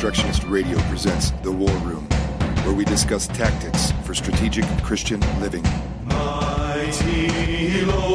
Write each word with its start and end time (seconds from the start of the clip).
Constructionist 0.00 0.44
Radio 0.44 0.78
presents 0.88 1.30
The 1.42 1.52
War 1.52 1.76
Room, 1.80 2.08
where 2.64 2.72
we 2.72 2.86
discuss 2.86 3.26
tactics 3.26 3.92
for 4.02 4.14
strategic 4.14 4.64
Christian 4.82 5.20
living. 5.42 5.62
Mighty 6.06 7.84
Lord, 7.84 8.09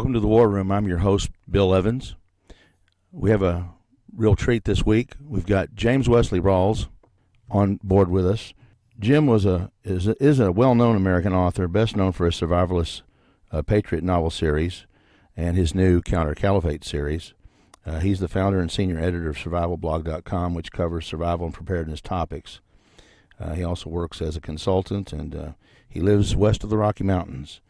Welcome 0.00 0.14
to 0.14 0.20
the 0.20 0.28
War 0.28 0.48
Room. 0.48 0.72
I'm 0.72 0.88
your 0.88 1.00
host, 1.00 1.28
Bill 1.50 1.74
Evans. 1.74 2.16
We 3.12 3.28
have 3.28 3.42
a 3.42 3.68
real 4.16 4.34
treat 4.34 4.64
this 4.64 4.82
week. 4.82 5.12
We've 5.22 5.44
got 5.44 5.74
James 5.74 6.08
Wesley 6.08 6.40
Rawles 6.40 6.88
on 7.50 7.78
board 7.82 8.08
with 8.08 8.26
us. 8.26 8.54
Jim 8.98 9.26
was 9.26 9.44
a 9.44 9.70
is 9.84 10.06
a, 10.06 10.16
is 10.18 10.40
a 10.40 10.52
well-known 10.52 10.96
American 10.96 11.34
author, 11.34 11.68
best 11.68 11.98
known 11.98 12.12
for 12.12 12.24
his 12.24 12.40
survivalist 12.40 13.02
uh, 13.52 13.60
patriot 13.60 14.02
novel 14.02 14.30
series 14.30 14.86
and 15.36 15.58
his 15.58 15.74
new 15.74 16.00
Counter 16.00 16.34
Caliphate 16.34 16.82
series. 16.82 17.34
Uh, 17.84 17.98
he's 17.98 18.20
the 18.20 18.26
founder 18.26 18.58
and 18.58 18.72
senior 18.72 18.98
editor 18.98 19.28
of 19.28 19.36
SurvivalBlog.com, 19.36 20.54
which 20.54 20.72
covers 20.72 21.04
survival 21.04 21.44
and 21.44 21.54
preparedness 21.54 22.00
topics. 22.00 22.60
Uh, 23.38 23.52
he 23.52 23.62
also 23.62 23.90
works 23.90 24.22
as 24.22 24.34
a 24.34 24.40
consultant, 24.40 25.12
and 25.12 25.34
uh, 25.34 25.52
he 25.86 26.00
lives 26.00 26.34
west 26.34 26.64
of 26.64 26.70
the 26.70 26.78
Rocky 26.78 27.04
Mountains. 27.04 27.60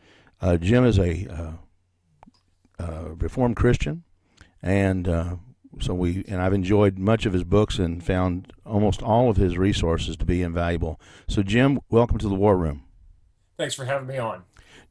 Uh, 0.41 0.57
Jim 0.57 0.85
is 0.85 0.97
a 0.97 1.59
uh, 2.81 3.11
Reformed 3.19 3.57
Christian, 3.57 4.05
and 4.63 5.07
uh, 5.07 5.37
so 5.81 5.95
we 5.95 6.25
and 6.29 6.41
I've 6.41 6.53
enjoyed 6.53 6.99
much 6.99 7.27
of 7.27 7.33
his 7.33 7.45
books 7.45 7.79
and 7.79 8.03
found 8.03 8.53
almost 8.65 9.03
all 9.03 9.31
of 9.31 9.37
his 9.37 9.57
resources 9.57 10.17
to 10.17 10.25
be 10.25 10.43
invaluable. 10.43 11.01
So, 11.29 11.43
Jim, 11.43 11.81
welcome 11.91 12.19
to 12.19 12.29
the 12.29 12.35
War 12.35 12.57
Room. 12.57 12.85
Thanks 13.57 13.75
for 13.75 13.85
having 13.85 14.09
me 14.09 14.19
on. 14.19 14.43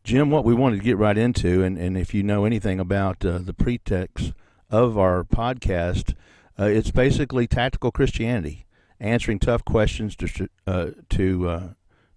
Jim, 0.04 0.30
what 0.30 0.46
we 0.46 0.54
wanted 0.54 0.78
to 0.78 0.84
get 0.84 0.98
right 0.98 1.18
into, 1.18 1.64
and, 1.64 1.78
and 1.78 1.98
if 1.98 2.14
you 2.14 2.24
know 2.24 2.46
anything 2.46 2.80
about 2.80 3.26
uh, 3.26 3.40
the 3.40 3.54
pretext 3.54 4.34
of 4.70 4.98
our 4.98 5.24
podcast, 5.24 6.16
uh, 6.58 6.66
it's 6.66 6.92
basically 6.92 7.48
tactical 7.48 7.92
Christianity, 7.92 8.66
answering 9.00 9.40
tough 9.40 9.66
questions 9.66 10.16
to 10.16 10.48
uh, 10.66 10.92
to 11.10 11.50
uh, 11.50 11.70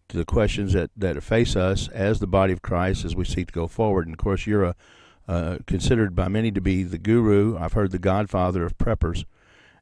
to 0.08 0.16
the 0.18 0.24
questions 0.24 0.74
that, 0.74 0.90
that 0.96 1.22
face 1.22 1.56
us 1.56 1.88
as 1.88 2.20
the 2.20 2.26
body 2.26 2.52
of 2.52 2.60
Christ 2.60 3.04
as 3.04 3.16
we 3.16 3.24
seek 3.24 3.48
to 3.48 3.52
go 3.52 3.66
forward. 3.66 4.06
And 4.06 4.14
of 4.14 4.18
course, 4.18 4.46
you're 4.46 4.64
a 4.64 4.76
uh, 5.32 5.58
considered 5.66 6.14
by 6.14 6.28
many 6.28 6.50
to 6.52 6.60
be 6.60 6.82
the 6.82 6.98
guru. 6.98 7.56
I've 7.56 7.72
heard 7.72 7.90
the 7.90 7.98
godfather 7.98 8.66
of 8.66 8.76
preppers, 8.76 9.24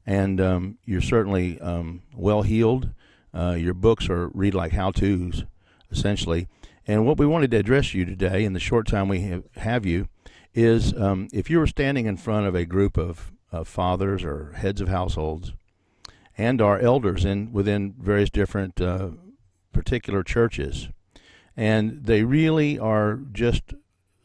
and 0.05 0.39
um, 0.39 0.77
you're 0.85 1.01
certainly 1.01 1.59
um, 1.59 2.03
well 2.15 2.43
heeled. 2.43 2.91
Uh, 3.33 3.57
your 3.59 3.73
books 3.73 4.09
are 4.09 4.29
read 4.29 4.53
like 4.53 4.71
how 4.71 4.91
tos, 4.91 5.43
essentially. 5.91 6.47
And 6.87 7.05
what 7.05 7.17
we 7.17 7.25
wanted 7.25 7.51
to 7.51 7.57
address 7.57 7.93
you 7.93 8.05
today, 8.05 8.45
in 8.45 8.53
the 8.53 8.61
short 8.61 8.87
time 8.87 9.09
we 9.09 9.21
have, 9.23 9.43
have 9.57 9.85
you, 9.85 10.07
is 10.53 10.93
um, 10.93 11.27
if 11.33 11.49
you 11.49 11.59
were 11.59 11.67
standing 11.67 12.05
in 12.05 12.15
front 12.15 12.47
of 12.47 12.55
a 12.55 12.65
group 12.65 12.97
of, 12.97 13.33
of 13.51 13.67
fathers 13.67 14.23
or 14.23 14.53
heads 14.53 14.79
of 14.79 14.87
households, 14.87 15.51
and 16.37 16.61
our 16.61 16.79
elders 16.79 17.25
in 17.25 17.51
within 17.51 17.93
various 17.99 18.29
different 18.29 18.79
uh, 18.79 19.09
particular 19.73 20.23
churches, 20.23 20.87
and 21.57 22.05
they 22.05 22.23
really 22.23 22.79
are 22.79 23.19
just 23.33 23.73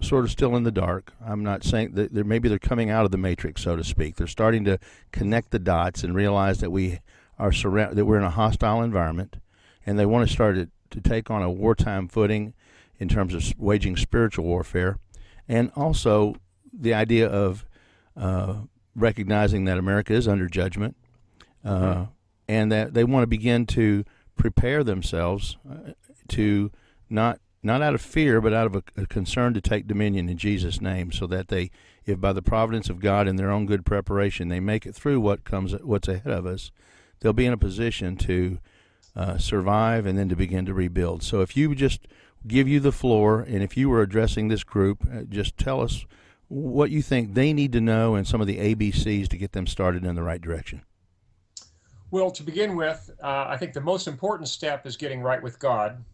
sort 0.07 0.25
of 0.25 0.31
still 0.31 0.57
in 0.57 0.63
the 0.63 0.71
dark. 0.71 1.13
I'm 1.25 1.43
not 1.43 1.65
saying 1.65 1.93
that 1.93 2.15
they're, 2.15 2.25
maybe 2.25 2.49
they're 2.49 2.59
coming 2.59 2.91
out 2.91 3.05
of 3.05 3.11
the 3.11 3.19
matrix, 3.19 3.63
so 3.63 3.77
to 3.77 3.85
speak. 3.85 4.17
They're 4.17 4.27
starting 4.27 4.65
to 4.65 4.79
connect 5.13 5.51
the 5.51 5.59
dots 5.59 6.05
and 6.05 6.15
realize 6.15 6.61
that 6.61 6.71
we 6.71 7.01
are 7.39 7.53
surround 7.53 7.97
that 7.97 8.05
we're 8.05 8.19
in 8.19 8.25
a 8.25 8.31
hostile 8.31 8.83
environment, 8.83 9.37
and 9.85 9.99
they 9.99 10.07
want 10.07 10.27
to 10.27 10.33
start 10.33 10.57
to, 10.57 10.69
to 10.91 11.01
take 11.01 11.31
on 11.31 11.43
a 11.43 11.51
wartime 11.51 12.09
footing 12.09 12.55
in 12.99 13.09
terms 13.09 13.35
of 13.35 13.45
waging 13.59 13.97
spiritual 13.97 14.45
warfare, 14.45 14.99
and 15.49 15.71
also 15.77 16.37
the 16.73 16.95
idea 16.95 17.29
of 17.29 17.67
uh, 18.17 18.55
recognizing 18.95 19.65
that 19.67 19.77
America 19.77 20.15
is 20.15 20.27
under 20.27 20.47
judgment, 20.49 20.97
uh, 21.65 22.07
and 22.49 22.73
that 22.73 22.95
they 22.95 23.05
want 23.05 23.23
to 23.23 23.27
begin 23.27 23.67
to 23.67 24.05
prepare 24.37 24.83
themselves 24.83 25.57
uh, 25.71 25.93
to 26.29 26.71
not 27.11 27.41
not 27.67 27.83
out 27.83 27.95
of 27.95 28.01
fear, 28.01 28.41
but 28.41 28.55
out 28.55 28.67
of 28.67 28.77
a, 28.77 28.83
a 29.03 29.07
concern 29.07 29.53
to 29.55 29.61
take 29.61 29.87
dominion 29.87 30.29
in 30.29 30.39
Jesus' 30.39 30.81
name, 30.81 31.13
so 31.13 31.27
that 31.27 31.49
they, 31.49 31.71
if 32.07 32.21
by 32.21 32.33
the 32.33 32.43
providence 32.43 32.89
of 32.89 33.01
God 33.01 33.27
and 33.29 33.39
their 33.39 33.51
own 33.51 33.67
good 33.67 33.85
preparation, 33.85 34.49
they 34.49 34.61
make 34.61 34.87
it 34.87 34.95
through 34.95 35.21
what 35.21 35.45
comes, 35.45 35.73
what's 35.83 36.09
ahead 36.09 36.33
of 36.33 36.47
us, 36.47 36.71
they'll 37.21 37.33
be 37.33 37.47
in 37.47 37.53
a 37.53 37.59
position 37.59 38.17
to 38.17 38.59
uh, 39.15 39.37
survive 39.39 40.07
and 40.07 40.19
then 40.19 40.29
to 40.29 40.37
begin 40.37 40.65
to 40.67 40.75
rebuild. 40.75 41.23
So, 41.23 41.41
if 41.41 41.57
you 41.57 41.75
just 41.75 42.07
give 42.47 42.69
you 42.69 42.81
the 42.81 42.93
floor, 42.93 43.41
and 43.41 43.63
if 43.63 43.77
you 43.77 43.89
were 43.89 44.03
addressing 44.03 44.49
this 44.49 44.65
group, 44.65 45.05
uh, 45.13 45.23
just 45.23 45.59
tell 45.59 45.81
us 45.83 46.07
what 46.49 46.91
you 46.91 47.03
think 47.03 47.35
they 47.35 47.53
need 47.53 47.73
to 47.73 47.81
know 47.81 48.15
and 48.15 48.27
some 48.27 48.41
of 48.41 48.47
the 48.47 48.59
ABCs 48.59 49.29
to 49.29 49.37
get 49.37 49.53
them 49.53 49.67
started 49.67 50.05
in 50.05 50.15
the 50.15 50.23
right 50.23 50.41
direction. 50.41 50.83
Well, 52.11 52.31
to 52.31 52.43
begin 52.45 52.77
with, 52.77 53.11
uh, 53.23 53.47
I 53.49 53.57
think 53.57 53.73
the 53.73 53.81
most 53.81 54.07
important 54.07 54.49
step 54.49 54.87
is 54.87 54.97
getting 54.97 55.23
right 55.23 55.43
with 55.43 55.59
God. 55.59 56.05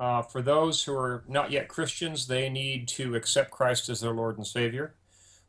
Uh, 0.00 0.22
for 0.22 0.40
those 0.40 0.82
who 0.82 0.94
are 0.94 1.22
not 1.28 1.50
yet 1.50 1.68
Christians, 1.68 2.26
they 2.26 2.48
need 2.48 2.88
to 2.88 3.14
accept 3.14 3.50
Christ 3.50 3.90
as 3.90 4.00
their 4.00 4.14
Lord 4.14 4.38
and 4.38 4.46
Savior. 4.46 4.94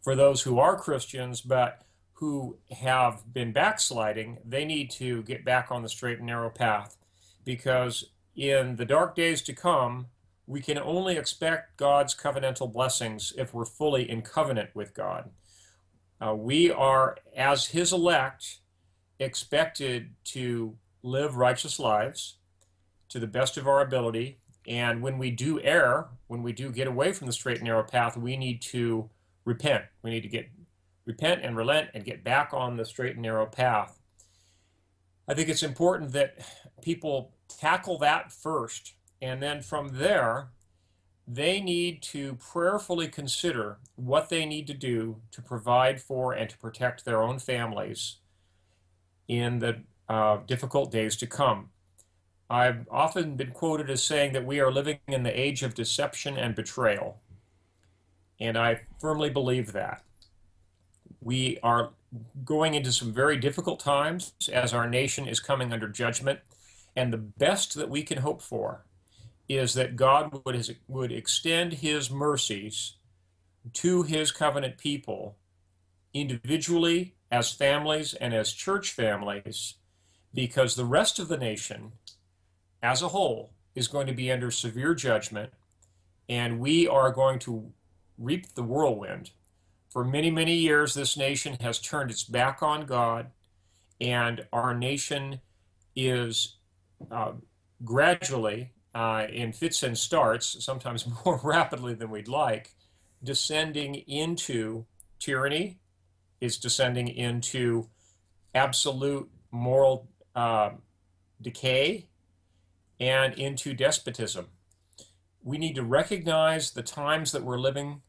For 0.01 0.13
those 0.13 0.41
who 0.41 0.59
are 0.59 0.75
Christians 0.77 1.39
but 1.39 1.83
who 2.15 2.57
have 2.69 3.23
been 3.33 3.53
backsliding, 3.53 4.39
they 4.45 4.65
need 4.65 4.91
to 4.91 5.23
get 5.23 5.45
back 5.45 5.71
on 5.71 5.83
the 5.83 5.89
straight 5.89 6.17
and 6.17 6.27
narrow 6.27 6.49
path 6.49 6.97
because 7.45 8.09
in 8.35 8.75
the 8.75 8.85
dark 8.85 9.15
days 9.15 9.41
to 9.43 9.53
come, 9.53 10.07
we 10.47 10.59
can 10.59 10.77
only 10.77 11.15
expect 11.15 11.77
God's 11.77 12.13
covenantal 12.13 12.71
blessings 12.71 13.31
if 13.37 13.53
we're 13.53 13.65
fully 13.65 14.09
in 14.09 14.21
covenant 14.21 14.71
with 14.73 14.93
God. 14.93 15.29
Uh, 16.19 16.35
we 16.35 16.69
are, 16.69 17.17
as 17.35 17.67
His 17.67 17.93
elect, 17.93 18.59
expected 19.17 20.11
to 20.25 20.75
live 21.03 21.37
righteous 21.37 21.79
lives 21.79 22.35
to 23.09 23.19
the 23.19 23.27
best 23.27 23.57
of 23.57 23.67
our 23.67 23.81
ability. 23.81 24.39
And 24.67 25.01
when 25.01 25.17
we 25.17 25.31
do 25.31 25.59
err, 25.61 26.07
when 26.27 26.43
we 26.43 26.53
do 26.53 26.71
get 26.71 26.87
away 26.87 27.13
from 27.13 27.27
the 27.27 27.33
straight 27.33 27.57
and 27.57 27.65
narrow 27.65 27.83
path, 27.83 28.15
we 28.15 28.37
need 28.37 28.61
to 28.63 29.09
repent. 29.43 29.85
We 30.03 30.11
need 30.11 30.21
to 30.21 30.29
get 30.29 30.49
repent 31.05 31.41
and 31.43 31.57
relent 31.57 31.89
and 31.93 32.05
get 32.05 32.23
back 32.23 32.51
on 32.53 32.77
the 32.77 32.85
straight 32.85 33.13
and 33.13 33.23
narrow 33.23 33.45
path. 33.45 33.99
I 35.27 35.33
think 35.33 35.49
it's 35.49 35.63
important 35.63 36.11
that 36.11 36.37
people 36.81 37.31
tackle 37.47 37.97
that 37.99 38.31
first, 38.31 38.93
and 39.21 39.41
then 39.41 39.61
from 39.61 39.89
there, 39.89 40.49
they 41.27 41.61
need 41.61 42.01
to 42.01 42.35
prayerfully 42.35 43.07
consider 43.07 43.77
what 43.95 44.29
they 44.29 44.45
need 44.45 44.67
to 44.67 44.73
do 44.73 45.21
to 45.31 45.41
provide 45.41 46.01
for 46.01 46.33
and 46.33 46.49
to 46.49 46.57
protect 46.57 47.05
their 47.05 47.21
own 47.21 47.39
families 47.39 48.17
in 49.27 49.59
the 49.59 49.81
uh, 50.09 50.37
difficult 50.45 50.91
days 50.91 51.15
to 51.15 51.27
come. 51.27 51.69
I've 52.51 52.85
often 52.91 53.37
been 53.37 53.51
quoted 53.51 53.89
as 53.89 54.03
saying 54.03 54.33
that 54.33 54.45
we 54.45 54.59
are 54.59 54.69
living 54.69 54.99
in 55.07 55.23
the 55.23 55.39
age 55.39 55.63
of 55.63 55.73
deception 55.73 56.37
and 56.37 56.53
betrayal. 56.53 57.21
And 58.41 58.57
I 58.57 58.81
firmly 58.99 59.29
believe 59.29 59.71
that. 59.71 60.03
We 61.21 61.59
are 61.63 61.91
going 62.43 62.73
into 62.73 62.91
some 62.91 63.13
very 63.13 63.37
difficult 63.37 63.79
times 63.79 64.33
as 64.51 64.73
our 64.73 64.85
nation 64.85 65.29
is 65.29 65.39
coming 65.39 65.71
under 65.71 65.87
judgment. 65.87 66.41
And 66.93 67.13
the 67.13 67.17
best 67.17 67.75
that 67.75 67.89
we 67.89 68.03
can 68.03 68.17
hope 68.17 68.41
for 68.41 68.83
is 69.47 69.73
that 69.75 69.95
God 69.95 70.41
would, 70.43 70.77
would 70.89 71.13
extend 71.13 71.75
his 71.75 72.11
mercies 72.11 72.97
to 73.75 74.03
his 74.03 74.33
covenant 74.33 74.77
people 74.77 75.37
individually, 76.13 77.15
as 77.31 77.53
families, 77.53 78.13
and 78.13 78.33
as 78.33 78.51
church 78.51 78.91
families, 78.91 79.75
because 80.33 80.75
the 80.75 80.83
rest 80.83 81.17
of 81.17 81.29
the 81.29 81.37
nation 81.37 81.93
as 82.81 83.01
a 83.01 83.09
whole 83.09 83.53
is 83.75 83.87
going 83.87 84.07
to 84.07 84.13
be 84.13 84.31
under 84.31 84.51
severe 84.51 84.93
judgment, 84.93 85.51
and 86.27 86.59
we 86.59 86.87
are 86.87 87.11
going 87.11 87.39
to 87.39 87.71
reap 88.17 88.53
the 88.53 88.63
whirlwind. 88.63 89.31
For 89.89 90.03
many, 90.03 90.31
many 90.31 90.55
years, 90.55 90.93
this 90.93 91.17
nation 91.17 91.57
has 91.61 91.79
turned 91.79 92.11
its 92.11 92.23
back 92.23 92.63
on 92.63 92.85
God, 92.85 93.27
and 93.99 94.45
our 94.51 94.73
nation 94.73 95.41
is 95.95 96.55
uh, 97.09 97.33
gradually, 97.83 98.71
uh, 98.93 99.27
in 99.31 99.53
fits 99.53 99.83
and 99.83 99.97
starts, 99.97 100.63
sometimes 100.63 101.07
more 101.25 101.39
rapidly 101.43 101.93
than 101.93 102.09
we'd 102.09 102.27
like, 102.27 102.73
descending 103.23 103.95
into 103.95 104.85
tyranny, 105.19 105.79
is 106.39 106.57
descending 106.57 107.07
into 107.07 107.87
absolute 108.55 109.29
moral 109.51 110.09
uh, 110.35 110.71
decay 111.41 112.07
and 113.01 113.33
into 113.33 113.73
despotism. 113.73 114.47
we 115.43 115.57
need 115.57 115.75
to 115.75 115.83
recognize 115.83 116.71
the 116.71 116.83
times 116.83 117.31
that 117.31 117.43
we're 117.43 117.59
living 117.59 118.01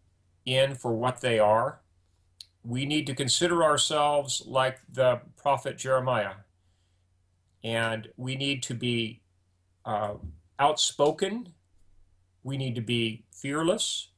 in 0.45 0.75
for 0.75 0.93
what 0.95 1.21
they 1.21 1.39
are. 1.39 1.81
We 2.63 2.85
need 2.85 3.07
to 3.07 3.15
consider 3.15 3.65
ourselves 3.65 4.43
like 4.47 4.79
the 4.89 5.23
prophet 5.37 5.79
Jeremiah, 5.79 6.35
and 7.65 8.09
we 8.17 8.37
need 8.37 8.63
to 8.65 8.75
be 8.75 9.23
uh, 9.85 10.15
outspoken. 10.59 11.55
We 12.45 12.57
need 12.57 12.75
to 12.75 12.81
be 12.81 13.25
fearless, 13.33 14.09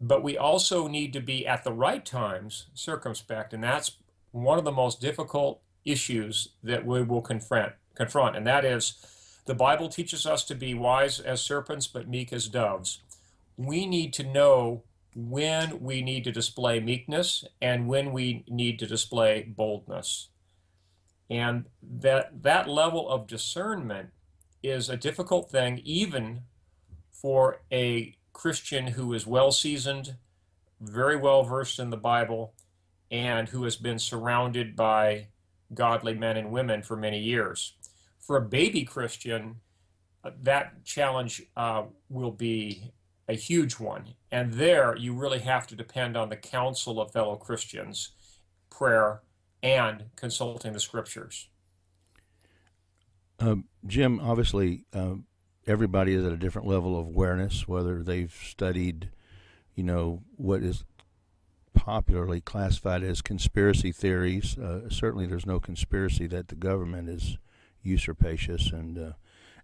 but 0.00 0.22
we 0.22 0.38
also 0.38 0.86
need 0.88 1.12
to 1.14 1.20
be 1.20 1.46
at 1.46 1.64
the 1.64 1.72
right 1.72 2.04
times 2.04 2.66
circumspect, 2.74 3.52
and 3.52 3.64
that's 3.64 3.96
one 4.30 4.58
of 4.58 4.64
the 4.64 4.72
most 4.72 5.00
difficult 5.00 5.62
issues 5.84 6.50
that 6.62 6.86
we 6.86 7.02
will 7.02 7.22
confront. 7.22 7.72
Confront, 7.94 8.36
and 8.36 8.46
that 8.46 8.64
is, 8.64 8.94
the 9.46 9.54
Bible 9.54 9.88
teaches 9.88 10.26
us 10.26 10.44
to 10.44 10.54
be 10.54 10.74
wise 10.74 11.20
as 11.20 11.40
serpents 11.40 11.86
but 11.86 12.08
meek 12.08 12.32
as 12.32 12.48
doves. 12.48 13.00
We 13.56 13.86
need 13.86 14.12
to 14.14 14.24
know 14.24 14.82
when 15.14 15.80
we 15.80 16.02
need 16.02 16.24
to 16.24 16.32
display 16.32 16.78
meekness 16.78 17.44
and 17.62 17.88
when 17.88 18.12
we 18.12 18.44
need 18.48 18.78
to 18.80 18.86
display 18.86 19.42
boldness. 19.42 20.28
And 21.30 21.66
that 21.82 22.42
that 22.42 22.68
level 22.68 23.08
of 23.08 23.26
discernment 23.26 24.10
is 24.62 24.90
a 24.90 24.96
difficult 24.96 25.50
thing 25.50 25.80
even 25.84 26.42
for 27.10 27.60
a 27.72 28.16
Christian 28.32 28.88
who 28.88 29.14
is 29.14 29.26
well 29.26 29.50
seasoned, 29.52 30.16
very 30.80 31.16
well 31.16 31.42
versed 31.44 31.78
in 31.78 31.90
the 31.90 31.96
Bible, 31.96 32.52
and 33.10 33.48
who 33.48 33.64
has 33.64 33.76
been 33.76 33.98
surrounded 33.98 34.76
by 34.76 35.28
godly 35.72 36.14
men 36.14 36.36
and 36.36 36.50
women 36.50 36.82
for 36.82 36.96
many 36.96 37.18
years. 37.18 37.75
For 38.26 38.36
a 38.36 38.42
baby 38.42 38.82
Christian, 38.82 39.60
uh, 40.24 40.30
that 40.42 40.84
challenge 40.84 41.42
uh, 41.56 41.84
will 42.08 42.32
be 42.32 42.92
a 43.28 43.34
huge 43.34 43.74
one. 43.74 44.14
And 44.32 44.52
there, 44.54 44.96
you 44.96 45.12
really 45.12 45.38
have 45.38 45.68
to 45.68 45.76
depend 45.76 46.16
on 46.16 46.28
the 46.28 46.36
counsel 46.36 47.00
of 47.00 47.12
fellow 47.12 47.36
Christians, 47.36 48.10
prayer, 48.68 49.22
and 49.62 50.06
consulting 50.16 50.72
the 50.72 50.80
scriptures. 50.80 51.48
Uh, 53.38 53.56
Jim, 53.86 54.18
obviously, 54.18 54.86
uh, 54.92 55.14
everybody 55.64 56.14
is 56.14 56.26
at 56.26 56.32
a 56.32 56.36
different 56.36 56.66
level 56.66 56.98
of 56.98 57.06
awareness, 57.06 57.68
whether 57.68 58.02
they've 58.02 58.36
studied, 58.44 59.10
you 59.76 59.84
know, 59.84 60.22
what 60.36 60.64
is 60.64 60.84
popularly 61.74 62.40
classified 62.40 63.04
as 63.04 63.22
conspiracy 63.22 63.92
theories. 63.92 64.58
Uh, 64.58 64.88
certainly, 64.90 65.26
there's 65.26 65.46
no 65.46 65.60
conspiracy 65.60 66.26
that 66.26 66.48
the 66.48 66.56
government 66.56 67.08
is 67.08 67.38
usurpacious, 67.86 68.70
and 68.70 68.98
uh, 68.98 69.12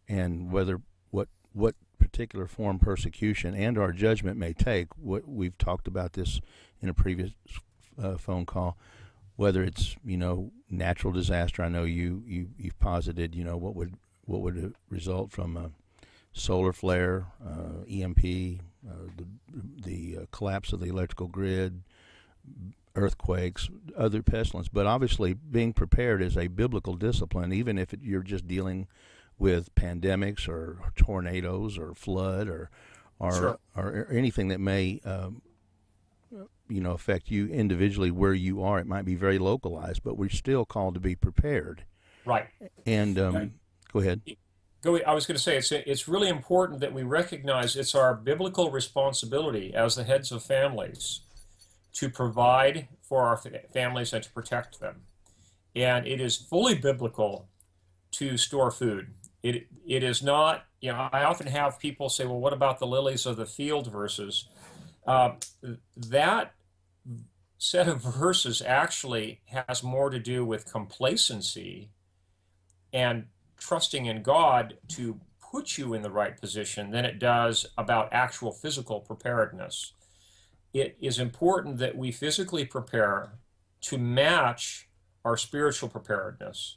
and 0.08 0.50
whether 0.50 0.80
what 1.10 1.28
what 1.52 1.74
particular 1.98 2.46
form 2.46 2.78
persecution 2.78 3.54
and 3.54 3.78
our 3.78 3.92
judgment 3.92 4.38
may 4.38 4.52
take. 4.52 4.88
What 4.96 5.28
we've 5.28 5.56
talked 5.58 5.86
about 5.86 6.14
this 6.14 6.40
in 6.80 6.88
a 6.88 6.94
previous 6.94 7.32
uh, 8.00 8.16
phone 8.16 8.46
call, 8.46 8.76
whether 9.36 9.62
it's 9.62 9.96
you 10.04 10.16
know 10.16 10.50
natural 10.70 11.12
disaster. 11.12 11.62
I 11.62 11.69
know 11.69 11.84
you 11.84 12.22
you 12.26 12.48
you've 12.58 12.78
posited 12.78 13.34
you 13.34 13.44
know 13.44 13.56
what 13.56 13.74
would 13.74 13.94
what 14.24 14.40
would 14.40 14.74
result 14.88 15.30
from 15.30 15.56
a 15.56 15.70
solar 16.32 16.72
flare, 16.72 17.26
uh, 17.44 17.84
EMP, 17.90 18.60
uh, 18.88 19.08
the 19.16 19.26
the 19.84 20.19
uh, 20.22 20.26
collapse 20.30 20.72
of 20.72 20.80
the 20.80 20.88
electrical 20.88 21.28
grid, 21.28 21.82
earthquakes, 22.94 23.69
other 23.97 24.23
pestilence. 24.23 24.69
But 24.69 24.87
obviously, 24.87 25.35
being 25.35 25.73
prepared 25.73 26.23
is 26.23 26.37
a 26.37 26.49
biblical 26.49 26.94
discipline, 26.94 27.53
even 27.53 27.79
if 27.79 27.93
it, 27.93 28.00
you're 28.03 28.23
just 28.23 28.47
dealing 28.47 28.87
with 29.39 29.75
pandemics 29.75 30.49
or 30.49 30.79
tornadoes 30.97 31.79
or 31.79 31.94
flood 31.94 32.49
or 32.49 32.71
or, 33.19 33.33
Sure. 33.33 33.59
or 33.77 34.09
anything 34.11 34.49
that 34.49 34.59
may 34.59 35.00
um, 35.05 35.43
you 36.69 36.81
know 36.81 36.93
affect 36.93 37.31
you 37.31 37.47
individually 37.49 38.11
where 38.11 38.35
you 38.35 38.62
are. 38.62 38.81
It 38.81 38.87
might 38.87 39.05
be 39.05 39.15
very 39.15 39.39
localized, 39.39 40.03
but 40.03 40.17
we're 40.17 40.29
still 40.29 40.65
called 40.65 40.94
to 40.94 41.00
be 41.00 41.15
prepared. 41.15 41.85
Right. 42.25 42.47
And 42.85 43.19
um, 43.19 43.37
Okay. 43.37 43.50
go 43.93 43.99
ahead. 44.00 44.21
Go, 44.83 44.99
I 45.06 45.12
was 45.15 45.27
going 45.27 45.37
to 45.37 45.43
say 45.43 45.56
it's 45.56 45.71
it's 45.71 46.09
really 46.09 46.29
important 46.29 46.81
that 46.81 46.93
we 46.93 47.05
recognize 47.05 47.77
it's 47.77 47.94
our 47.94 48.15
biblical 48.15 48.71
responsibility 48.71 49.73
as 49.75 49.94
the 49.94 50.03
heads 50.05 50.33
of 50.33 50.43
families 50.43 51.21
to 51.94 52.09
provide 52.09 52.89
for 53.03 53.23
our 53.25 53.37
families 53.73 54.12
and 54.12 54.23
to 54.25 54.33
protect 54.33 54.81
them. 54.81 55.03
And 55.75 56.06
it 56.06 56.21
is 56.21 56.37
fully 56.37 56.75
biblical 56.75 57.49
to 58.12 58.37
store 58.37 58.71
food. 58.71 59.15
It 59.43 59.67
it 59.87 60.03
is 60.03 60.23
not. 60.23 60.65
You 60.81 60.93
know, 60.93 61.09
I 61.12 61.25
often 61.25 61.47
have 61.47 61.79
people 61.79 62.09
say, 62.09 62.25
"Well, 62.25 62.41
what 62.41 62.53
about 62.53 62.79
the 62.79 62.87
lilies 62.87 63.27
of 63.27 63.37
the 63.37 63.47
field 63.47 63.91
verses?" 63.91 64.49
Uh, 65.06 65.33
that 65.97 66.55
set 67.59 67.89
of 67.89 68.03
verses 68.03 68.61
actually 68.61 69.41
has 69.47 69.83
more 69.83 70.11
to 70.11 70.19
do 70.19 70.44
with 70.44 70.71
complacency 70.71 71.91
and 72.93 73.27
trusting 73.56 74.06
in 74.06 74.23
God 74.23 74.79
to 74.89 75.21
put 75.41 75.79
you 75.79 75.94
in 75.94 76.03
the 76.03 76.11
right 76.11 76.41
position 76.41 76.91
than 76.91 77.05
it 77.05 77.19
does 77.19 77.67
about 77.79 78.12
actual 78.12 78.53
physical 78.53 79.00
preparedness. 79.00 79.93
It 80.72 80.96
is 81.00 81.19
important 81.19 81.78
that 81.78 81.96
we 81.96 82.12
physically 82.12 82.64
prepare 82.64 83.32
to 83.82 83.98
match 83.98 84.88
our 85.24 85.36
spiritual 85.36 85.88
preparedness. 85.88 86.76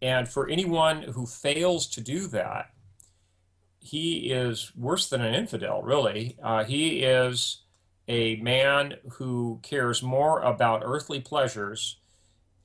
And 0.00 0.28
for 0.28 0.48
anyone 0.48 1.02
who 1.02 1.26
fails 1.26 1.86
to 1.88 2.00
do 2.00 2.26
that, 2.28 2.70
he 3.80 4.30
is 4.32 4.72
worse 4.76 5.08
than 5.08 5.20
an 5.20 5.34
infidel, 5.34 5.82
really. 5.82 6.36
Uh, 6.42 6.64
he 6.64 7.02
is 7.02 7.62
a 8.08 8.36
man 8.36 8.94
who 9.12 9.60
cares 9.62 10.02
more 10.02 10.40
about 10.40 10.82
earthly 10.84 11.20
pleasures, 11.20 11.98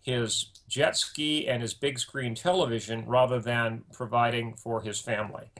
his 0.02 0.48
jet 0.68 0.98
ski, 0.98 1.48
and 1.48 1.62
his 1.62 1.74
big 1.74 2.00
screen 2.00 2.34
television 2.34 3.06
rather 3.06 3.40
than 3.40 3.84
providing 3.94 4.56
for 4.56 4.82
his 4.82 5.00
family. 5.00 5.52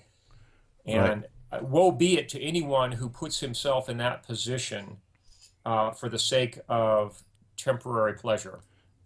And 0.86 1.26
uh, 1.26 1.28
woe 1.62 1.92
be 1.92 2.18
it 2.18 2.30
to 2.30 2.42
anyone 2.42 2.94
who 2.94 3.10
puts 3.10 3.40
himself 3.40 3.90
in 3.90 3.98
that 3.98 4.24
position 4.24 4.98
uh, 5.66 5.92
for 5.92 6.10
the 6.10 6.20
sake 6.20 6.60
of 6.70 7.24
temporary 7.58 8.14
pleasure. 8.14 8.60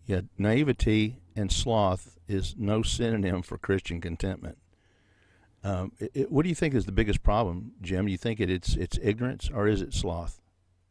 Yeah, 0.05 0.21
naivety 0.37 1.17
and 1.35 1.51
sloth 1.51 2.17
is 2.27 2.55
no 2.57 2.83
synonym 2.83 3.41
for 3.41 3.57
Christian 3.57 3.99
contentment. 4.01 4.57
Um, 5.63 5.93
it, 5.99 6.11
it- 6.13 6.31
what 6.31 6.43
do 6.43 6.49
you 6.49 6.55
think 6.55 6.75
is 6.75 6.85
the 6.85 6.91
biggest 6.91 7.23
problem, 7.23 7.71
Jim? 7.81 8.05
Do 8.05 8.11
you 8.11 8.17
think 8.17 8.39
it, 8.39 8.49
it's 8.49 8.75
it's 8.75 8.99
ignorance 9.01 9.49
or 9.53 9.67
is 9.67 9.81
it 9.81 9.93
sloth 9.93 10.39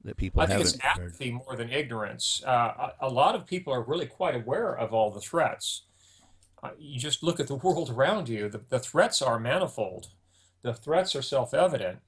that 0.05 0.17
people 0.17 0.43
I 0.43 0.47
think 0.47 0.61
it's 0.61 0.77
apathy 0.83 1.31
more 1.31 1.57
than 1.57 1.71
ignorance. 1.71 2.43
Uh, 2.47 2.91
a, 3.01 3.07
a 3.07 3.09
lot 3.09 3.35
of 3.35 3.47
people 3.47 3.73
are 3.73 3.83
really 3.83 4.05
quite 4.07 4.35
aware 4.35 4.77
of 4.77 4.93
all 4.93 5.11
the 5.11 5.21
threats. 5.21 5.85
Uh, 6.63 6.71
you 6.79 6.99
just 6.99 7.23
look 7.23 7.41
at 7.41 7.47
the 7.47 7.55
world 7.55 7.89
around 7.91 8.29
you, 8.29 8.49
the, 8.49 8.61
the 8.69 8.79
threats 8.79 9.23
are 9.23 9.39
manifold, 9.39 10.09
the 10.65 10.75
threats 10.75 11.15
are 11.15 11.23
self 11.23 11.55
evident. 11.55 12.01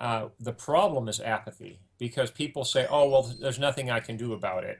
Uh, 0.00 0.28
the 0.40 0.52
problem 0.52 1.08
is 1.08 1.20
apathy 1.20 1.80
because 1.98 2.30
people 2.30 2.64
say, 2.64 2.86
oh, 2.88 3.08
well, 3.10 3.34
there's 3.40 3.58
nothing 3.58 3.90
I 3.90 4.00
can 4.00 4.16
do 4.16 4.32
about 4.32 4.64
it. 4.64 4.78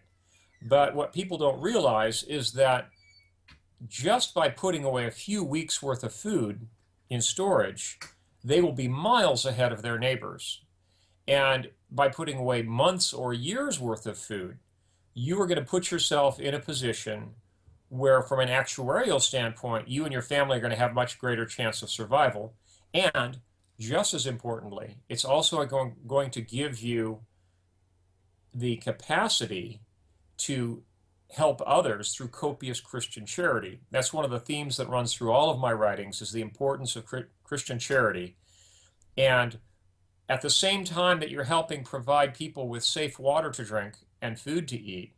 But 0.63 0.95
what 0.95 1.13
people 1.13 1.37
don't 1.37 1.61
realize 1.61 2.23
is 2.23 2.53
that 2.53 2.89
just 3.89 4.35
by 4.35 4.49
putting 4.49 4.85
away 4.85 5.07
a 5.07 5.11
few 5.11 5.43
weeks' 5.43 5.83
worth 5.83 6.05
of 6.05 6.13
food 6.13 6.69
in 7.11 7.21
storage, 7.21 7.99
they 8.45 8.61
will 8.61 8.73
be 8.73 8.89
miles 8.89 9.45
ahead 9.45 9.73
of 9.73 9.83
their 9.83 9.99
neighbors. 9.99 10.63
And 11.27 11.71
by 11.91 12.09
putting 12.09 12.39
away 12.39 12.63
months 12.63 13.13
or 13.13 13.33
years 13.33 13.81
worth 13.81 14.07
of 14.07 14.17
food, 14.17 14.59
you 15.13 15.41
are 15.41 15.47
going 15.47 15.59
to 15.59 15.65
put 15.65 15.91
yourself 15.91 16.39
in 16.39 16.55
a 16.55 16.61
position 16.61 17.31
where, 17.89 18.23
from 18.23 18.41
an 18.41 18.49
actuarial 18.49 19.21
standpoint, 19.21 19.89
you 19.89 20.05
and 20.05 20.13
your 20.13 20.23
family 20.23 20.59
are 20.59 20.61
going 20.61 20.73
to 20.73 20.79
have 20.79 20.95
much 20.95 21.19
greater 21.19 21.47
chance 21.47 21.83
of 21.83 21.91
survival. 21.91 22.55
And 22.97 23.41
just 23.79 24.15
as 24.15 24.27
importantly, 24.27 24.97
it's 25.09 25.25
also 25.25 25.65
going, 25.67 25.97
going 26.07 26.31
to 26.31 26.41
give 26.41 26.81
you 26.81 27.21
the 28.55 28.77
capacity 28.77 29.83
to 30.39 30.83
help 31.33 31.61
others 31.67 32.15
through 32.15 32.29
copious 32.29 32.81
Christian 32.81 33.27
charity. 33.27 33.81
That's 33.91 34.13
one 34.13 34.25
of 34.25 34.31
the 34.31 34.41
themes 34.41 34.77
that 34.77 34.89
runs 34.89 35.13
through 35.13 35.33
all 35.33 35.51
of 35.51 35.59
my 35.59 35.73
writings 35.73 36.23
is 36.23 36.33
the 36.33 36.41
importance 36.41 36.97
of 36.97 37.05
Christian 37.45 37.79
charity. 37.79 38.37
And 39.19 39.59
at 40.29 40.41
the 40.41 40.51
same 40.51 40.85
time 40.85 41.21
that 41.21 41.31
you're 41.31 41.45
helping 41.45 41.85
provide 41.85 42.35
people 42.35 42.69
with 42.69 42.85
safe 42.85 43.19
water 43.19 43.51
to 43.51 43.65
drink 43.65 43.97
and 44.23 44.39
food 44.39 44.69
to 44.69 44.81
eat, 44.81 45.13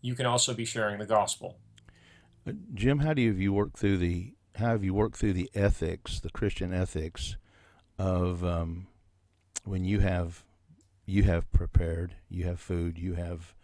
you 0.00 0.14
can 0.14 0.26
also 0.26 0.54
be 0.54 0.64
sharing 0.64 0.98
the 0.98 1.06
gospel. 1.06 1.58
Uh, 2.46 2.52
Jim, 2.74 2.98
how 2.98 3.12
do 3.12 3.22
you, 3.22 3.52
worked 3.52 3.78
through 3.78 3.98
the 3.98 4.32
how 4.56 4.68
have 4.68 4.84
you 4.84 4.94
worked 4.94 5.16
through 5.16 5.34
the 5.34 5.50
ethics, 5.54 6.20
the 6.20 6.30
Christian 6.30 6.72
ethics 6.72 7.36
of 7.98 8.44
um, 8.44 8.86
when 9.64 9.84
you 9.84 10.00
have 10.00 10.44
you 11.06 11.22
have 11.22 11.50
prepared, 11.52 12.14
you 12.28 12.44
have 12.44 12.58
food, 12.58 12.98
you 12.98 13.14
have 13.14 13.54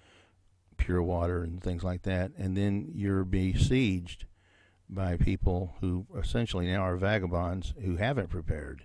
pure 0.76 1.02
water 1.02 1.42
and 1.42 1.62
things 1.62 1.82
like 1.82 2.02
that, 2.02 2.30
and 2.38 2.56
then 2.56 2.90
you're 2.94 3.24
besieged 3.24 4.26
by 4.88 5.16
people 5.16 5.74
who 5.80 6.06
essentially 6.16 6.66
now 6.66 6.82
are 6.82 6.96
vagabonds 6.96 7.74
who 7.84 7.96
haven't 7.96 8.28
prepared, 8.28 8.84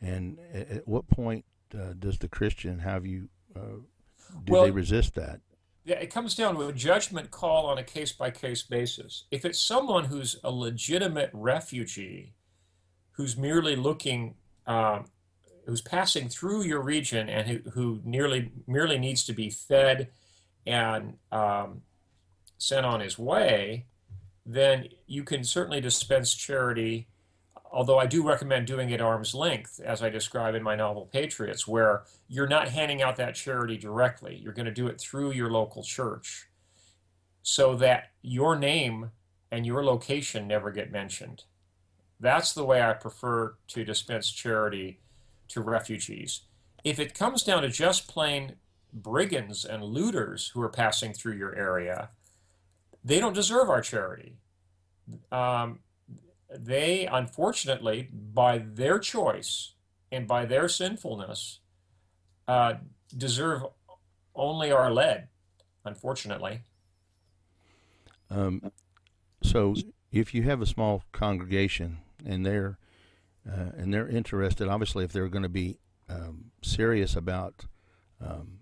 And 0.00 0.38
at, 0.52 0.70
at 0.70 0.88
what 0.88 1.08
point 1.08 1.44
uh, 1.74 1.94
does 1.98 2.18
the 2.18 2.28
Christian 2.28 2.78
have 2.80 3.04
you? 3.06 3.28
Uh, 3.54 3.80
do 4.44 4.52
Well- 4.52 4.64
they 4.64 4.70
resist 4.70 5.14
that? 5.14 5.40
Yeah, 5.84 5.96
it 5.96 6.12
comes 6.12 6.36
down 6.36 6.54
to 6.54 6.68
a 6.68 6.72
judgment 6.72 7.30
call 7.30 7.66
on 7.66 7.78
a 7.78 7.82
case 7.82 8.12
by 8.12 8.30
case 8.30 8.62
basis. 8.62 9.24
If 9.30 9.44
it's 9.44 9.60
someone 9.60 10.04
who's 10.04 10.38
a 10.44 10.50
legitimate 10.50 11.30
refugee, 11.32 12.34
who's 13.12 13.36
merely 13.36 13.74
looking, 13.74 14.34
um, 14.66 15.06
who's 15.66 15.80
passing 15.80 16.28
through 16.28 16.62
your 16.62 16.80
region 16.80 17.28
and 17.28 17.48
who, 17.48 17.70
who 17.70 18.00
nearly 18.04 18.52
merely 18.66 18.98
needs 18.98 19.24
to 19.24 19.32
be 19.32 19.50
fed 19.50 20.08
and 20.64 21.14
um, 21.32 21.82
sent 22.58 22.86
on 22.86 23.00
his 23.00 23.18
way, 23.18 23.86
then 24.46 24.88
you 25.06 25.24
can 25.24 25.42
certainly 25.42 25.80
dispense 25.80 26.32
charity. 26.32 27.08
Although 27.72 27.98
I 27.98 28.06
do 28.06 28.22
recommend 28.22 28.66
doing 28.66 28.90
it 28.90 29.00
arm's 29.00 29.34
length, 29.34 29.80
as 29.82 30.02
I 30.02 30.10
describe 30.10 30.54
in 30.54 30.62
my 30.62 30.76
novel 30.76 31.08
Patriots, 31.10 31.66
where 31.66 32.02
you're 32.28 32.46
not 32.46 32.68
handing 32.68 33.00
out 33.00 33.16
that 33.16 33.34
charity 33.34 33.78
directly. 33.78 34.36
You're 34.36 34.52
going 34.52 34.66
to 34.66 34.72
do 34.72 34.88
it 34.88 35.00
through 35.00 35.32
your 35.32 35.50
local 35.50 35.82
church 35.82 36.48
so 37.42 37.74
that 37.76 38.10
your 38.20 38.56
name 38.56 39.10
and 39.50 39.64
your 39.64 39.82
location 39.82 40.46
never 40.46 40.70
get 40.70 40.92
mentioned. 40.92 41.44
That's 42.20 42.52
the 42.52 42.64
way 42.64 42.82
I 42.82 42.92
prefer 42.92 43.54
to 43.68 43.84
dispense 43.84 44.30
charity 44.30 45.00
to 45.48 45.62
refugees. 45.62 46.42
If 46.84 46.98
it 46.98 47.14
comes 47.14 47.42
down 47.42 47.62
to 47.62 47.68
just 47.68 48.06
plain 48.06 48.56
brigands 48.92 49.64
and 49.64 49.82
looters 49.82 50.48
who 50.48 50.60
are 50.60 50.68
passing 50.68 51.14
through 51.14 51.36
your 51.36 51.54
area, 51.54 52.10
they 53.02 53.18
don't 53.18 53.32
deserve 53.32 53.70
our 53.70 53.80
charity. 53.80 54.36
Um, 55.32 55.80
they, 56.58 57.06
unfortunately, 57.06 58.08
by 58.12 58.58
their 58.58 58.98
choice 58.98 59.72
and 60.10 60.26
by 60.26 60.44
their 60.44 60.68
sinfulness, 60.68 61.60
uh, 62.48 62.74
deserve 63.16 63.64
only 64.34 64.70
our 64.70 64.90
lead, 64.90 65.28
unfortunately. 65.84 66.60
Um, 68.30 68.70
so 69.42 69.74
if 70.10 70.34
you 70.34 70.42
have 70.44 70.60
a 70.60 70.66
small 70.66 71.02
congregation 71.12 71.98
and 72.24 72.44
they're 72.46 72.78
uh, 73.46 73.70
and 73.76 73.92
they're 73.92 74.08
interested, 74.08 74.68
obviously, 74.68 75.04
if 75.04 75.12
they're 75.12 75.28
going 75.28 75.42
to 75.42 75.48
be 75.48 75.78
um, 76.08 76.52
serious 76.62 77.16
about 77.16 77.66
um, 78.24 78.60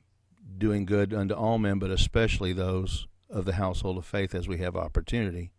doing 0.56 0.86
good 0.86 1.12
unto 1.12 1.34
all 1.34 1.58
men, 1.58 1.78
but 1.78 1.90
especially 1.90 2.54
those 2.54 3.06
of 3.28 3.44
the 3.44 3.54
household 3.54 3.98
of 3.98 4.06
faith, 4.06 4.34
as 4.34 4.48
we 4.48 4.56
have 4.56 4.76
opportunity, 4.76 5.52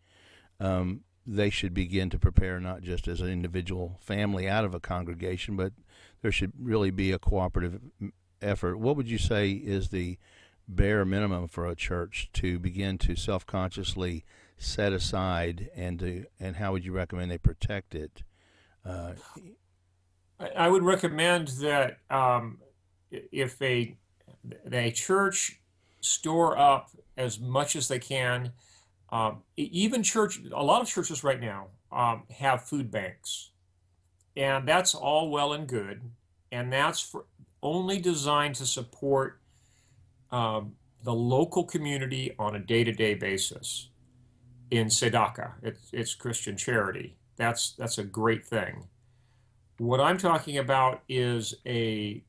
um, 0.60 1.02
they 1.26 1.50
should 1.50 1.74
begin 1.74 2.10
to 2.10 2.20
prepare 2.20 2.60
not 2.60 2.82
just 2.82 3.08
as 3.08 3.22
an 3.22 3.30
individual 3.30 3.98
family 4.02 4.48
out 4.48 4.66
of 4.66 4.74
a 4.74 4.80
congregation, 4.80 5.56
but 5.56 5.74
there 6.22 6.32
should 6.32 6.54
really 6.60 6.92
be 6.92 7.12
a 7.12 7.20
cooperative 7.20 7.80
effort. 8.42 8.78
What 8.78 8.96
would 8.96 9.10
you 9.10 9.18
say 9.18 9.52
is 9.52 9.90
the 9.90 10.18
bare 10.68 11.06
minimum 11.06 11.48
for 11.48 11.68
a 11.68 11.76
church 11.76 12.30
to 12.34 12.60
begin 12.60 12.98
to 12.98 13.16
self-consciously 13.16 14.24
set 14.58 14.94
aside 14.94 15.70
and 15.76 16.00
to 16.00 16.26
and 16.40 16.56
how 16.58 16.72
would 16.72 16.86
you 16.86 16.92
recommend 16.92 17.32
they 17.32 17.38
protect 17.38 17.96
it 17.96 18.22
uh, 18.86 19.14
I 20.40 20.48
I 20.56 20.68
would 20.70 20.84
recommend 20.84 21.50
that 21.62 21.98
um, 22.10 22.60
if 23.12 23.62
a 23.62 23.96
a 24.72 24.92
church 24.92 25.60
store 26.00 26.58
up 26.58 26.90
as 27.16 27.40
much 27.40 27.76
as 27.76 27.88
they 27.88 28.00
can, 28.00 28.52
um, 29.12 29.44
even 29.58 30.04
church, 30.04 30.40
a 30.54 30.64
lot 30.64 30.82
of 30.82 30.88
churches 30.88 31.24
right 31.24 31.40
now 31.40 31.68
um, 31.92 32.24
have 32.30 32.64
food 32.64 32.90
banks, 32.90 33.52
and 34.38 34.68
that's 34.68 34.96
all 34.96 35.30
well 35.30 35.54
and 35.54 35.68
good, 35.68 36.02
and 36.52 36.72
that's 36.72 37.02
for, 37.02 37.26
only 37.62 38.00
designed 38.00 38.56
to 38.56 38.66
support 38.66 39.40
um, 40.32 40.74
the 41.04 41.14
local 41.14 41.64
community 41.64 42.34
on 42.40 42.56
a 42.56 42.60
day-to-day 42.60 43.16
basis. 43.16 43.90
In 44.70 44.88
tzedakah, 44.88 45.52
it's, 45.62 45.90
it's 45.92 46.16
Christian 46.16 46.56
charity. 46.56 47.18
That's 47.36 47.72
that's 47.72 47.98
a 47.98 48.04
great 48.04 48.46
thing. 48.46 48.88
What 49.80 50.00
I'm 50.00 50.18
talking 50.18 50.58
about 50.60 51.02
is 51.10 51.56
a 51.66 52.24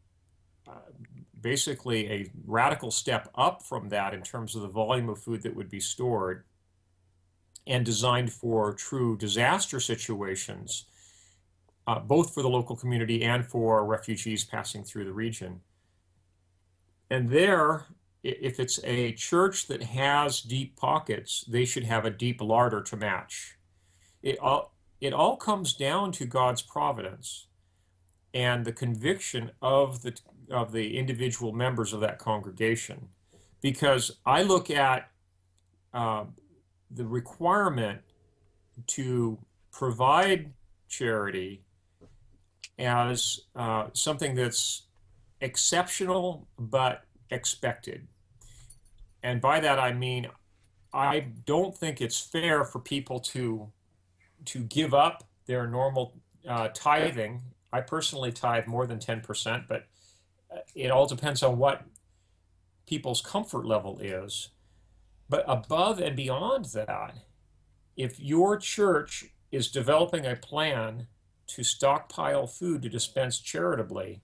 uh, 0.66 0.90
basically 1.40 2.10
a 2.10 2.30
radical 2.44 2.90
step 2.90 3.28
up 3.36 3.62
from 3.62 3.90
that 3.90 4.14
in 4.14 4.22
terms 4.22 4.56
of 4.56 4.62
the 4.62 4.68
volume 4.68 5.08
of 5.08 5.18
food 5.18 5.42
that 5.42 5.54
would 5.54 5.68
be 5.68 5.80
stored 5.80 6.44
and 7.66 7.84
designed 7.84 8.32
for 8.32 8.72
true 8.72 9.16
disaster 9.16 9.80
situations, 9.80 10.86
uh, 11.86 11.98
both 12.00 12.34
for 12.34 12.42
the 12.42 12.48
local 12.48 12.76
community 12.76 13.22
and 13.22 13.46
for 13.46 13.84
refugees 13.84 14.44
passing 14.44 14.84
through 14.84 15.04
the 15.04 15.12
region. 15.12 15.60
And 17.10 17.30
there, 17.30 17.86
if 18.22 18.58
it's 18.58 18.80
a 18.84 19.12
church 19.12 19.66
that 19.66 19.82
has 19.82 20.40
deep 20.40 20.76
pockets, 20.76 21.44
they 21.48 21.64
should 21.64 21.84
have 21.84 22.04
a 22.04 22.10
deep 22.10 22.40
larder 22.40 22.82
to 22.82 22.96
match. 22.96 23.58
It 24.22 24.38
all, 24.38 24.74
it 25.00 25.12
all 25.12 25.36
comes 25.36 25.74
down 25.74 26.12
to 26.12 26.24
God's 26.24 26.62
providence 26.62 27.48
and 28.34 28.64
the 28.64 28.72
conviction 28.72 29.50
of 29.60 30.02
the 30.02 30.18
of 30.50 30.72
the 30.72 30.98
individual 30.98 31.52
members 31.52 31.92
of 31.92 32.00
that 32.00 32.18
congregation, 32.18 33.08
because 33.60 34.18
I 34.26 34.42
look 34.42 34.70
at 34.70 35.10
uh, 35.94 36.24
the 36.94 37.06
requirement 37.06 38.00
to 38.86 39.38
provide 39.70 40.52
charity 40.88 41.62
as 42.78 43.40
uh, 43.54 43.86
something 43.92 44.34
that's 44.34 44.82
exceptional 45.40 46.46
but 46.58 47.04
expected, 47.30 48.06
and 49.22 49.40
by 49.40 49.60
that 49.60 49.78
I 49.78 49.92
mean 49.92 50.28
I 50.92 51.26
don't 51.46 51.76
think 51.76 52.00
it's 52.00 52.20
fair 52.20 52.64
for 52.64 52.78
people 52.78 53.20
to 53.20 53.70
to 54.46 54.60
give 54.64 54.92
up 54.92 55.24
their 55.46 55.66
normal 55.66 56.14
uh, 56.48 56.68
tithing. 56.74 57.40
I 57.72 57.80
personally 57.80 58.32
tithe 58.32 58.66
more 58.66 58.86
than 58.86 58.98
10%, 58.98 59.66
but 59.68 59.86
uh, 60.52 60.58
it 60.74 60.90
all 60.90 61.06
depends 61.06 61.42
on 61.42 61.58
what 61.58 61.82
people's 62.86 63.20
comfort 63.20 63.64
level 63.64 63.98
is. 64.00 64.50
But 65.32 65.44
above 65.48 65.98
and 65.98 66.14
beyond 66.14 66.66
that, 66.74 67.14
if 67.96 68.20
your 68.20 68.58
church 68.58 69.24
is 69.50 69.70
developing 69.70 70.26
a 70.26 70.36
plan 70.36 71.06
to 71.46 71.62
stockpile 71.62 72.46
food 72.46 72.82
to 72.82 72.90
dispense 72.90 73.38
charitably, 73.38 74.20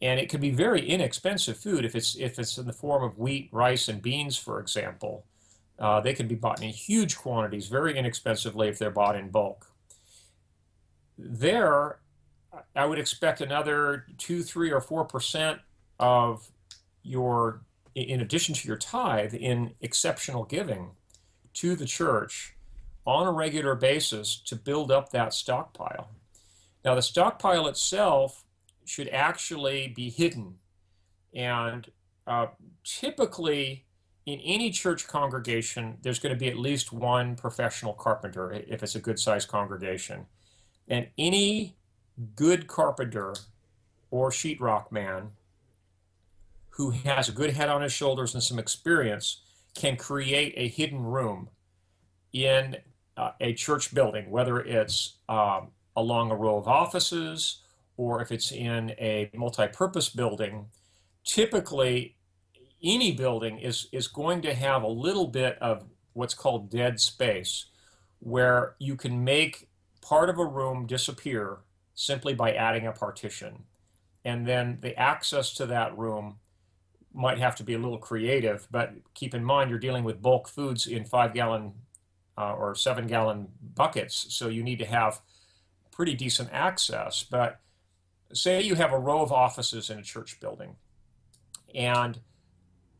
and 0.00 0.20
it 0.20 0.28
can 0.28 0.40
be 0.40 0.52
very 0.52 0.88
inexpensive 0.88 1.56
food 1.56 1.84
if 1.84 1.96
it's 1.96 2.14
if 2.14 2.38
it's 2.38 2.58
in 2.58 2.68
the 2.68 2.72
form 2.72 3.02
of 3.02 3.18
wheat, 3.18 3.48
rice, 3.50 3.88
and 3.88 4.00
beans, 4.00 4.36
for 4.36 4.60
example. 4.60 5.26
Uh, 5.80 6.00
they 6.00 6.14
can 6.14 6.28
be 6.28 6.36
bought 6.36 6.62
in 6.62 6.68
huge 6.68 7.16
quantities 7.16 7.66
very 7.66 7.98
inexpensively 7.98 8.68
if 8.68 8.78
they're 8.78 8.92
bought 8.92 9.16
in 9.16 9.30
bulk. 9.30 9.66
There, 11.18 11.98
I 12.76 12.86
would 12.86 13.00
expect 13.00 13.40
another 13.40 14.06
two, 14.16 14.44
three, 14.44 14.70
or 14.70 14.80
four 14.80 15.04
percent 15.04 15.58
of 15.98 16.52
your, 17.02 17.62
in 17.94 18.20
addition 18.20 18.54
to 18.54 18.68
your 18.68 18.76
tithe, 18.76 19.34
in 19.34 19.74
exceptional 19.80 20.44
giving 20.44 20.90
to 21.54 21.74
the 21.74 21.86
church 21.86 22.54
on 23.06 23.26
a 23.26 23.32
regular 23.32 23.74
basis 23.74 24.36
to 24.46 24.54
build 24.54 24.92
up 24.92 25.10
that 25.10 25.34
stockpile. 25.34 26.10
Now, 26.84 26.94
the 26.94 27.02
stockpile 27.02 27.66
itself 27.66 28.44
should 28.84 29.08
actually 29.08 29.88
be 29.88 30.10
hidden, 30.10 30.56
and 31.34 31.90
uh, 32.26 32.46
typically 32.84 33.84
in 34.26 34.38
any 34.40 34.70
church 34.70 35.08
congregation, 35.08 35.98
there's 36.02 36.18
going 36.18 36.34
to 36.34 36.38
be 36.38 36.48
at 36.48 36.56
least 36.56 36.92
one 36.92 37.34
professional 37.36 37.92
carpenter 37.92 38.52
if 38.52 38.82
it's 38.82 38.94
a 38.94 39.00
good 39.00 39.18
sized 39.18 39.48
congregation. 39.48 40.26
And 40.88 41.08
any 41.18 41.76
good 42.36 42.66
carpenter 42.66 43.34
or 44.10 44.30
sheetrock 44.30 44.92
man 44.92 45.30
who 46.70 46.90
has 46.90 47.28
a 47.28 47.32
good 47.32 47.50
head 47.50 47.68
on 47.68 47.82
his 47.82 47.92
shoulders 47.92 48.34
and 48.34 48.42
some 48.42 48.58
experience 48.58 49.42
can 49.74 49.96
create 49.96 50.54
a 50.56 50.68
hidden 50.68 51.02
room 51.02 51.48
in 52.32 52.76
uh, 53.16 53.32
a 53.40 53.52
church 53.54 53.94
building, 53.94 54.30
whether 54.30 54.58
it's 54.60 55.16
um, 55.28 55.68
along 55.96 56.30
a 56.30 56.36
row 56.36 56.56
of 56.56 56.68
offices 56.68 57.62
or 57.96 58.22
if 58.22 58.32
it's 58.32 58.50
in 58.50 58.90
a 58.98 59.30
multi 59.34 59.66
purpose 59.68 60.08
building. 60.08 60.66
Typically, 61.24 62.16
any 62.82 63.12
building 63.12 63.58
is 63.58 63.88
is 63.92 64.08
going 64.08 64.40
to 64.42 64.54
have 64.54 64.82
a 64.82 64.88
little 64.88 65.26
bit 65.26 65.58
of 65.60 65.84
what's 66.14 66.34
called 66.34 66.70
dead 66.70 66.98
space 66.98 67.66
where 68.20 68.74
you 68.78 68.96
can 68.96 69.22
make 69.22 69.68
part 70.02 70.28
of 70.28 70.38
a 70.38 70.44
room 70.44 70.86
disappear 70.86 71.58
simply 71.94 72.34
by 72.34 72.52
adding 72.52 72.86
a 72.86 72.92
partition 72.92 73.64
and 74.24 74.46
then 74.46 74.78
the 74.80 74.98
access 74.98 75.52
to 75.54 75.66
that 75.66 75.96
room 75.96 76.36
might 77.12 77.38
have 77.38 77.56
to 77.56 77.64
be 77.64 77.74
a 77.74 77.78
little 77.78 77.98
creative 77.98 78.68
but 78.70 78.92
keep 79.14 79.34
in 79.34 79.44
mind 79.44 79.68
you're 79.68 79.78
dealing 79.78 80.04
with 80.04 80.22
bulk 80.22 80.48
foods 80.48 80.86
in 80.86 81.04
five 81.04 81.34
gallon 81.34 81.72
uh, 82.38 82.54
or 82.54 82.74
seven 82.74 83.06
gallon 83.06 83.48
buckets 83.74 84.26
so 84.30 84.48
you 84.48 84.62
need 84.62 84.78
to 84.78 84.86
have 84.86 85.20
pretty 86.00 86.14
decent 86.14 86.48
access. 86.50 87.22
But 87.22 87.60
say 88.32 88.62
you 88.62 88.74
have 88.74 88.90
a 88.90 88.98
row 88.98 89.20
of 89.20 89.32
offices 89.32 89.90
in 89.90 89.98
a 89.98 90.02
church 90.02 90.40
building, 90.40 90.76
and 91.74 92.18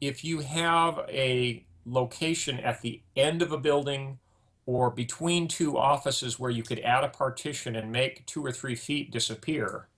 if 0.02 0.23
you 0.23 0.40
have 0.40 1.00
a 1.09 1.64
location 1.87 2.61
at 2.61 2.83
the 2.83 3.00
end 3.17 3.40
of 3.40 3.52
a 3.52 3.59
building 3.59 4.19
or 4.67 4.90
between 4.90 5.49
two 5.49 5.79
offices 5.79 6.38
where 6.38 6.50
you 6.50 6.62
could 6.62 6.79
add 6.81 7.02
a 7.02 7.09
partition 7.09 7.75
and 7.75 7.90
make 7.90 8.26
two 8.26 8.45
or 8.45 8.52
three 8.52 8.75
feet 8.75 9.11
disappear, 9.11 9.88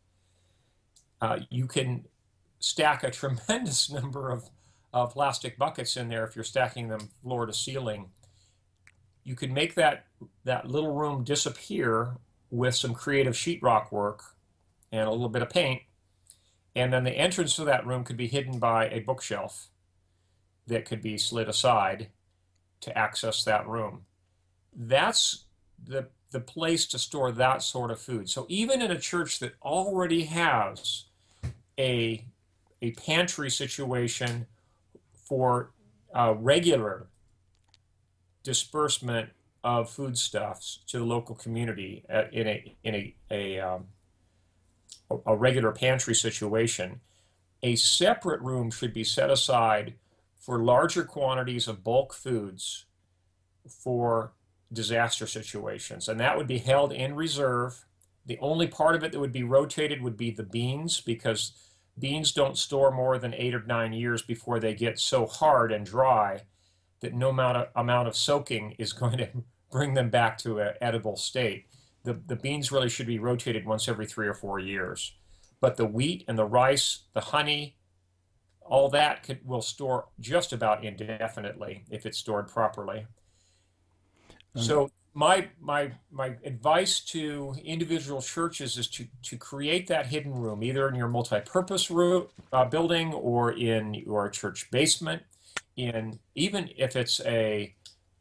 uh, 1.21 1.40
you 1.50 1.66
can 1.66 2.04
stack 2.62 3.04
a 3.04 3.11
tremendous 3.21 3.90
number 3.90 4.31
of, 4.31 4.49
of 4.92 5.12
plastic 5.12 5.59
buckets 5.59 5.97
in 5.97 6.09
there 6.09 6.25
if 6.25 6.35
you're 6.35 6.45
stacking 6.45 6.88
them 6.88 7.11
floor 7.23 7.47
to 7.47 7.52
ceiling. 7.52 8.11
You 9.25 9.37
can 9.37 9.52
make 9.52 9.75
that, 9.75 10.07
that 10.45 10.69
little 10.69 10.95
room 10.95 11.25
disappear 11.25 12.16
with 12.50 12.75
some 12.75 12.95
creative 12.95 13.35
sheetrock 13.35 13.92
work 13.92 14.23
and 14.90 15.09
a 15.09 15.11
little 15.11 15.28
bit 15.28 15.42
of 15.42 15.50
paint. 15.50 15.83
And 16.75 16.92
then 16.92 17.04
the 17.04 17.11
entrance 17.11 17.57
to 17.57 17.64
that 17.64 17.87
room 17.87 18.04
could 18.04 18.16
be 18.16 18.28
hidden 18.28 18.59
by 18.59 18.88
a 18.88 19.00
bookshelf 19.00 19.69
that 20.66 20.85
could 20.85 21.02
be 21.02 21.19
slid 21.19 21.49
aside 21.49 22.09
to 22.81 22.97
access 22.97 23.45
that 23.45 23.66
room. 23.66 24.02
That's 24.75 25.45
the, 25.83 26.09
the 26.31 26.40
place 26.40 26.87
to 26.87 26.99
store 26.99 27.33
that 27.33 27.62
sort 27.62 27.90
of 27.90 28.00
food. 28.00 28.28
So 28.28 28.47
even 28.49 28.83
in 28.83 28.90
a 28.90 28.99
church 28.99 29.38
that 29.40 29.54
already 29.62 30.25
has 30.25 31.04
a, 31.78 32.25
a 32.82 32.90
pantry 32.92 33.48
situation 33.48 34.46
for 35.14 35.70
uh, 36.14 36.34
regular 36.36 37.06
disbursement 38.42 39.30
of 39.64 39.88
foodstuffs 39.88 40.80
to 40.88 40.98
the 40.98 41.04
local 41.04 41.36
community 41.36 42.04
uh, 42.12 42.24
in 42.32 42.48
a 42.48 42.76
in 42.82 42.94
a 42.94 43.14
a, 43.30 43.60
um, 43.60 43.86
a 45.24 45.36
regular 45.36 45.70
pantry 45.72 46.14
situation, 46.14 47.00
a 47.62 47.76
separate 47.76 48.40
room 48.40 48.70
should 48.70 48.92
be 48.92 49.04
set 49.04 49.30
aside 49.30 49.94
for 50.34 50.62
larger 50.62 51.04
quantities 51.04 51.68
of 51.68 51.84
bulk 51.84 52.12
foods 52.12 52.86
for 53.68 54.32
disaster 54.72 55.26
situations, 55.26 56.08
and 56.08 56.18
that 56.18 56.36
would 56.36 56.48
be 56.48 56.58
held 56.58 56.92
in 56.92 57.14
reserve. 57.14 57.84
The 58.26 58.38
only 58.40 58.66
part 58.66 58.96
of 58.96 59.04
it 59.04 59.12
that 59.12 59.20
would 59.20 59.32
be 59.32 59.44
rotated 59.44 60.02
would 60.02 60.16
be 60.16 60.30
the 60.30 60.42
beans 60.42 61.00
because 61.00 61.52
beans 61.99 62.32
don't 62.32 62.58
store 62.58 62.90
more 62.90 63.18
than 63.18 63.34
eight 63.34 63.54
or 63.54 63.62
nine 63.64 63.92
years 63.92 64.22
before 64.22 64.58
they 64.58 64.75
get 64.75 64.99
so 64.99 65.26
hard 65.26 65.72
and 65.72 65.84
dry 65.84 66.42
that 67.00 67.14
no 67.14 67.30
amount 67.30 67.56
of, 67.56 67.68
amount 67.76 68.08
of 68.08 68.16
soaking 68.16 68.75
is 68.78 68.92
going 68.92 69.18
to 69.18 69.28
bring 69.70 69.94
them 69.94 70.11
back 70.11 70.38
to 70.38 70.58
an 70.58 70.75
edible 70.80 71.16
state. 71.16 71.66
The, 72.04 72.14
the 72.26 72.37
beans 72.37 72.72
really 72.72 72.88
should 72.88 73.06
be 73.06 73.18
rotated 73.18 73.66
once 73.66 73.88
every 73.88 74.06
three 74.06 74.26
or 74.26 74.34
four 74.34 74.58
years. 74.58 75.14
But 75.61 75.76
the 75.76 75.87
wheat 75.87 76.25
and 76.26 76.37
the 76.37 76.44
rice, 76.44 77.04
the 77.12 77.20
honey, 77.20 77.76
all 78.61 78.88
that 78.90 79.22
could, 79.22 79.46
will 79.46 79.62
store 79.62 80.08
just 80.18 80.52
about 80.52 80.84
indefinitely 80.84 81.84
if 81.90 82.04
it's 82.04 82.18
stored 82.18 82.49
properly. 82.49 83.06
So 84.56 84.90
my 85.14 85.49
my 85.61 85.92
my 86.11 86.37
advice 86.45 87.00
to 87.00 87.54
individual 87.64 88.23
churches 88.23 88.78
is 88.78 88.88
to 88.88 89.07
to 89.23 89.37
create 89.37 89.87
that 89.88 90.07
hidden 90.07 90.33
room 90.33 90.62
either 90.62 90.88
in 90.88 90.95
your 90.95 91.09
multi-purpose 91.09 91.90
room, 91.90 92.28
uh, 92.52 92.64
building 92.64 93.12
or 93.12 93.52
in 93.52 93.95
your 93.95 94.28
church 94.31 94.71
basement. 94.71 95.23
In 95.76 96.19
even 96.35 96.71
if 96.76 96.97
it's 96.97 97.21
a 97.21 97.75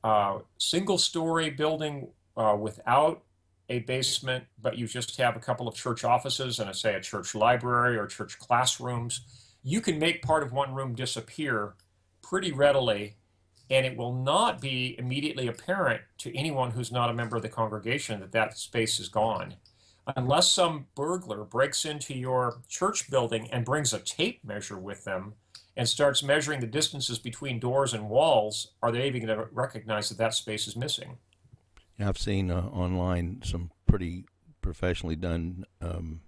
uh, 0.04 0.40
single 0.58 0.98
story 0.98 1.50
building 1.50 2.08
uh, 2.36 2.58
without 2.60 3.24
a 3.70 3.80
basement 3.80 4.44
but 4.62 4.78
you 4.78 4.86
just 4.86 5.16
have 5.18 5.36
a 5.38 5.40
couple 5.40 5.68
of 5.68 5.74
church 5.74 6.04
offices 6.04 6.60
and 6.60 6.70
a, 6.70 6.74
say 6.74 6.96
a 6.96 7.00
church 7.00 7.34
library 7.34 7.98
or 7.98 8.06
church 8.06 8.38
classrooms 8.38 9.22
you 9.64 9.80
can 9.80 9.98
make 9.98 10.22
part 10.22 10.44
of 10.44 10.52
one 10.52 10.74
room 10.74 10.94
disappear 10.94 11.74
pretty 12.22 12.52
readily 12.52 13.16
and 13.72 13.86
it 13.86 13.96
will 13.96 14.14
not 14.14 14.60
be 14.60 14.96
immediately 15.00 15.48
apparent 15.48 16.02
to 16.18 16.38
anyone 16.38 16.72
who's 16.72 16.92
not 16.92 17.10
a 17.10 17.14
member 17.14 17.38
of 17.38 17.42
the 17.42 17.50
congregation 17.50 18.20
that 18.20 18.34
that 18.34 18.58
space 18.58 19.00
is 19.00 19.08
gone. 19.08 19.56
Unless 20.18 20.52
some 20.52 20.88
burglar 20.94 21.46
breaks 21.46 21.86
into 21.86 22.14
your 22.14 22.60
church 22.68 23.10
building 23.10 23.50
and 23.50 23.64
brings 23.64 23.94
a 23.94 24.00
tape 24.00 24.44
measure 24.44 24.78
with 24.78 25.06
them 25.06 25.36
and 25.78 25.88
starts 25.88 26.22
measuring 26.22 26.60
the 26.60 26.68
distances 26.68 27.18
between 27.18 27.60
doors 27.60 27.94
and 27.94 28.10
walls, 28.10 28.74
are 28.84 28.92
they 28.92 29.08
even 29.08 29.26
going 29.26 29.40
to 29.40 29.46
recognize 29.54 30.10
that 30.10 30.18
that 30.18 30.34
space 30.34 30.68
is 30.68 30.76
missing? 30.76 31.18
Yeah, 31.98 32.10
I've 32.10 32.18
seen 32.18 32.52
uh, 32.52 32.68
online 32.74 33.42
some 33.46 33.72
pretty 33.88 34.26
professionally 34.62 35.16
done 35.16 35.66
um, 35.82 36.22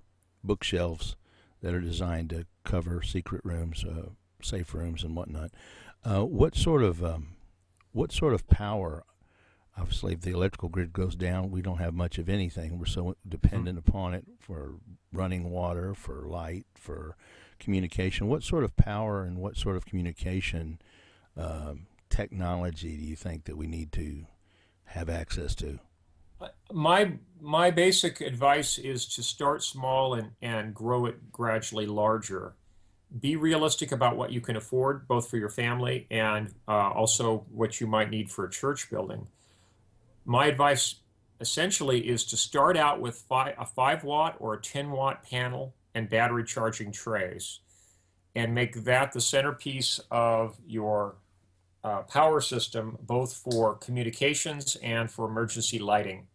bookshelves 0.45 1.17
that 1.61 1.73
are 1.73 1.81
designed 1.81 2.29
to 2.29 2.45
cover 2.63 3.01
secret 3.01 3.41
rooms, 3.43 3.83
uh, 3.83 4.09
safe 4.41 4.73
rooms, 4.73 5.03
and 5.03 5.13
whatnot. 5.15 5.51
Uh, 6.05 6.25
what 6.25 6.55
sort 6.55 6.83
of 6.83 7.03
um, 7.03 7.29
what 7.91 8.11
sort 8.11 8.33
of 8.33 8.47
power? 8.47 9.03
Obviously, 9.77 10.13
if 10.13 10.21
the 10.21 10.31
electrical 10.31 10.69
grid 10.69 10.93
goes 10.93 11.15
down, 11.15 11.49
we 11.49 11.61
don't 11.61 11.79
have 11.79 11.95
much 11.95 12.19
of 12.19 12.29
anything. 12.29 12.77
We're 12.77 12.85
so 12.85 13.15
dependent 13.27 13.79
mm-hmm. 13.79 13.89
upon 13.89 14.13
it 14.13 14.25
for 14.39 14.75
running 15.11 15.49
water, 15.49 15.95
for 15.95 16.27
light, 16.27 16.65
for 16.75 17.15
communication. 17.59 18.27
What 18.27 18.43
sort 18.43 18.63
of 18.63 18.75
power 18.75 19.23
and 19.23 19.37
what 19.37 19.57
sort 19.57 19.75
of 19.75 19.85
communication 19.85 20.79
um, 21.35 21.87
technology 22.09 22.97
do 22.97 23.03
you 23.03 23.15
think 23.15 23.45
that 23.45 23.57
we 23.57 23.65
need 23.65 23.91
to 23.93 24.25
have 24.85 25.09
access 25.09 25.55
to? 25.55 25.79
My 26.71 27.13
my 27.39 27.71
basic 27.71 28.19
advice 28.21 28.77
is 28.77 29.05
to 29.15 29.23
start 29.23 29.63
small 29.63 30.13
and, 30.13 30.31
and 30.41 30.75
grow 30.75 31.05
it 31.05 31.31
gradually 31.31 31.85
larger. 31.85 32.55
Be 33.19 33.35
realistic 33.35 33.91
about 33.91 34.17
what 34.17 34.31
you 34.31 34.41
can 34.41 34.55
afford, 34.55 35.07
both 35.07 35.29
for 35.29 35.37
your 35.37 35.49
family 35.49 36.07
and 36.09 36.53
uh, 36.67 36.89
also 36.91 37.45
what 37.51 37.79
you 37.79 37.87
might 37.87 38.09
need 38.09 38.31
for 38.31 38.45
a 38.45 38.49
church 38.49 38.89
building. 38.89 39.27
My 40.25 40.47
advice 40.47 40.95
essentially 41.39 42.07
is 42.07 42.23
to 42.25 42.37
start 42.37 42.77
out 42.77 43.01
with 43.01 43.15
five, 43.15 43.55
a 43.57 43.65
5 43.65 44.03
watt 44.03 44.35
or 44.39 44.53
a 44.53 44.61
10 44.61 44.91
watt 44.91 45.23
panel 45.23 45.75
and 45.93 46.09
battery 46.09 46.43
charging 46.43 46.91
trays 46.91 47.59
and 48.35 48.53
make 48.53 48.83
that 48.83 49.11
the 49.11 49.21
centerpiece 49.21 49.99
of 50.09 50.57
your 50.65 51.15
uh, 51.83 52.01
power 52.03 52.41
system, 52.41 52.97
both 53.01 53.33
for 53.33 53.75
communications 53.75 54.75
and 54.77 55.11
for 55.11 55.25
emergency 55.25 55.79
lighting. 55.79 56.27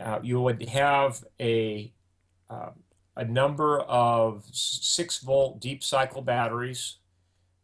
Uh, 0.00 0.20
you 0.22 0.40
would 0.40 0.66
have 0.68 1.24
a, 1.40 1.92
uh, 2.48 2.70
a 3.16 3.24
number 3.24 3.80
of 3.80 4.44
6 4.52 5.18
volt 5.18 5.60
deep 5.60 5.84
cycle 5.84 6.22
batteries 6.22 6.96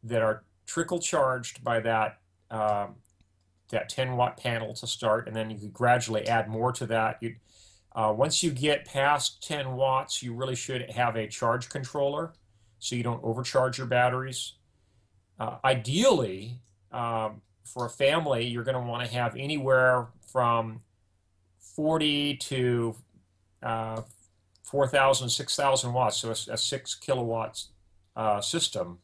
that 0.02 0.22
are 0.22 0.44
trickle 0.66 0.98
charged 0.98 1.64
by 1.64 1.80
that 1.80 2.18
um, 2.50 2.96
that 3.70 3.88
10 3.88 4.16
watt 4.16 4.36
panel 4.38 4.72
to 4.74 4.86
start, 4.86 5.26
and 5.26 5.36
then 5.36 5.50
you 5.50 5.58
could 5.58 5.72
gradually 5.72 6.26
add 6.26 6.48
more 6.48 6.72
to 6.72 6.86
that. 6.86 7.18
you 7.20 7.36
uh, 7.94 8.12
once 8.16 8.42
you 8.42 8.50
get 8.50 8.84
past 8.84 9.46
10 9.46 9.72
watts, 9.72 10.22
you 10.22 10.32
really 10.32 10.54
should 10.54 10.88
have 10.90 11.16
a 11.16 11.26
charge 11.26 11.68
controller 11.68 12.32
so 12.78 12.94
you 12.94 13.02
don't 13.02 13.22
overcharge 13.24 13.78
your 13.78 13.86
batteries. 13.86 14.52
Uh, 15.40 15.56
ideally, 15.64 16.60
um, 16.92 17.42
for 17.64 17.86
a 17.86 17.90
family, 17.90 18.46
you're 18.46 18.64
going 18.64 18.76
to 18.76 18.88
want 18.88 19.04
to 19.04 19.12
have 19.12 19.34
anywhere 19.36 20.08
from 20.30 20.80
40 21.74 22.36
to 22.36 22.94
uh, 23.62 24.02
4,000, 24.68 25.28
6,000 25.28 25.92
watts, 25.92 26.18
so 26.18 26.28
a, 26.28 26.54
a 26.54 26.58
six 26.58 26.94
kilowatts 26.94 27.70
uh, 28.16 28.40
system 28.40 28.98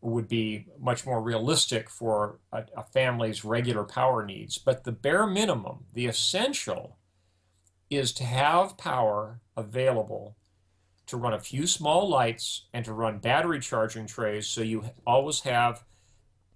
would 0.00 0.28
be 0.28 0.66
much 0.80 1.04
more 1.04 1.20
realistic 1.20 1.90
for 1.90 2.40
a, 2.52 2.64
a, 2.76 2.82
family's 2.82 3.44
regular 3.44 3.84
power 3.84 4.24
needs. 4.24 4.56
But 4.58 4.84
the 4.84 4.92
bare 4.92 5.26
minimum, 5.26 5.84
the 5.92 6.06
essential, 6.06 6.96
is 7.90 8.12
to 8.14 8.24
have 8.24 8.78
power 8.78 9.40
available 9.56 10.36
to 11.06 11.16
run 11.16 11.34
a 11.34 11.40
few 11.40 11.66
small 11.66 12.08
lights 12.08 12.66
and 12.72 12.84
to 12.84 12.92
run 12.92 13.18
battery 13.18 13.60
charging 13.60 14.06
trays 14.06 14.46
so 14.46 14.62
you 14.62 14.84
always 15.06 15.40
have 15.40 15.84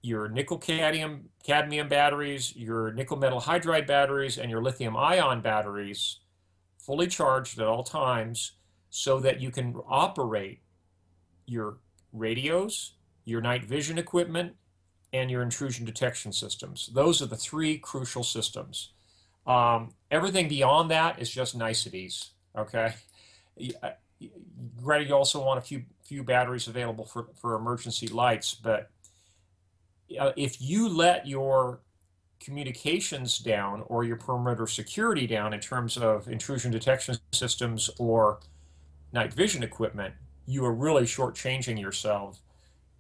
your 0.01 0.29
nickel 0.29 0.59
cadmium 0.59 1.29
cadmium 1.45 1.89
batteries, 1.89 2.55
your 2.55 2.93
nickel 2.93 3.17
metal 3.17 3.41
hydride 3.41 3.87
batteries, 3.87 4.39
and 4.39 4.51
your 4.51 4.63
lithium 4.63 4.97
ion 4.97 5.41
batteries 5.41 6.21
fully 6.85 7.07
charged 7.07 7.59
at 7.59 7.67
all 7.67 7.83
times 7.83 8.53
so 8.91 9.19
that 9.21 9.41
you 9.41 9.51
can 9.51 9.75
operate 9.89 10.61
your 11.47 11.79
radios, 12.13 12.95
your 13.25 13.41
night 13.41 13.65
vision 13.65 13.99
equipment, 13.99 14.55
and 15.13 15.31
your 15.31 15.43
intrusion 15.43 15.85
detection 15.85 16.33
systems. 16.33 16.91
Those 16.93 17.23
are 17.23 17.27
the 17.27 17.37
three 17.37 17.79
crucial 17.79 18.25
systems. 18.25 18.91
Um, 19.47 19.95
everything 20.11 20.49
beyond 20.49 20.91
that 20.91 21.21
is 21.21 21.31
just 21.31 21.57
niceties. 21.57 22.31
Okay. 22.57 22.95
Uh, 23.83 23.91
granted, 24.83 25.09
you 25.09 25.15
also 25.15 25.45
want 25.45 25.59
a 25.59 25.63
few 25.63 25.85
few 26.03 26.23
batteries 26.23 26.69
available 26.69 27.05
for, 27.05 27.29
for 27.41 27.55
emergency 27.55 28.09
lights, 28.09 28.55
but 28.55 28.91
uh, 30.19 30.33
if 30.37 30.61
you 30.61 30.89
let 30.89 31.27
your 31.27 31.81
communications 32.45 33.39
down 33.39 33.83
or 33.87 34.05
your 34.05 34.17
perimeter 34.17 34.67
security 34.67 35.27
down 35.27 35.55
in 35.55 35.61
terms 35.61 35.97
of 35.97 36.29
intrusion 36.29 36.71
detection 36.71 37.17
systems 37.33 37.91
or 37.99 38.39
night 39.13 39.33
vision 39.33 39.63
equipment, 39.63 40.15
you 40.47 40.65
are 40.65 40.75
really 40.75 41.05
shortchanging 41.05 41.81
yourself, 41.81 42.41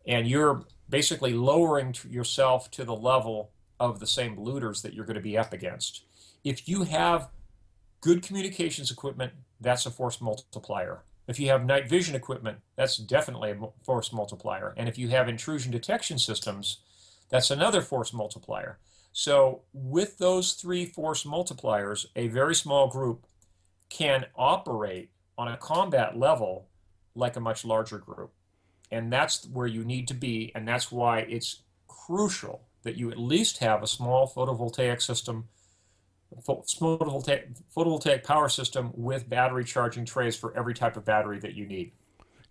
and 0.07 0.27
you're 0.27 0.65
basically 0.89 1.35
lowering 1.35 1.95
yourself 2.09 2.71
to 2.71 2.85
the 2.85 2.95
level 2.95 3.51
of 3.79 4.01
the 4.01 4.07
same 4.07 4.41
looters 4.41 4.81
that 4.83 4.95
you're 4.95 5.05
going 5.05 5.15
to 5.15 5.21
be 5.21 5.37
up 5.37 5.53
against. 5.53 6.05
If 6.43 6.69
you 6.69 6.85
have 6.85 7.29
good 8.01 8.23
communications 8.23 8.91
equipment, 8.91 9.33
that's 9.61 9.87
a 9.87 9.91
force 9.91 10.21
multiplier. 10.21 11.03
If 11.27 11.39
you 11.39 11.49
have 11.49 11.65
night 11.65 11.89
vision 11.89 12.15
equipment, 12.15 12.59
that's 12.77 12.97
definitely 12.97 13.51
a 13.51 13.69
force 13.83 14.13
multiplier. 14.13 14.75
And 14.77 14.89
if 14.89 14.99
you 14.99 15.09
have 15.09 15.29
intrusion 15.29 15.73
detection 15.73 16.19
systems, 16.19 16.79
that's 17.31 17.51
another 17.51 17.81
force 17.81 18.13
multiplier. 18.13 18.79
So, 19.17 19.63
with 19.73 20.19
those 20.19 20.55
three 20.55 20.85
force 20.85 21.23
multipliers, 21.23 22.07
a 22.17 22.27
very 22.27 22.55
small 22.57 22.89
group 22.89 23.27
can 23.89 24.27
operate 24.35 25.11
on 25.39 25.47
a 25.47 25.57
combat 25.57 26.19
level 26.19 26.67
like 27.15 27.37
a 27.37 27.41
much 27.41 27.65
larger 27.65 27.99
group. 27.99 28.33
And 28.91 29.13
that's 29.13 29.47
where 29.47 29.69
you 29.69 29.85
need 29.85 30.09
to 30.09 30.15
be. 30.15 30.51
And 30.57 30.67
that's 30.67 30.91
why 30.91 31.21
it's 31.21 31.63
crucial 31.87 32.63
that 32.83 32.97
you 32.97 33.13
at 33.13 33.19
least 33.19 33.59
have 33.59 33.85
a 33.85 33.87
small 33.87 34.29
photovoltaic 34.29 35.01
system, 35.01 35.47
photovoltaic, 36.45 37.63
photovoltaic 37.75 38.25
power 38.25 38.49
system 38.49 38.91
with 38.95 39.29
battery 39.29 39.63
charging 39.63 40.05
trays 40.05 40.35
for 40.35 40.57
every 40.57 40.75
type 40.75 40.97
of 40.97 41.05
battery 41.05 41.39
that 41.39 41.55
you 41.55 41.67
need. 41.67 41.93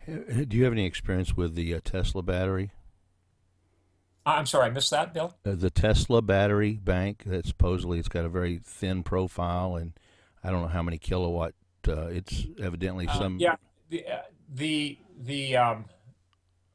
Do 0.05 0.55
you 0.55 0.63
have 0.63 0.71
any 0.71 0.85
experience 0.85 1.35
with 1.35 1.55
the 1.55 1.75
uh, 1.75 1.81
Tesla 1.83 2.21
battery? 2.21 2.71
I'm 4.25 4.45
sorry, 4.45 4.67
I 4.67 4.69
missed 4.69 4.91
that, 4.91 5.13
Bill. 5.13 5.35
Uh, 5.45 5.55
the 5.55 5.69
Tesla 5.69 6.21
battery 6.21 6.73
bank 6.73 7.23
that 7.25 7.45
supposedly 7.45 7.99
it's 7.99 8.07
got 8.07 8.25
a 8.25 8.29
very 8.29 8.57
thin 8.63 9.03
profile, 9.03 9.75
and 9.75 9.93
I 10.43 10.51
don't 10.51 10.61
know 10.61 10.67
how 10.67 10.83
many 10.83 10.97
kilowatt. 10.97 11.53
Uh, 11.87 12.07
it's 12.07 12.45
evidently 12.61 13.07
uh, 13.07 13.17
some. 13.17 13.37
yeah, 13.39 13.55
the 13.89 14.05
uh, 14.07 14.21
the 14.49 14.97
the 15.19 15.57
um, 15.57 15.85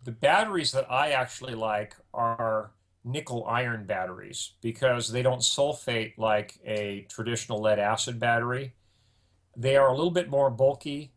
the 0.04 0.12
batteries 0.12 0.72
that 0.72 0.90
I 0.90 1.10
actually 1.10 1.54
like 1.54 1.94
are 2.12 2.72
nickel 3.04 3.46
iron 3.46 3.86
batteries 3.86 4.52
because 4.60 5.10
they 5.10 5.22
don't 5.22 5.40
sulfate 5.40 6.18
like 6.18 6.58
a 6.64 7.06
traditional 7.08 7.60
lead 7.60 7.78
acid 7.78 8.20
battery. 8.20 8.74
They 9.56 9.76
are 9.76 9.88
a 9.88 9.94
little 9.94 10.10
bit 10.10 10.28
more 10.28 10.50
bulky 10.50 11.12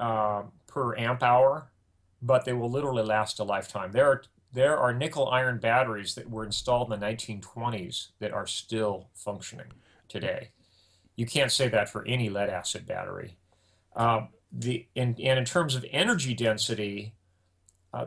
uh, 0.00 0.42
per 0.66 0.96
amp 0.96 1.22
hour, 1.22 1.70
but 2.20 2.44
they 2.44 2.52
will 2.52 2.70
literally 2.70 3.04
last 3.04 3.38
a 3.38 3.44
lifetime. 3.44 3.92
There 3.92 4.06
are 4.06 4.22
there 4.52 4.78
are 4.78 4.92
nickel 4.92 5.28
iron 5.28 5.58
batteries 5.58 6.14
that 6.14 6.28
were 6.28 6.44
installed 6.44 6.92
in 6.92 7.00
the 7.00 7.06
1920s 7.06 8.08
that 8.18 8.32
are 8.32 8.46
still 8.46 9.08
functioning 9.14 9.72
today. 10.08 10.50
You 11.16 11.26
can't 11.26 11.50
say 11.50 11.68
that 11.68 11.88
for 11.88 12.06
any 12.06 12.28
lead 12.28 12.50
acid 12.50 12.86
battery. 12.86 13.36
Uh, 13.96 14.26
the 14.50 14.86
in, 14.94 15.16
and 15.22 15.38
in 15.38 15.44
terms 15.44 15.74
of 15.74 15.84
energy 15.90 16.34
density, 16.34 17.14
uh, 17.94 18.06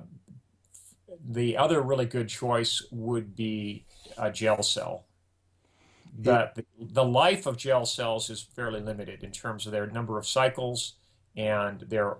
the 1.27 1.57
other 1.57 1.81
really 1.81 2.05
good 2.05 2.29
choice 2.29 2.83
would 2.91 3.35
be 3.35 3.85
a 4.17 4.31
gel 4.31 4.61
cell. 4.61 5.05
But 6.17 6.55
the, 6.55 6.65
the 6.79 7.03
life 7.03 7.45
of 7.45 7.57
gel 7.57 7.85
cells 7.85 8.29
is 8.29 8.41
fairly 8.41 8.79
limited 8.79 9.23
in 9.23 9.31
terms 9.31 9.65
of 9.65 9.71
their 9.71 9.87
number 9.87 10.17
of 10.17 10.27
cycles 10.27 10.93
and 11.35 11.81
their 11.81 12.17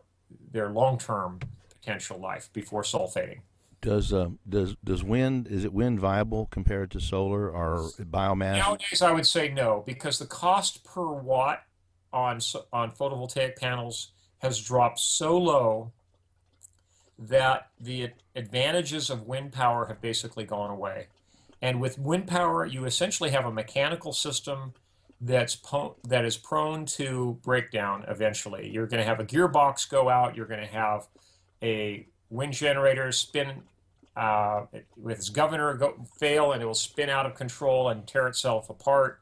their 0.52 0.70
long-term 0.70 1.40
potential 1.70 2.20
life 2.20 2.50
before 2.52 2.82
sulfating. 2.82 3.42
Does 3.86 4.12
uh, 4.12 4.30
does 4.50 4.76
does 4.84 5.04
wind 5.04 5.48
is 5.48 5.64
it 5.64 5.72
wind 5.72 6.00
viable 6.00 6.48
compared 6.48 6.90
to 6.92 7.00
solar 7.00 7.52
or 7.52 7.92
biomass? 8.00 8.58
Nowadays, 8.58 9.04
I 9.04 9.12
would 9.12 9.28
say 9.28 9.50
no 9.50 9.84
because 9.86 10.18
the 10.18 10.26
cost 10.26 10.84
per 10.84 11.06
watt 11.06 11.62
on 12.12 12.40
on 12.74 12.92
photovoltaic 12.92 13.58
panels 13.58 14.12
has 14.40 14.60
dropped 14.60 15.00
so 15.00 15.38
low 15.38 15.92
that 17.20 17.68
the 17.80 18.10
advantages 18.36 19.12
of 19.12 19.28
wind 19.28 19.52
power 19.52 19.86
have 19.86 20.02
basically 20.02 20.46
gone 20.46 20.72
away. 20.72 21.08
And 21.62 21.80
with 21.80 22.00
wind 22.00 22.26
power, 22.26 22.66
you 22.66 22.86
essentially 22.86 23.30
have 23.30 23.46
a 23.46 23.52
mechanical 23.52 24.14
system 24.14 24.74
that's 25.22 25.56
po- 25.56 25.98
that 26.08 26.26
is 26.26 26.38
prone 26.38 26.88
to 26.88 27.38
breakdown 27.44 28.04
eventually. 28.08 28.68
You're 28.68 28.88
going 28.88 29.00
to 29.02 29.08
have 29.08 29.20
a 29.20 29.26
gearbox 29.26 29.88
go 29.88 30.10
out. 30.10 30.36
You're 30.36 30.48
going 30.48 30.66
to 30.68 30.74
have 30.74 31.08
a 31.62 32.08
wind 32.32 32.54
generator 32.54 33.12
spin 33.12 33.62
uh, 34.16 34.66
with 34.98 35.18
its 35.18 35.30
governor 35.30 35.74
go, 35.74 35.96
fail, 36.18 36.52
and 36.52 36.62
it 36.62 36.66
will 36.66 36.74
spin 36.74 37.10
out 37.10 37.26
of 37.26 37.36
control 37.36 37.90
and 37.90 38.08
tear 38.08 38.28
itself 38.28 38.70
apart. 38.70 39.20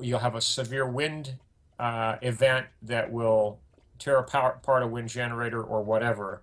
You'll 0.00 0.18
have 0.18 0.34
a 0.34 0.40
severe 0.40 0.88
wind 0.88 1.34
uh, 1.78 2.16
event 2.22 2.66
that 2.82 3.10
will 3.10 3.58
tear 3.98 4.18
apart 4.18 4.82
a 4.82 4.86
wind 4.86 5.08
generator 5.08 5.62
or 5.62 5.82
whatever 5.82 6.42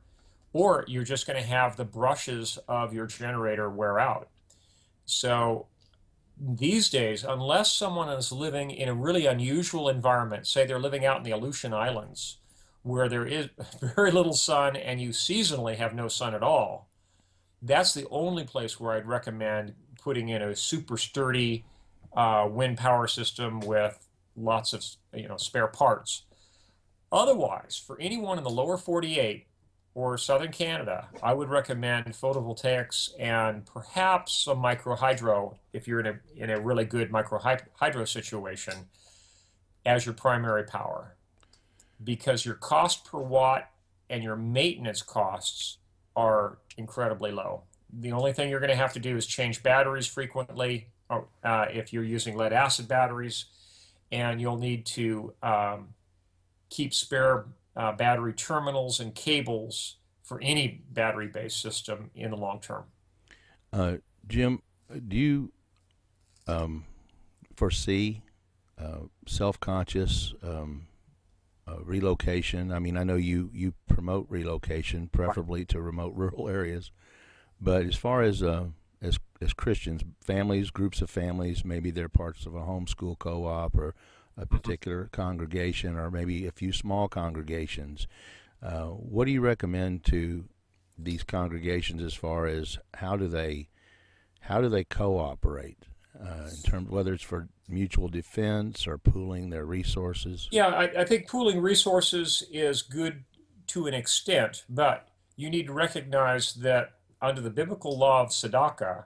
or 0.58 0.86
you're 0.88 1.03
just 1.03 1.27
going 1.27 1.39
to 1.39 1.47
have 1.47 1.75
the 1.75 1.86
brushes 1.86 2.58
of 2.67 2.91
your 2.91 3.06
generator 3.06 3.69
wear 3.69 3.99
out. 3.99 4.27
So 5.06 5.67
these 6.39 6.89
days, 6.89 7.23
unless 7.23 7.71
someone 7.71 8.10
is 8.10 8.32
living 8.32 8.71
in 8.71 8.89
a 8.89 8.93
really 8.93 9.27
unusual 9.27 9.88
environment, 9.88 10.47
say 10.47 10.65
they're 10.65 10.80
living 10.80 11.06
out 11.06 11.17
in 11.17 11.23
the 11.23 11.32
Aleutian 11.32 11.73
Islands, 11.73 12.38
where 12.82 13.08
there 13.08 13.25
is 13.25 13.49
very 13.95 14.12
little 14.12 14.34
sun 14.34 14.75
and 14.75 14.99
you 14.99 15.10
seasonally 15.10 15.75
have 15.75 15.93
no 15.93 16.08
sun 16.08 16.34
at 16.34 16.41
all, 16.41 16.88
that's 17.61 17.93
the 17.93 18.07
only 18.09 18.43
place 18.43 18.79
where 18.79 18.93
I'd 18.93 19.07
recommend 19.07 19.73
putting 20.01 20.29
in 20.29 20.41
a 20.41 20.55
super 20.55 20.97
sturdy 20.97 21.65
uh, 22.15 22.47
wind 22.49 22.77
power 22.77 23.07
system 23.07 23.59
with 23.61 24.07
lots 24.35 24.73
of 24.73 24.85
you 25.13 25.27
know 25.27 25.37
spare 25.37 25.67
parts. 25.67 26.23
Otherwise, 27.11 27.81
for 27.85 27.99
anyone 27.99 28.37
in 28.37 28.43
the 28.43 28.49
lower 28.49 28.77
48 28.77 29.47
or 29.95 30.17
southern 30.17 30.51
Canada, 30.51 31.07
I 31.23 31.33
would 31.33 31.49
recommend 31.49 32.05
photovoltaics 32.07 33.09
and 33.17 33.65
perhaps 33.65 34.33
some 34.33 34.59
micro 34.59 34.95
hydro 34.95 35.57
if 35.73 35.87
you're 35.87 36.01
in 36.01 36.07
a, 36.07 36.19
in 36.35 36.49
a 36.49 36.59
really 36.59 36.85
good 36.85 37.09
micro 37.09 37.39
hydro 37.73 38.05
situation 38.05 38.73
as 39.85 40.05
your 40.05 40.13
primary 40.13 40.65
power. 40.65 41.15
Because 42.03 42.45
your 42.45 42.55
cost 42.55 43.05
per 43.05 43.19
watt 43.19 43.71
and 44.09 44.23
your 44.23 44.35
maintenance 44.35 45.01
costs 45.01 45.77
are 46.15 46.59
incredibly 46.77 47.31
low. 47.31 47.63
The 47.99 48.11
only 48.11 48.33
thing 48.33 48.49
you're 48.49 48.59
going 48.59 48.69
to 48.69 48.75
have 48.75 48.93
to 48.93 48.99
do 48.99 49.15
is 49.15 49.25
change 49.25 49.63
batteries 49.63 50.07
frequently 50.07 50.89
uh, 51.09 51.65
if 51.71 51.93
you're 51.93 52.03
using 52.03 52.35
lead 52.35 52.53
acid 52.53 52.87
batteries, 52.87 53.45
and 54.11 54.39
you'll 54.41 54.57
need 54.57 54.85
to 54.85 55.33
um, 55.41 55.89
keep 56.69 56.93
spare 56.93 57.45
uh, 57.75 57.91
battery 57.93 58.33
terminals 58.33 58.99
and 58.99 59.13
cables 59.15 59.95
for 60.23 60.39
any 60.41 60.81
battery 60.91 61.27
based 61.27 61.61
system 61.61 62.11
in 62.15 62.31
the 62.31 62.37
long 62.37 62.59
term. 62.59 62.83
Uh, 63.71 63.97
Jim, 64.27 64.61
do 65.07 65.15
you 65.15 65.51
um, 66.47 66.85
foresee 67.55 68.21
uh, 68.77 68.99
self 69.25 69.59
conscious 69.59 70.33
um, 70.43 70.87
uh, 71.67 71.84
relocation? 71.84 72.71
I 72.71 72.80
mean, 72.80 72.97
I 72.97 73.03
know 73.03 73.15
you, 73.15 73.49
you 73.53 73.73
promote 73.88 74.27
relocation, 74.30 75.10
preferably 75.10 75.65
to 75.65 75.82
remote 75.82 76.13
rural 76.15 76.47
areas, 76.47 76.91
but 77.60 77.86
as 77.86 77.95
far 77.95 78.21
as 78.21 78.41
uh, 78.41 78.67
as 79.01 79.19
as 79.41 79.53
Christians, 79.53 80.03
families, 80.21 80.71
groups 80.71 81.01
of 81.01 81.10
families, 81.10 81.63
maybe 81.63 81.91
they're 81.91 82.10
parts 82.10 82.45
of 82.45 82.56
a 82.56 82.62
homeschool 82.62 83.19
co-op 83.19 83.77
or 83.77 83.93
a 84.36 84.45
particular 84.45 85.10
congregation 85.12 85.95
or 85.95 86.10
maybe 86.12 86.45
a 86.45 86.51
few 86.51 86.71
small 86.71 87.08
congregations. 87.08 88.08
Uh, 88.62 88.86
what 88.86 89.25
do 89.25 89.32
you 89.32 89.41
recommend 89.41 90.03
to 90.06 90.45
these 90.97 91.23
congregations 91.23 92.01
as 92.01 92.13
far 92.13 92.47
as 92.47 92.80
how 92.95 93.15
do 93.15 93.27
they 93.27 93.69
how 94.41 94.62
do 94.62 94.69
they 94.69 94.84
cooperate 94.84 95.86
uh, 96.21 96.47
in 96.49 96.62
terms 96.63 96.89
whether 96.89 97.13
it's 97.13 97.23
for 97.23 97.47
mutual 97.67 98.08
defense 98.08 98.88
or 98.88 98.97
pooling 98.97 99.49
their 99.49 99.65
resources? 99.65 100.47
Yeah, 100.51 100.67
I, 100.67 101.01
I 101.01 101.06
think 101.06 101.27
pooling 101.27 101.62
resources 101.62 102.43
is 102.51 102.82
good 102.82 103.23
to 103.67 103.88
an 103.88 103.93
extent, 103.93 104.63
but 104.69 105.10
you 105.36 105.49
need 105.49 105.67
to 105.67 105.73
recognize 105.73 106.53
that 106.56 106.93
under 107.21 107.41
the 107.41 107.49
biblical 107.49 107.97
law 107.97 108.23
of 108.23 108.30
tzedakah, 108.30 109.06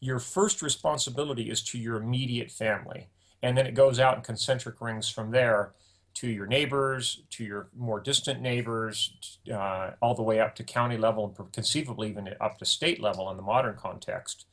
your 0.00 0.18
first 0.18 0.62
responsibility 0.62 1.48
is 1.50 1.62
to 1.62 1.78
your 1.78 1.96
immediate 1.96 2.50
family 2.50 3.08
and 3.42 3.58
then 3.58 3.66
it 3.66 3.74
goes 3.74 3.98
out 3.98 4.16
in 4.16 4.22
concentric 4.22 4.80
rings 4.80 5.08
from 5.08 5.30
there 5.30 5.72
to 6.14 6.28
your 6.28 6.46
neighbors, 6.46 7.22
to 7.30 7.44
your 7.44 7.68
more 7.76 7.98
distant 7.98 8.40
neighbors, 8.40 9.38
uh, 9.52 9.92
all 10.00 10.14
the 10.14 10.22
way 10.22 10.40
up 10.40 10.54
to 10.54 10.62
county 10.62 10.96
level 10.96 11.34
and 11.38 11.52
conceivably 11.52 12.10
even 12.10 12.28
up 12.40 12.58
to 12.58 12.64
state 12.64 13.00
level 13.00 13.30
in 13.30 13.36
the 13.36 13.42
modern 13.42 13.76
context. 13.76 14.46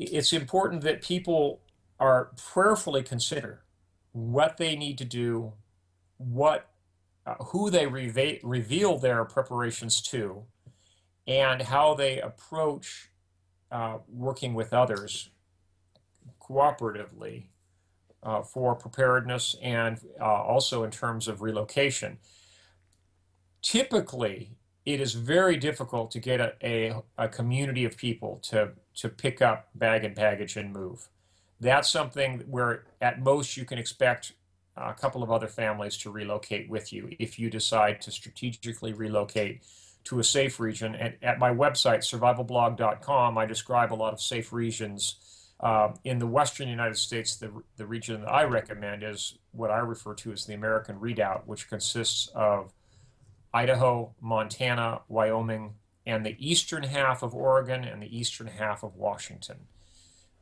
It's 0.00 0.32
important 0.32 0.82
that 0.82 1.02
people 1.02 1.60
are 1.98 2.30
prayerfully 2.36 3.02
consider 3.02 3.64
what 4.12 4.56
they 4.56 4.74
need 4.74 4.98
to 4.98 5.04
do, 5.04 5.52
what 6.16 6.70
uh, 7.26 7.34
who 7.34 7.70
they 7.70 7.86
reva- 7.86 8.38
reveal 8.42 8.98
their 8.98 9.24
preparations 9.26 10.00
to, 10.00 10.44
and 11.26 11.62
how 11.62 11.94
they 11.94 12.18
approach 12.20 13.10
uh, 13.70 13.98
working 14.08 14.54
with 14.54 14.72
others 14.72 15.30
cooperatively 16.40 17.48
uh, 18.22 18.42
for 18.42 18.74
preparedness 18.74 19.54
and 19.62 20.00
uh, 20.20 20.24
also 20.24 20.82
in 20.82 20.90
terms 20.90 21.28
of 21.28 21.42
relocation. 21.42 22.18
typically, 23.62 24.56
it 24.86 25.00
is 25.00 25.14
very 25.14 25.56
difficult 25.56 26.10
to 26.10 26.18
get 26.18 26.40
a, 26.40 26.54
a, 26.62 27.02
a 27.18 27.28
community 27.28 27.84
of 27.84 27.96
people 27.96 28.38
to, 28.42 28.72
to 29.00 29.08
pick 29.08 29.40
up 29.40 29.68
bag 29.74 30.04
and 30.04 30.14
baggage 30.14 30.56
and 30.56 30.72
move. 30.72 31.08
That's 31.58 31.88
something 31.88 32.40
where, 32.50 32.84
at 33.00 33.22
most, 33.22 33.56
you 33.56 33.64
can 33.64 33.78
expect 33.78 34.32
a 34.76 34.92
couple 34.92 35.22
of 35.22 35.30
other 35.30 35.46
families 35.46 35.96
to 35.98 36.10
relocate 36.10 36.68
with 36.68 36.92
you 36.92 37.08
if 37.18 37.38
you 37.38 37.48
decide 37.48 38.02
to 38.02 38.10
strategically 38.10 38.92
relocate 38.92 39.62
to 40.04 40.18
a 40.18 40.24
safe 40.24 40.60
region. 40.60 40.94
And 40.94 41.14
at 41.22 41.38
my 41.38 41.50
website, 41.50 42.00
survivalblog.com, 42.00 43.38
I 43.38 43.46
describe 43.46 43.90
a 43.92 43.94
lot 43.94 44.12
of 44.12 44.20
safe 44.20 44.52
regions. 44.52 45.16
Uh, 45.60 45.92
in 46.04 46.18
the 46.18 46.26
western 46.26 46.68
United 46.68 46.96
States, 46.96 47.36
the, 47.36 47.50
the 47.76 47.86
region 47.86 48.20
that 48.22 48.30
I 48.30 48.44
recommend 48.44 49.02
is 49.02 49.38
what 49.52 49.70
I 49.70 49.78
refer 49.78 50.14
to 50.14 50.32
as 50.32 50.44
the 50.44 50.54
American 50.54 51.00
Redoubt, 51.00 51.46
which 51.46 51.68
consists 51.68 52.28
of 52.34 52.72
Idaho, 53.52 54.14
Montana, 54.20 55.00
Wyoming, 55.08 55.74
and 56.10 56.26
the 56.26 56.36
eastern 56.38 56.82
half 56.82 57.22
of 57.22 57.34
Oregon 57.34 57.84
and 57.84 58.02
the 58.02 58.18
eastern 58.18 58.48
half 58.48 58.82
of 58.82 58.96
Washington. 58.96 59.56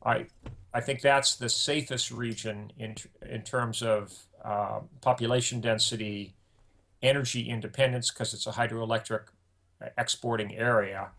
I, 0.03 0.25
I 0.73 0.81
think 0.81 1.01
that's 1.01 1.35
the 1.35 1.49
safest 1.49 2.11
region 2.11 2.71
in, 2.77 2.95
in 3.21 3.41
terms 3.43 3.81
of 3.81 4.17
uh, 4.43 4.79
population 5.01 5.61
density, 5.61 6.33
energy 7.01 7.49
independence, 7.49 8.09
because 8.09 8.33
it's 8.33 8.47
a 8.47 8.51
hydroelectric 8.51 9.25
exporting 9.97 10.55
area, 10.57 11.09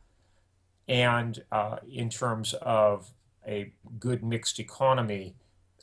and 0.88 1.42
uh, 1.52 1.76
in 1.90 2.10
terms 2.10 2.54
of 2.54 3.10
a 3.46 3.72
good 3.98 4.22
mixed 4.24 4.58
economy 4.58 5.34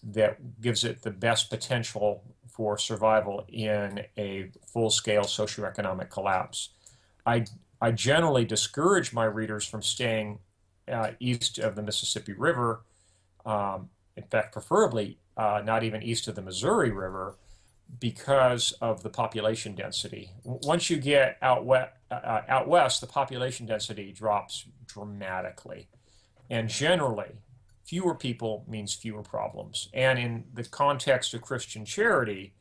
that 0.03 0.61
gives 0.61 0.83
it 0.83 1.01
the 1.01 1.11
best 1.11 1.49
potential 1.49 2.23
for 2.49 2.77
survival 2.77 3.45
in 3.47 4.03
a 4.17 4.49
full 4.65 4.89
scale 4.89 5.23
socioeconomic 5.23 6.09
collapse. 6.09 6.69
I, 7.25 7.45
I 7.81 7.91
generally 7.91 8.45
discourage 8.45 9.13
my 9.13 9.25
readers 9.25 9.65
from 9.65 9.81
staying 9.81 10.39
uh, 10.91 11.11
east 11.19 11.59
of 11.59 11.75
the 11.75 11.83
Mississippi 11.83 12.33
River, 12.33 12.81
um, 13.45 13.89
in 14.15 14.23
fact, 14.23 14.53
preferably 14.53 15.19
uh, 15.35 15.61
not 15.63 15.83
even 15.83 16.01
east 16.01 16.27
of 16.27 16.35
the 16.35 16.41
Missouri 16.41 16.91
River, 16.91 17.37
because 17.99 18.73
of 18.81 19.03
the 19.03 19.09
population 19.09 19.75
density. 19.75 20.31
Once 20.43 20.89
you 20.89 20.97
get 20.97 21.37
out, 21.41 21.65
we- 21.65 21.77
uh, 22.11 22.41
out 22.47 22.67
west, 22.67 22.99
the 23.01 23.07
population 23.07 23.65
density 23.65 24.11
drops 24.11 24.65
dramatically. 24.85 25.87
And 26.49 26.69
generally, 26.69 27.35
fewer 27.85 28.15
people 28.15 28.65
means 28.67 28.93
fewer 28.93 29.23
problems. 29.23 29.89
And 29.93 30.17
in 30.19 30.45
the 30.53 30.63
context 30.63 31.33
of 31.33 31.41
Christian 31.41 31.85
charity, 31.85 32.53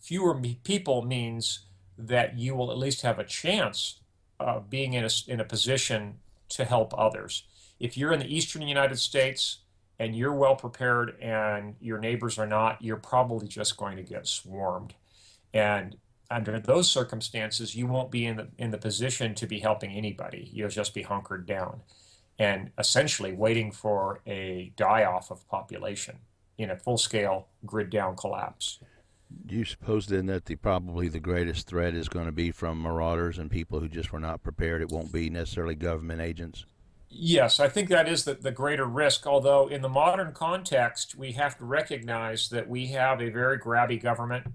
fewer 0.00 0.38
people 0.64 1.02
means 1.02 1.66
that 1.96 2.36
you 2.36 2.54
will 2.54 2.70
at 2.70 2.78
least 2.78 3.02
have 3.02 3.18
a 3.18 3.24
chance 3.24 4.00
of 4.40 4.70
being 4.70 4.94
in 4.94 5.04
a, 5.04 5.10
in 5.28 5.40
a 5.40 5.44
position 5.44 6.18
to 6.50 6.64
help 6.64 6.92
others. 6.96 7.44
If 7.80 7.96
you're 7.96 8.12
in 8.12 8.20
the 8.20 8.34
eastern 8.34 8.62
United 8.62 8.98
States 8.98 9.58
and 9.98 10.16
you're 10.16 10.34
well 10.34 10.56
prepared 10.56 11.16
and 11.20 11.76
your 11.80 11.98
neighbors 11.98 12.38
are 12.38 12.46
not, 12.46 12.82
you're 12.82 12.96
probably 12.96 13.48
just 13.48 13.76
going 13.76 13.96
to 13.96 14.02
get 14.02 14.26
swarmed. 14.26 14.94
And 15.52 15.96
under 16.30 16.58
those 16.58 16.90
circumstances, 16.90 17.74
you 17.74 17.86
won't 17.86 18.10
be 18.10 18.26
in 18.26 18.36
the, 18.36 18.48
in 18.58 18.70
the 18.70 18.78
position 18.78 19.34
to 19.36 19.46
be 19.46 19.60
helping 19.60 19.92
anybody. 19.92 20.50
You'll 20.52 20.68
just 20.68 20.94
be 20.94 21.02
hunkered 21.02 21.46
down 21.46 21.80
and 22.38 22.70
essentially 22.78 23.32
waiting 23.32 23.70
for 23.70 24.20
a 24.26 24.72
die 24.76 25.04
off 25.04 25.30
of 25.30 25.46
population 25.48 26.18
in 26.58 26.70
a 26.70 26.76
full 26.76 26.98
scale 26.98 27.48
grid 27.64 27.90
down 27.90 28.16
collapse. 28.16 28.78
Do 29.46 29.56
you 29.56 29.64
suppose 29.64 30.06
then 30.06 30.26
that 30.26 30.46
the 30.46 30.56
probably 30.56 31.08
the 31.08 31.20
greatest 31.20 31.66
threat 31.66 31.94
is 31.94 32.08
going 32.08 32.26
to 32.26 32.32
be 32.32 32.50
from 32.50 32.80
marauders 32.80 33.38
and 33.38 33.50
people 33.50 33.80
who 33.80 33.88
just 33.88 34.12
were 34.12 34.20
not 34.20 34.42
prepared? 34.42 34.82
It 34.82 34.90
won't 34.90 35.12
be 35.12 35.30
necessarily 35.30 35.74
government 35.74 36.20
agents. 36.20 36.66
Yes, 37.08 37.60
I 37.60 37.68
think 37.68 37.90
that 37.90 38.08
is 38.08 38.24
the, 38.24 38.34
the 38.34 38.50
greater 38.50 38.86
risk. 38.86 39.26
Although, 39.26 39.68
in 39.68 39.82
the 39.82 39.88
modern 39.88 40.32
context, 40.32 41.14
we 41.14 41.32
have 41.32 41.56
to 41.58 41.64
recognize 41.64 42.48
that 42.48 42.68
we 42.68 42.88
have 42.88 43.20
a 43.20 43.30
very 43.30 43.58
grabby 43.58 44.02
government. 44.02 44.46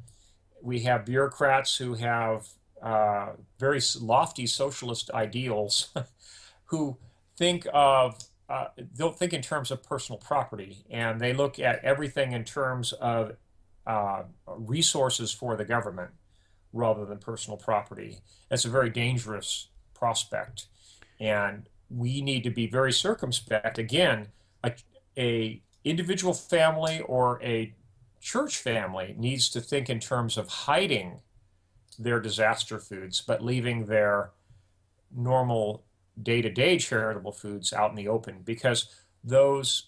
We 0.62 0.82
have 0.82 1.06
bureaucrats 1.06 1.78
who 1.78 1.94
have 1.94 2.48
uh, 2.82 3.34
very 3.60 3.80
lofty 4.02 4.46
socialist 4.46 5.10
ideals 5.12 5.94
who 6.66 6.98
think 7.38 7.66
of 7.74 8.20
uh, 8.50 8.66
don't 8.98 9.18
think 9.18 9.32
in 9.32 9.42
terms 9.42 9.70
of 9.72 9.84
personal 9.84 10.18
property, 10.18 10.84
and 10.90 11.22
they 11.22 11.34
look 11.34 11.60
at 11.60 11.84
everything 11.84 12.32
in 12.32 12.44
terms 12.44 12.94
of 12.94 13.38
uh, 13.90 14.24
resources 14.46 15.32
for 15.32 15.56
the 15.56 15.66
government 15.66 16.12
rather 16.74 17.06
than 17.06 17.18
personal 17.18 17.58
property. 17.58 18.20
That's 18.48 18.66
a 18.66 18.70
very 18.70 18.92
dangerous 18.92 19.70
prospect, 19.96 20.68
and 21.20 21.68
we 21.90 22.22
need 22.22 22.44
to 22.44 22.52
be 22.52 22.68
very 22.68 22.94
circumspect. 22.94 23.80
Again, 23.80 24.28
a, 24.64 24.74
a 25.18 25.62
individual 25.84 26.36
family 26.36 27.02
or 27.02 27.42
a 27.44 27.74
church 28.22 28.58
family 28.58 29.16
needs 29.18 29.50
to 29.50 29.60
think 29.60 29.90
in 29.90 30.00
terms 30.00 30.38
of 30.38 30.48
hiding 30.48 31.22
their 31.98 32.20
disaster 32.20 32.80
foods, 32.80 33.22
but 33.26 33.44
leaving 33.44 33.86
their 33.86 34.32
normal 35.12 35.84
day-to-day 36.22 36.78
charitable 36.78 37.32
foods 37.32 37.74
out 37.74 37.90
in 37.90 37.96
the 37.96 38.08
open 38.08 38.42
because 38.44 38.88
those 39.24 39.88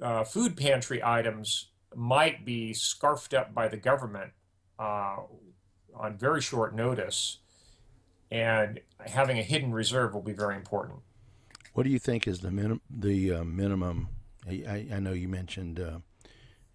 uh, 0.00 0.24
food 0.24 0.56
pantry 0.56 1.02
items 1.04 1.66
might 1.94 2.44
be 2.44 2.72
scarfed 2.72 3.34
up 3.34 3.54
by 3.54 3.68
the 3.68 3.76
government 3.76 4.32
uh, 4.78 5.16
on 5.94 6.16
very 6.16 6.40
short 6.40 6.74
notice 6.74 7.38
and 8.30 8.80
having 9.06 9.38
a 9.38 9.42
hidden 9.42 9.72
reserve 9.72 10.14
will 10.14 10.22
be 10.22 10.32
very 10.32 10.54
important 10.54 11.00
what 11.72 11.82
do 11.82 11.90
you 11.90 11.98
think 11.98 12.26
is 12.26 12.40
the 12.40 12.50
minim- 12.50 12.80
the 12.90 13.32
uh, 13.32 13.44
minimum 13.44 14.08
I, 14.48 14.86
I, 14.92 15.00
know 15.00 15.12
you 15.12 15.28
mentioned 15.28 15.78
uh, 15.78 15.98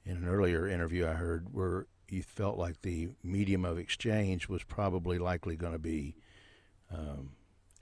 in 0.05 0.17
an 0.17 0.27
earlier 0.27 0.67
interview 0.67 1.07
I 1.07 1.13
heard 1.13 1.47
where 1.51 1.87
you 2.09 2.21
felt 2.21 2.57
like 2.57 2.81
the 2.81 3.09
medium 3.23 3.65
of 3.65 3.77
exchange 3.77 4.47
was 4.47 4.63
probably 4.63 5.17
likely 5.17 5.55
going 5.55 5.73
to 5.73 5.79
be 5.79 6.15
um, 6.91 7.31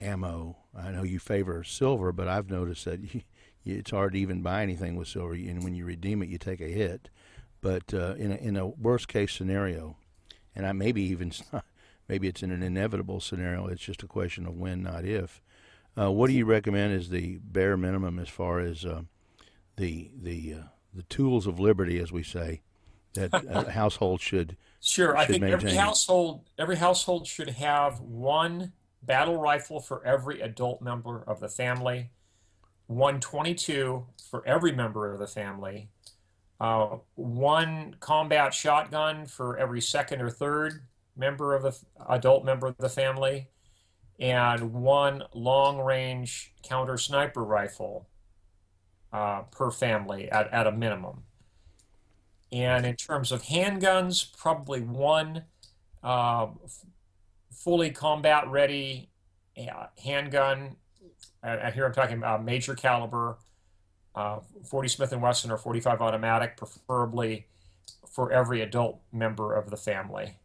ammo. 0.00 0.56
I 0.76 0.90
know 0.90 1.02
you 1.02 1.18
favor 1.18 1.62
silver, 1.64 2.12
but 2.12 2.28
I've 2.28 2.50
noticed 2.50 2.84
that 2.86 3.14
you, 3.14 3.22
it's 3.64 3.90
hard 3.90 4.12
to 4.12 4.18
even 4.18 4.42
buy 4.42 4.62
anything 4.62 4.96
with 4.96 5.08
silver, 5.08 5.34
and 5.34 5.62
when 5.62 5.74
you 5.74 5.84
redeem 5.84 6.22
it, 6.22 6.28
you 6.28 6.38
take 6.38 6.60
a 6.60 6.68
hit. 6.68 7.10
But 7.64 7.94
uh, 7.94 8.14
in 8.16 8.30
a, 8.30 8.34
in 8.34 8.56
a 8.58 8.66
worst 8.66 9.08
case 9.08 9.32
scenario, 9.32 9.96
and 10.54 10.66
I 10.66 10.72
maybe 10.72 11.00
even 11.04 11.32
maybe 12.08 12.28
it's 12.28 12.42
in 12.42 12.50
an 12.50 12.62
inevitable 12.62 13.20
scenario. 13.20 13.68
It's 13.68 13.80
just 13.80 14.02
a 14.02 14.06
question 14.06 14.46
of 14.46 14.54
when, 14.54 14.82
not 14.82 15.06
if. 15.06 15.40
Uh, 15.98 16.12
what 16.12 16.26
do 16.26 16.34
you 16.34 16.44
recommend 16.44 16.92
as 16.92 17.08
the 17.08 17.38
bare 17.42 17.78
minimum 17.78 18.18
as 18.18 18.28
far 18.28 18.60
as 18.60 18.84
uh, 18.84 19.04
the 19.76 20.10
the 20.14 20.56
uh, 20.60 20.62
the 20.92 21.04
tools 21.04 21.46
of 21.46 21.58
liberty, 21.58 21.98
as 21.98 22.12
we 22.12 22.22
say, 22.22 22.60
that 23.14 23.30
a 23.48 23.70
household 23.70 24.20
should 24.20 24.58
sure. 24.82 25.12
Should 25.12 25.16
I 25.16 25.24
think 25.24 25.40
maintain. 25.40 25.68
every 25.68 25.74
household 25.74 26.50
every 26.58 26.76
household 26.76 27.26
should 27.26 27.48
have 27.48 27.98
one 27.98 28.72
battle 29.02 29.38
rifle 29.38 29.80
for 29.80 30.04
every 30.04 30.42
adult 30.42 30.82
member 30.82 31.24
of 31.26 31.40
the 31.40 31.48
family, 31.48 32.10
122 32.88 34.04
for 34.28 34.46
every 34.46 34.72
member 34.72 35.10
of 35.10 35.18
the 35.18 35.26
family, 35.26 35.88
uh, 36.64 36.96
one 37.14 37.94
combat 38.00 38.54
shotgun 38.54 39.26
for 39.26 39.58
every 39.58 39.82
second 39.82 40.22
or 40.22 40.30
third 40.30 40.80
member 41.14 41.54
of 41.54 41.62
the 41.62 41.78
adult 42.08 42.42
member 42.42 42.66
of 42.68 42.76
the 42.78 42.88
family, 42.88 43.48
and 44.18 44.72
one 44.72 45.22
long 45.34 45.78
range 45.78 46.54
counter 46.62 46.96
sniper 46.96 47.44
rifle 47.44 48.08
uh, 49.12 49.42
per 49.50 49.70
family 49.70 50.30
at, 50.30 50.50
at 50.54 50.66
a 50.66 50.72
minimum. 50.72 51.24
And 52.50 52.86
in 52.86 52.96
terms 52.96 53.30
of 53.30 53.42
handguns, 53.42 54.34
probably 54.34 54.80
one 54.80 55.44
uh, 56.02 56.46
fully 57.52 57.90
combat 57.90 58.48
ready 58.48 59.10
uh, 59.58 59.86
handgun. 60.02 60.76
Uh, 61.42 61.70
here 61.72 61.84
I'm 61.84 61.92
talking 61.92 62.16
about 62.16 62.42
major 62.42 62.74
caliber, 62.74 63.36
uh, 64.14 64.38
40 64.64 64.88
Smith 64.88 65.12
and 65.12 65.22
Wesson 65.22 65.50
or 65.50 65.56
45 65.56 66.00
automatic, 66.00 66.56
preferably 66.56 67.46
for 68.08 68.32
every 68.32 68.60
adult 68.60 69.00
member 69.12 69.54
of 69.54 69.70
the 69.70 69.76
family. 69.76 70.36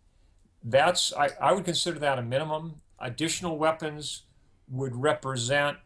That's 0.64 1.14
I, 1.14 1.30
I 1.40 1.54
would 1.54 1.66
consider 1.66 2.00
that 2.00 2.20
a 2.20 2.24
minimum. 2.24 2.82
Additional 3.00 3.58
weapons 3.58 4.24
would 4.70 4.96
represent 4.96 5.78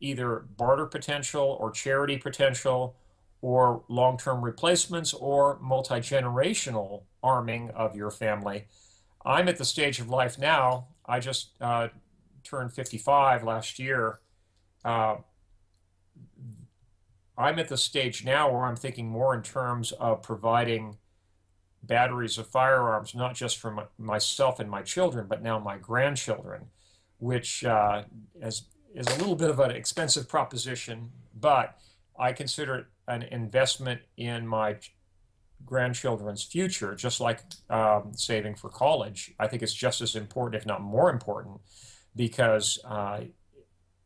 either 0.00 0.44
barter 0.56 0.86
potential 0.86 1.56
or 1.60 1.70
charity 1.70 2.16
potential 2.16 2.96
or 3.40 3.82
long-term 3.88 4.42
replacements 4.42 5.12
or 5.12 5.58
multi-generational 5.60 7.02
arming 7.22 7.70
of 7.70 7.96
your 7.96 8.10
family 8.10 8.66
I'm 9.24 9.48
at 9.48 9.56
the 9.56 9.64
stage 9.64 10.00
of 10.00 10.08
life 10.08 10.38
now. 10.38 10.88
I 11.06 11.20
just 11.20 11.50
uh, 11.60 11.88
turned 12.42 12.72
55 12.72 13.44
last 13.44 13.78
year. 13.78 14.20
Uh, 14.84 15.16
I'm 17.36 17.58
at 17.58 17.68
the 17.68 17.76
stage 17.76 18.24
now 18.24 18.50
where 18.50 18.64
I'm 18.64 18.76
thinking 18.76 19.08
more 19.08 19.34
in 19.34 19.42
terms 19.42 19.92
of 19.92 20.22
providing 20.22 20.96
batteries 21.82 22.38
of 22.38 22.46
firearms, 22.46 23.14
not 23.14 23.34
just 23.34 23.58
for 23.58 23.70
my, 23.70 23.84
myself 23.98 24.60
and 24.60 24.70
my 24.70 24.82
children, 24.82 25.26
but 25.28 25.42
now 25.42 25.58
my 25.58 25.78
grandchildren, 25.78 26.66
which 27.18 27.64
uh, 27.64 28.02
is, 28.40 28.66
is 28.94 29.06
a 29.06 29.18
little 29.18 29.34
bit 29.34 29.50
of 29.50 29.58
an 29.60 29.70
expensive 29.70 30.28
proposition, 30.28 31.10
but 31.38 31.78
I 32.18 32.32
consider 32.32 32.76
it 32.76 32.86
an 33.08 33.22
investment 33.24 34.02
in 34.16 34.46
my 34.46 34.76
grandchildren's 35.64 36.42
future, 36.42 36.94
just 36.94 37.20
like 37.20 37.40
um, 37.70 38.12
saving 38.14 38.54
for 38.54 38.68
college. 38.68 39.34
I 39.38 39.48
think 39.48 39.62
it's 39.62 39.74
just 39.74 40.00
as 40.00 40.14
important, 40.14 40.60
if 40.60 40.66
not 40.66 40.82
more 40.82 41.10
important, 41.10 41.60
because 42.14 42.78
uh, 42.84 43.22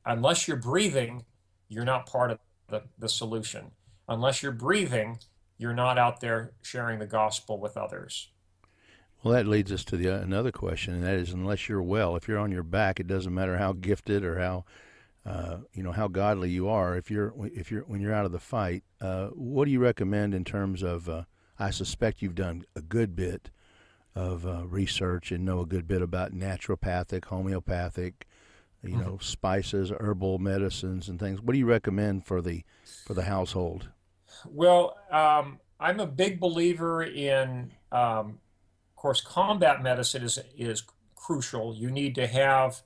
unless 0.05 0.47
you're 0.47 0.57
breathing, 0.57 1.25
you're 1.69 1.85
not 1.85 2.07
part 2.07 2.31
of 2.31 2.39
the, 2.69 2.83
the 2.99 3.09
solution. 3.09 3.73
Unless 4.09 4.43
you're 4.43 4.53
breathing, 4.53 5.19
you're 5.59 5.75
not 5.75 5.99
out 5.99 6.21
there 6.21 6.53
sharing 6.63 6.99
the 6.99 7.07
gospel 7.07 7.59
with 7.59 7.77
others. 7.77 8.29
Well, 9.23 9.35
that 9.35 9.47
leads 9.47 9.73
us 9.73 9.85
to 9.87 9.97
the 9.97 10.09
uh, 10.09 10.19
another 10.19 10.53
question, 10.53 10.95
and 10.95 11.03
that 11.03 11.15
is, 11.17 11.33
unless 11.33 11.69
you're 11.69 11.83
well, 11.83 12.15
if 12.17 12.29
you're 12.29 12.39
on 12.39 12.53
your 12.53 12.63
back, 12.63 13.01
it 13.01 13.07
doesn't 13.07 13.35
matter 13.35 13.57
how 13.57 13.73
gifted 13.73 14.25
or 14.25 14.39
how 14.39 14.65
uh, 15.25 15.59
you 15.73 15.83
know 15.83 15.93
how 15.93 16.07
godly 16.07 16.51
you 16.51 16.69
are. 16.69 16.97
If 16.97 17.11
you're 17.11 17.35
if 17.53 17.71
you're 17.71 17.83
when 17.83 18.01
you're 18.01 18.15
out 18.15 18.27
of 18.27 18.33
the 18.33 18.39
fight, 18.39 18.85
uh, 19.01 19.29
what 19.29 19.65
do 19.65 19.73
you 19.73 19.81
recommend 19.81 20.35
in 20.35 20.45
terms 20.45 20.83
of? 20.83 21.09
Uh, 21.09 21.23
I 21.59 21.71
suspect 21.71 22.21
you've 22.21 22.35
done 22.35 22.65
a 22.77 22.83
good 22.83 23.17
bit 23.17 23.51
of 24.15 24.47
uh, 24.47 24.67
research 24.67 25.33
and 25.33 25.45
know 25.45 25.61
a 25.61 25.67
good 25.67 25.89
bit 25.89 26.03
about 26.03 26.33
naturopathic, 26.33 27.25
homeopathic, 27.27 28.27
you 28.83 28.91
mm-hmm. 28.91 29.01
know, 29.01 29.19
spices, 29.21 29.93
herbal 29.99 30.39
medicines, 30.39 31.09
and 31.09 31.19
things. 31.19 31.41
What 31.41 31.53
do 31.53 31.59
you 31.59 31.67
recommend 31.67 32.27
for 32.27 32.41
the 32.41 32.65
for 33.07 33.15
the 33.15 33.25
household? 33.25 33.89
Well, 34.47 34.97
um, 35.11 35.61
I'm 35.81 36.01
a 36.01 36.07
big 36.07 36.41
believer 36.41 37.03
in, 37.03 37.73
um, 37.93 38.39
of 38.91 38.97
course, 38.97 39.21
combat 39.21 39.83
medicine 39.83 40.23
is 40.23 40.39
is 40.57 40.83
crucial. 41.15 41.75
You 41.75 41.91
need 41.91 42.15
to 42.17 42.27
have 42.27 42.83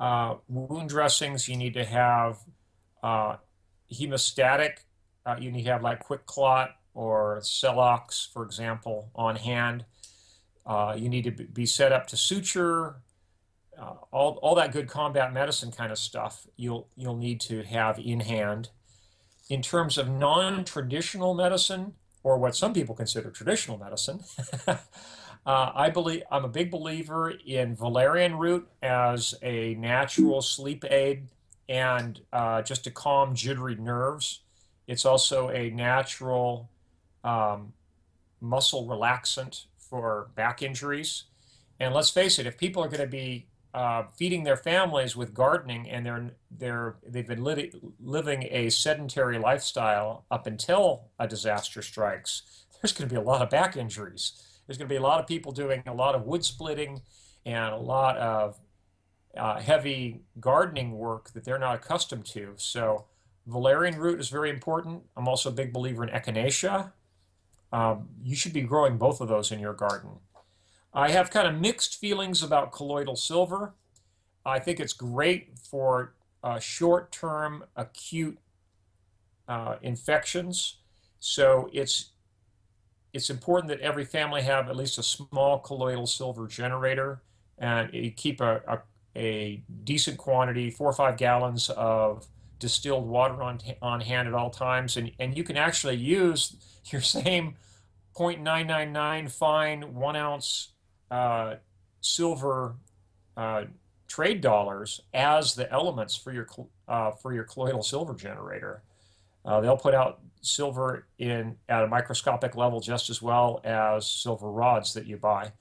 uh, 0.00 0.36
wound 0.48 0.88
dressings. 0.88 1.48
You 1.48 1.56
need 1.56 1.74
to 1.74 1.84
have 1.84 2.38
uh, 3.02 3.36
hemostatic. 3.92 4.78
Uh, 5.24 5.36
you 5.38 5.50
need 5.52 5.64
to 5.64 5.70
have 5.70 5.82
like 5.82 6.06
QuikClot 6.06 6.70
or 6.94 7.40
Celox, 7.42 8.32
for 8.32 8.44
example, 8.44 9.10
on 9.14 9.36
hand. 9.36 9.84
Uh, 10.66 10.94
you 10.98 11.08
need 11.08 11.24
to 11.24 11.30
be 11.30 11.64
set 11.64 11.92
up 11.92 12.06
to 12.08 12.16
suture. 12.16 12.96
Uh, 13.80 13.94
all, 14.10 14.38
all 14.42 14.54
that 14.56 14.72
good 14.72 14.88
combat 14.88 15.32
medicine 15.32 15.70
kind 15.70 15.92
of 15.92 15.98
stuff 15.98 16.48
you'll 16.56 16.88
you'll 16.96 17.16
need 17.16 17.40
to 17.40 17.62
have 17.62 17.96
in 17.98 18.18
hand 18.20 18.70
in 19.48 19.62
terms 19.62 19.96
of 19.96 20.08
non-traditional 20.08 21.34
medicine, 21.34 21.94
or 22.22 22.38
what 22.38 22.54
some 22.54 22.74
people 22.74 22.94
consider 22.94 23.30
traditional 23.30 23.78
medicine, 23.78 24.20
uh, 24.66 24.76
I 25.46 25.90
believe 25.90 26.22
I'm 26.30 26.44
a 26.44 26.48
big 26.48 26.70
believer 26.70 27.32
in 27.46 27.74
valerian 27.74 28.36
root 28.36 28.68
as 28.82 29.34
a 29.42 29.74
natural 29.74 30.42
sleep 30.42 30.84
aid 30.90 31.28
and 31.68 32.20
uh, 32.32 32.62
just 32.62 32.84
to 32.84 32.90
calm 32.90 33.34
jittery 33.34 33.76
nerves. 33.76 34.40
It's 34.86 35.04
also 35.04 35.50
a 35.50 35.70
natural 35.70 36.68
um, 37.24 37.72
muscle 38.40 38.86
relaxant 38.86 39.64
for 39.78 40.28
back 40.34 40.62
injuries. 40.62 41.24
And 41.80 41.94
let's 41.94 42.10
face 42.10 42.38
it, 42.38 42.46
if 42.46 42.58
people 42.58 42.82
are 42.82 42.88
going 42.88 43.00
to 43.00 43.06
be 43.06 43.46
uh, 43.74 44.04
feeding 44.16 44.44
their 44.44 44.56
families 44.56 45.14
with 45.16 45.34
gardening, 45.34 45.88
and 45.88 46.06
they're 46.06 46.30
they're 46.50 46.96
they've 47.06 47.26
been 47.26 47.44
li- 47.44 47.72
living 48.00 48.48
a 48.50 48.70
sedentary 48.70 49.38
lifestyle 49.38 50.24
up 50.30 50.46
until 50.46 51.08
a 51.18 51.28
disaster 51.28 51.82
strikes. 51.82 52.64
There's 52.80 52.92
going 52.92 53.08
to 53.08 53.14
be 53.14 53.20
a 53.20 53.24
lot 53.24 53.42
of 53.42 53.50
back 53.50 53.76
injuries. 53.76 54.42
There's 54.66 54.78
going 54.78 54.88
to 54.88 54.92
be 54.92 54.98
a 54.98 55.02
lot 55.02 55.20
of 55.20 55.26
people 55.26 55.52
doing 55.52 55.82
a 55.86 55.94
lot 55.94 56.14
of 56.14 56.22
wood 56.22 56.44
splitting 56.44 57.02
and 57.44 57.72
a 57.72 57.78
lot 57.78 58.16
of 58.18 58.58
uh, 59.36 59.60
heavy 59.60 60.22
gardening 60.40 60.92
work 60.92 61.32
that 61.32 61.44
they're 61.44 61.58
not 61.58 61.74
accustomed 61.76 62.26
to. 62.26 62.54
So 62.56 63.06
valerian 63.46 63.96
root 63.96 64.20
is 64.20 64.28
very 64.28 64.50
important. 64.50 65.02
I'm 65.16 65.26
also 65.26 65.48
a 65.48 65.52
big 65.52 65.72
believer 65.72 66.04
in 66.04 66.10
echinacea. 66.10 66.92
Um, 67.72 68.08
you 68.22 68.36
should 68.36 68.52
be 68.52 68.62
growing 68.62 68.96
both 68.96 69.20
of 69.20 69.28
those 69.28 69.52
in 69.52 69.60
your 69.60 69.74
garden. 69.74 70.10
I 70.92 71.10
have 71.10 71.30
kind 71.30 71.46
of 71.46 71.60
mixed 71.60 72.00
feelings 72.00 72.42
about 72.42 72.72
colloidal 72.72 73.16
silver. 73.16 73.74
I 74.44 74.58
think 74.58 74.80
it's 74.80 74.92
great 74.92 75.58
for 75.58 76.14
uh, 76.42 76.58
short 76.58 77.12
term 77.12 77.64
acute 77.76 78.38
uh, 79.46 79.76
infections. 79.82 80.76
So 81.20 81.68
it's 81.72 82.10
it's 83.12 83.30
important 83.30 83.68
that 83.68 83.80
every 83.80 84.04
family 84.04 84.42
have 84.42 84.68
at 84.68 84.76
least 84.76 84.98
a 84.98 85.02
small 85.02 85.58
colloidal 85.58 86.06
silver 86.06 86.46
generator 86.46 87.22
and 87.58 87.92
you 87.92 88.10
keep 88.10 88.40
a, 88.40 88.60
a, 88.68 88.78
a 89.16 89.62
decent 89.84 90.18
quantity, 90.18 90.70
four 90.70 90.88
or 90.88 90.92
five 90.92 91.16
gallons 91.16 91.70
of 91.70 92.26
distilled 92.58 93.06
water 93.06 93.42
on, 93.42 93.60
on 93.80 94.00
hand 94.00 94.28
at 94.28 94.34
all 94.34 94.50
times. 94.50 94.96
And, 94.96 95.10
and 95.18 95.36
you 95.36 95.42
can 95.42 95.56
actually 95.56 95.96
use 95.96 96.56
your 96.86 97.00
same 97.00 97.56
0.999 98.14 99.30
fine 99.30 99.94
one 99.94 100.16
ounce 100.16 100.68
uh, 101.10 101.56
silver 102.00 102.76
uh, 103.36 103.64
trade 104.06 104.40
dollars 104.40 105.00
as 105.14 105.54
the 105.54 105.70
elements 105.72 106.16
for 106.16 106.32
your 106.32 106.46
uh, 106.88 107.10
for 107.12 107.32
your 107.32 107.44
colloidal 107.44 107.82
silver 107.82 108.14
generator. 108.14 108.82
Uh, 109.44 109.60
they'll 109.60 109.76
put 109.76 109.94
out 109.94 110.20
silver 110.40 111.06
in 111.18 111.56
at 111.68 111.84
a 111.84 111.86
microscopic 111.86 112.56
level 112.56 112.80
just 112.80 113.10
as 113.10 113.20
well 113.20 113.60
as 113.64 114.10
silver 114.10 114.50
rods 114.50 114.94
that 114.94 115.06
you 115.06 115.16
buy. 115.16 115.52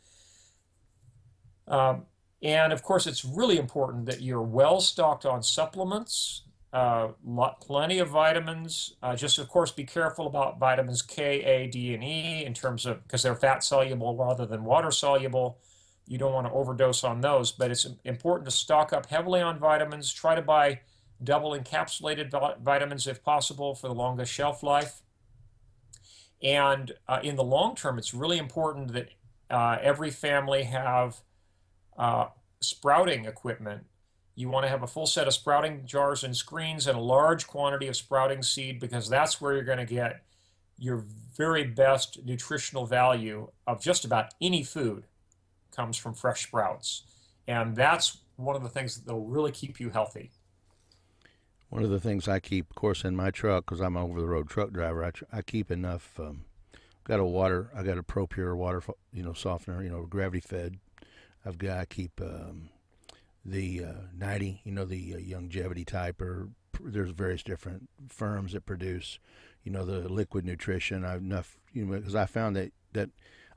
Um, 1.67 2.05
and 2.41 2.71
of 2.71 2.83
course, 2.83 3.07
it's 3.07 3.25
really 3.25 3.57
important 3.57 4.05
that 4.05 4.21
you're 4.21 4.41
well 4.41 4.79
stocked 4.79 5.25
on 5.25 5.41
supplements, 5.43 6.43
uh, 6.73 7.09
lot, 7.25 7.61
plenty 7.61 7.99
of 7.99 8.09
vitamins. 8.09 8.95
Uh, 9.01 9.15
just 9.15 9.39
of 9.39 9.47
course, 9.47 9.71
be 9.71 9.85
careful 9.85 10.27
about 10.27 10.59
vitamins 10.59 11.01
K, 11.01 11.41
A, 11.43 11.67
D, 11.67 11.93
and 11.93 12.03
E 12.03 12.43
in 12.45 12.53
terms 12.53 12.85
of 12.85 13.03
because 13.03 13.23
they're 13.23 13.35
fat 13.35 13.63
soluble 13.63 14.15
rather 14.15 14.45
than 14.45 14.63
water 14.63 14.91
soluble. 14.91 15.59
You 16.07 16.17
don't 16.17 16.33
want 16.33 16.47
to 16.47 16.53
overdose 16.53 17.03
on 17.03 17.21
those, 17.21 17.51
but 17.51 17.71
it's 17.71 17.85
important 18.05 18.45
to 18.45 18.51
stock 18.51 18.93
up 18.93 19.07
heavily 19.07 19.41
on 19.41 19.59
vitamins. 19.59 20.11
Try 20.11 20.35
to 20.35 20.41
buy 20.41 20.81
double 21.23 21.51
encapsulated 21.51 22.31
vitamins 22.61 23.07
if 23.07 23.23
possible 23.23 23.75
for 23.75 23.87
the 23.87 23.95
longest 23.95 24.31
shelf 24.31 24.63
life. 24.63 25.01
And 26.41 26.93
uh, 27.07 27.19
in 27.23 27.35
the 27.35 27.43
long 27.43 27.75
term, 27.75 27.97
it's 27.97 28.13
really 28.13 28.37
important 28.37 28.93
that 28.93 29.09
uh, 29.49 29.77
every 29.81 30.11
family 30.11 30.63
have 30.63 31.21
uh, 31.97 32.27
sprouting 32.61 33.25
equipment 33.25 33.85
you 34.37 34.49
want 34.49 34.63
to 34.63 34.69
have 34.69 34.83
a 34.83 34.87
full 34.87 35.07
set 35.07 35.25
of 35.25 35.33
sprouting 35.33 35.81
jars 35.83 36.23
and 36.23 36.37
screens 36.37 36.85
and 36.85 36.95
a 36.95 37.01
large 37.01 37.47
quantity 37.47 37.87
of 37.87 37.95
sprouting 37.95 38.43
seed 38.43 38.79
because 38.79 39.09
that's 39.09 39.41
where 39.41 39.53
you're 39.53 39.63
going 39.63 39.79
to 39.79 39.85
get 39.85 40.21
your 40.77 41.03
very 41.35 41.63
best 41.63 42.19
nutritional 42.23 42.85
value 42.85 43.49
of 43.65 43.81
just 43.81 44.05
about 44.05 44.35
any 44.39 44.61
food 44.61 45.05
comes 45.75 45.97
from 45.97 46.13
fresh 46.13 46.45
sprouts. 46.45 47.01
And 47.47 47.75
that's 47.75 48.19
one 48.35 48.55
of 48.55 48.61
the 48.61 48.69
things 48.69 49.01
that 49.01 49.11
will 49.11 49.25
really 49.25 49.51
keep 49.51 49.79
you 49.79 49.89
healthy. 49.89 50.29
One 51.69 51.83
of 51.83 51.89
the 51.89 51.99
things 51.99 52.27
I 52.27 52.39
keep, 52.39 52.69
of 52.69 52.75
course, 52.75 53.03
in 53.03 53.15
my 53.15 53.31
truck 53.31 53.65
because 53.65 53.81
I'm 53.81 53.97
an 53.97 54.03
over-the-road 54.03 54.49
truck 54.49 54.71
driver. 54.71 55.03
I, 55.03 55.11
tr- 55.11 55.25
I 55.33 55.41
keep 55.41 55.71
enough. 55.71 56.11
Um, 56.19 56.45
got 57.05 57.19
a 57.19 57.25
water. 57.25 57.71
I 57.75 57.81
got 57.81 57.97
a 57.97 58.03
ProPure 58.03 58.55
water, 58.55 58.83
you 59.11 59.23
know, 59.23 59.33
softener. 59.33 59.81
You 59.81 59.89
know, 59.89 60.03
gravity 60.03 60.41
fed. 60.41 60.77
I've 61.43 61.57
got. 61.57 61.79
I 61.79 61.85
keep 61.85 62.21
um, 62.21 62.69
the 63.47 63.85
uh, 63.85 63.93
90, 64.15 64.61
you 64.65 64.71
know, 64.73 64.85
the 64.85 65.15
uh, 65.15 65.35
longevity 65.35 65.85
type, 65.85 66.21
or 66.21 66.49
there's 66.81 67.11
various 67.11 67.41
different 67.41 67.89
firms 68.09 68.51
that 68.51 68.65
produce, 68.65 69.19
you 69.63 69.71
know, 69.71 69.85
the 69.85 70.09
liquid 70.09 70.45
nutrition. 70.45 71.05
I've 71.05 71.21
enough, 71.21 71.57
you 71.73 71.85
know, 71.85 71.97
because 71.97 72.15
I 72.15 72.25
found 72.25 72.55
that 72.57 72.73
that 72.93 73.09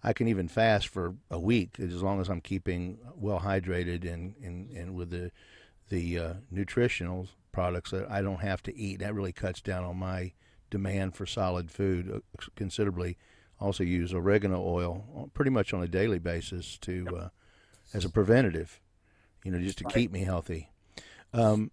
I 0.03 0.13
can 0.13 0.29
even 0.29 0.49
fast 0.49 0.89
for 0.89 1.15
a 1.31 1.39
week 1.39 1.79
as 1.79 2.03
long 2.03 2.21
as 2.21 2.29
I'm 2.31 2.41
keeping 2.41 2.99
well 3.15 3.41
hydrated 3.41 4.11
and, 4.11 4.35
and, 4.43 4.71
and 4.71 4.95
with 4.95 5.11
the 5.11 5.33
the 5.89 6.19
uh, 6.19 6.35
nutritional 6.51 7.27
products 7.51 7.91
that 7.91 8.09
I 8.09 8.23
don't 8.23 8.41
have 8.41 8.63
to 8.63 8.77
eat. 8.77 9.01
That 9.01 9.15
really 9.15 9.33
cuts 9.33 9.61
down 9.61 9.83
on 9.83 9.97
my 9.97 10.33
demand 10.71 11.17
for 11.17 11.27
solid 11.27 11.71
food 11.71 12.11
uh, 12.15 12.45
considerably. 12.55 13.19
Also 13.61 13.83
use 13.83 14.15
oregano 14.15 14.63
oil 14.65 15.31
pretty 15.35 15.51
much 15.51 15.75
on 15.75 15.83
a 15.83 15.89
daily 15.89 16.21
basis 16.21 16.79
to 16.79 17.07
uh, 17.15 17.29
as 17.93 18.05
a 18.05 18.09
preventative 18.09 18.81
you 19.45 19.51
know, 19.51 19.59
just 19.59 19.79
to 19.79 19.85
right. 19.85 19.95
keep 19.95 20.13
me 20.13 20.25
healthy. 20.25 20.71
Um, 21.33 21.71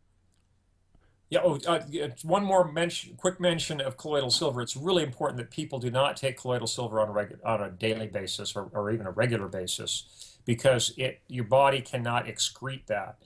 yeah. 1.30 1.40
Oh, 1.44 1.60
uh, 1.68 1.82
one 2.24 2.46
more 2.46 2.72
mention, 2.72 3.16
quick 3.16 3.40
mention 3.40 3.82
of 3.82 3.98
colloidal 3.98 4.32
silver. 4.32 4.62
It's 4.62 4.78
really 4.78 5.04
important 5.04 5.38
that 5.40 5.52
people 5.52 5.80
do 5.80 5.92
not 5.92 6.16
take 6.16 6.38
colloidal 6.38 6.68
silver 6.68 7.02
on 7.02 7.10
a 7.10 7.12
regu- 7.12 7.46
on 7.46 7.62
a 7.62 7.70
daily 7.70 8.08
basis 8.08 8.56
or, 8.56 8.70
or 8.74 8.92
even 8.92 9.06
a 9.06 9.12
regular 9.12 9.48
basis, 9.48 10.38
because 10.46 10.94
it 10.98 11.22
your 11.28 11.44
body 11.44 11.82
cannot 11.82 12.28
excrete 12.28 12.86
that, 12.86 13.18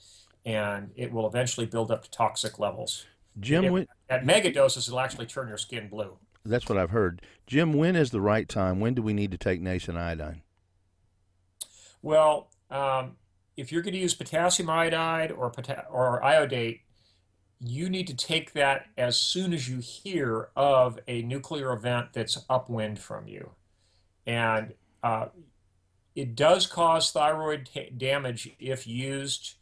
and 0.45 0.91
it 0.95 1.11
will 1.11 1.27
eventually 1.27 1.67
build 1.67 1.91
up 1.91 2.03
to 2.03 2.09
toxic 2.09 2.57
levels. 2.57 3.05
Jim, 3.39 3.63
it, 3.77 3.89
at 4.09 4.25
mega 4.25 4.51
doses, 4.51 4.87
it'll 4.87 4.99
actually 4.99 5.27
turn 5.27 5.47
your 5.47 5.57
skin 5.57 5.87
blue. 5.87 6.17
that's 6.43 6.67
what 6.67 6.77
I've 6.77 6.89
heard. 6.89 7.21
Jim, 7.45 7.73
when 7.73 7.95
is 7.95 8.09
the 8.11 8.21
right 8.21 8.49
time? 8.49 8.79
When 8.79 8.93
do 8.93 9.01
we 9.01 9.13
need 9.13 9.31
to 9.31 9.37
take 9.37 9.61
nascent 9.61 9.97
iodine? 9.97 10.41
Well, 12.01 12.49
um, 12.69 13.15
if 13.61 13.71
you're 13.71 13.83
going 13.83 13.93
to 13.93 13.99
use 13.99 14.15
potassium 14.15 14.69
iodide 14.69 15.31
or 15.31 15.51
pota- 15.51 15.85
or 15.91 16.23
iodate, 16.23 16.81
you 17.59 17.89
need 17.91 18.07
to 18.07 18.15
take 18.15 18.53
that 18.53 18.87
as 18.97 19.15
soon 19.15 19.53
as 19.53 19.69
you 19.69 19.77
hear 19.77 20.49
of 20.55 20.97
a 21.07 21.21
nuclear 21.21 21.71
event 21.73 22.07
that's 22.11 22.43
upwind 22.49 22.97
from 22.97 23.27
you, 23.27 23.51
and 24.25 24.73
uh, 25.03 25.27
it 26.15 26.35
does 26.35 26.65
cause 26.65 27.11
thyroid 27.11 27.69
t- 27.71 27.91
damage 27.95 28.49
if 28.59 28.87
used 28.87 29.53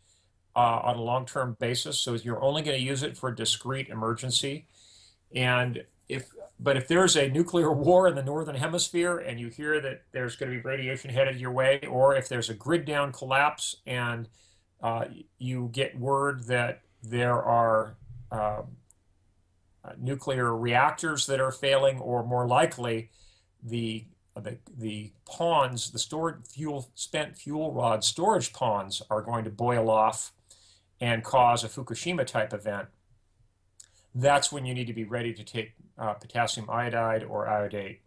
uh, 0.56 0.80
on 0.84 0.96
a 0.96 1.02
long-term 1.02 1.58
basis. 1.60 2.00
So 2.00 2.14
you're 2.14 2.42
only 2.42 2.62
going 2.62 2.78
to 2.78 2.84
use 2.84 3.04
it 3.04 3.18
for 3.18 3.30
a 3.30 3.36
discrete 3.36 3.90
emergency, 3.90 4.66
and 5.34 5.84
if 6.08 6.30
but 6.60 6.76
if 6.76 6.88
there's 6.88 7.16
a 7.16 7.30
nuclear 7.30 7.72
war 7.88 8.08
in 8.08 8.16
the 8.16 8.24
northern 8.24 8.56
hemisphere 8.56 9.18
and 9.18 9.40
you 9.40 9.50
hear 9.50 9.80
that 9.82 10.04
there's 10.12 10.36
going 10.36 10.52
to 10.52 10.58
be 10.58 10.62
radiation 10.62 11.10
headed 11.10 11.40
your 11.40 11.52
way, 11.52 11.82
or 11.90 12.16
if 12.16 12.28
there's 12.28 12.50
a 12.50 12.54
grid 12.54 12.86
down 12.86 13.12
collapse 13.12 13.78
and 13.86 14.28
uh, 14.82 15.06
you 15.38 15.70
get 15.72 15.98
word 16.00 16.46
that 16.48 16.82
there 17.04 17.42
are 17.42 17.96
uh, 18.32 18.62
nuclear 19.98 20.56
reactors 20.56 21.26
that 21.28 21.40
are 21.40 21.52
failing, 21.52 22.00
or 22.00 22.24
more 22.24 22.48
likely, 22.48 23.10
the 23.64 24.06
the, 24.36 24.58
the 24.78 25.12
ponds, 25.26 25.92
the 25.92 26.00
stored 26.00 26.48
fuel, 26.48 26.90
spent 26.96 27.36
fuel 27.36 27.74
rod 27.74 28.06
storage 28.06 28.54
ponds 28.54 29.02
are 29.10 29.22
going 29.22 29.44
to 29.44 29.50
boil 29.50 29.90
off 29.90 30.32
and 31.02 31.26
cause 31.26 31.64
a 31.64 31.68
Fukushima 31.68 32.26
type 32.26 32.54
event. 32.54 32.88
That's 34.16 34.52
when 34.52 34.66
you 34.66 34.74
need 34.74 34.88
to 34.88 34.94
be 34.94 35.04
ready 35.04 35.34
to 35.34 35.44
take 35.44 35.74
uh, 35.98 36.14
potassium 36.14 36.70
iodide 36.70 37.24
or 37.24 37.48
iodate. 37.48 38.02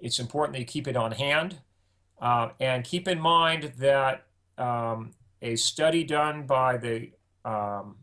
It's 0.00 0.18
important 0.18 0.54
that 0.54 0.60
you 0.60 0.66
keep 0.66 0.86
it 0.86 0.96
on 0.96 1.12
hand 1.12 1.58
uh, 2.20 2.50
and 2.60 2.84
keep 2.84 3.08
in 3.08 3.20
mind 3.20 3.72
that 3.78 4.26
um, 4.58 5.12
a 5.42 5.56
study 5.56 6.04
done 6.04 6.46
by 6.46 6.76
the, 6.76 7.10
um, 7.44 7.96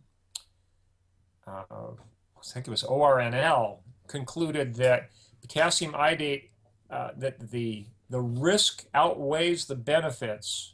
uh, 1.48 1.64
I 1.72 2.42
think 2.44 2.68
it 2.68 2.72
was 2.72 2.84
ORNL, 2.84 3.78
concluded 4.08 4.76
that 4.76 5.10
potassium 5.42 5.96
iodate, 5.96 6.52
uh, 6.90 7.10
that 7.18 7.52
the, 7.52 7.86
the 8.10 8.22
risk 8.22 8.86
outweighs 8.94 9.66
the 9.66 9.76
benefits 9.76 10.74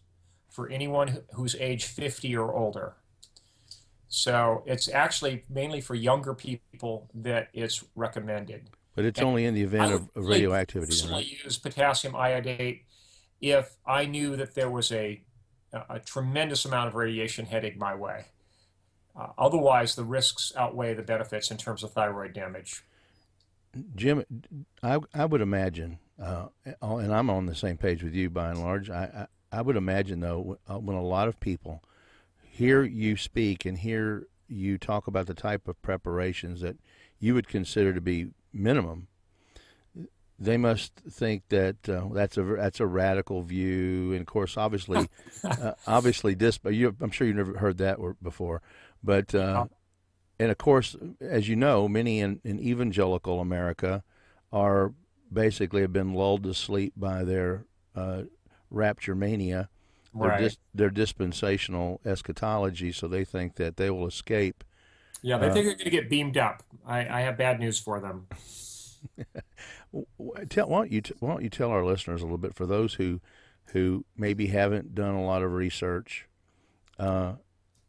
for 0.50 0.70
anyone 0.70 1.20
who's 1.34 1.56
age 1.56 1.86
50 1.86 2.36
or 2.36 2.54
older. 2.54 2.96
So 4.10 4.64
it's 4.66 4.90
actually 4.90 5.44
mainly 5.50 5.82
for 5.82 5.94
younger 5.94 6.34
people 6.34 7.10
that 7.14 7.50
it's 7.54 7.84
recommended. 7.96 8.70
But 8.96 9.06
it's 9.06 9.20
and 9.20 9.28
only 9.28 9.46
in 9.46 9.54
the 9.54 9.62
event 9.62 9.94
of, 9.94 10.10
of 10.16 10.26
radioactivity. 10.26 10.92
I 10.92 10.96
personally 10.96 11.16
right? 11.16 11.44
use 11.46 11.58
potassium 11.58 12.16
iodate 12.16 12.86
if 13.40 13.78
I 13.86 14.06
knew 14.06 14.36
that 14.36 14.56
there 14.56 14.70
was 14.70 14.92
a, 14.92 15.22
a 15.90 16.00
tremendous 16.00 16.66
amount 16.66 16.88
of 16.90 16.96
radiation 16.96 17.46
heading 17.46 17.78
my 17.78 17.96
way. 17.96 18.26
Uh, 19.16 19.28
otherwise, 19.38 19.96
the 19.96 20.04
risks 20.04 20.52
outweigh 20.58 20.96
the 20.96 21.04
benefits 21.04 21.52
in 21.52 21.58
terms 21.58 21.84
of 21.84 21.94
thyroid 21.94 22.34
damage. 22.34 22.84
Jim, 23.96 24.26
I, 24.82 25.00
I 25.14 25.26
would 25.26 25.42
imagine, 25.42 26.00
uh, 26.22 26.48
and 26.82 27.14
I'm 27.14 27.30
on 27.30 27.46
the 27.46 27.56
same 27.56 27.78
page 27.78 28.02
with 28.02 28.16
you 28.16 28.32
by 28.32 28.50
and 28.50 28.60
large. 28.60 28.90
I, 28.90 29.28
I, 29.52 29.60
I 29.60 29.62
would 29.62 29.76
imagine, 29.76 30.20
though, 30.20 30.58
when 30.68 30.96
a 30.96 31.04
lot 31.04 31.28
of 31.28 31.40
people 31.40 31.84
hear 32.60 32.84
you 32.84 33.16
speak 33.16 33.66
and 33.66 33.78
hear 33.78 34.28
you 34.50 34.78
talk 34.78 35.08
about 35.08 35.28
the 35.28 35.34
type 35.34 35.70
of 35.70 35.82
preparations 35.82 36.60
that 36.60 36.76
you 37.18 37.34
would 37.34 37.48
consider 37.48 37.94
to 37.94 38.02
be 38.02 38.28
minimum, 38.52 39.08
they 40.38 40.58
must 40.58 40.94
think 41.10 41.44
that 41.48 41.88
uh, 41.88 42.10
that's 42.12 42.38
a 42.38 42.44
that's 42.44 42.82
a 42.82 42.86
radical 42.86 43.44
view. 43.44 44.12
And 44.12 44.22
of 44.22 44.28
course, 44.28 44.58
obviously, 44.58 45.08
uh, 45.44 45.72
obviously, 45.88 46.34
this. 46.34 46.58
But 46.58 46.74
you, 46.74 46.94
I'm 47.00 47.12
sure 47.12 47.28
you've 47.28 47.38
never 47.38 47.58
heard 47.58 47.78
that 47.78 47.98
before. 48.22 48.62
But 49.02 49.34
uh, 49.34 49.68
and 50.38 50.52
of 50.52 50.58
course, 50.58 50.98
as 51.22 51.48
you 51.48 51.56
know, 51.56 51.88
many 51.88 52.20
in, 52.20 52.42
in 52.44 52.60
evangelical 52.60 53.40
America 53.40 54.04
are 54.52 54.94
basically 55.32 55.82
have 55.82 55.94
been 55.94 56.14
lulled 56.14 56.44
to 56.44 56.54
sleep 56.54 56.92
by 56.98 57.24
their 57.24 57.66
uh, 57.96 58.24
rapture 58.70 59.16
mania 59.16 59.70
Right. 60.14 60.40
They're, 60.40 60.50
dis- 60.50 60.58
they're 60.74 60.90
dispensational 60.90 62.02
eschatology, 62.06 62.92
so 62.92 63.08
they 63.08 63.24
think 63.24 63.56
that 63.56 63.78
they 63.78 63.90
will 63.90 64.08
escape. 64.08 64.64
Yeah, 65.22 65.38
they 65.38 65.50
uh, 65.50 65.54
think 65.54 65.66
they're 65.66 65.76
going 65.76 65.86
to 65.86 65.90
get 65.90 66.10
beamed 66.10 66.38
up. 66.38 66.64
I, 66.86 67.00
I 67.00 67.22
have 67.22 67.38
bad 67.38 67.60
news 67.60 67.80
for 67.80 68.00
them. 68.00 68.28
tell, 70.50 70.68
why 70.68 70.80
don't 70.80 70.92
you 70.92 71.02
t- 71.02 71.14
why 71.20 71.30
don't 71.30 71.44
you 71.44 71.50
tell 71.50 71.72
our 71.72 71.86
listeners 71.86 72.22
a 72.22 72.26
little 72.26 72.38
bit 72.38 72.56
for 72.56 72.66
those 72.66 72.96
who 72.96 73.22
who 73.74 74.04
maybe 74.18 74.48
haven't 74.48 74.96
done 74.96 75.14
a 75.14 75.24
lot 75.24 75.44
of 75.44 75.54
research, 75.54 76.28
uh, 76.98 77.34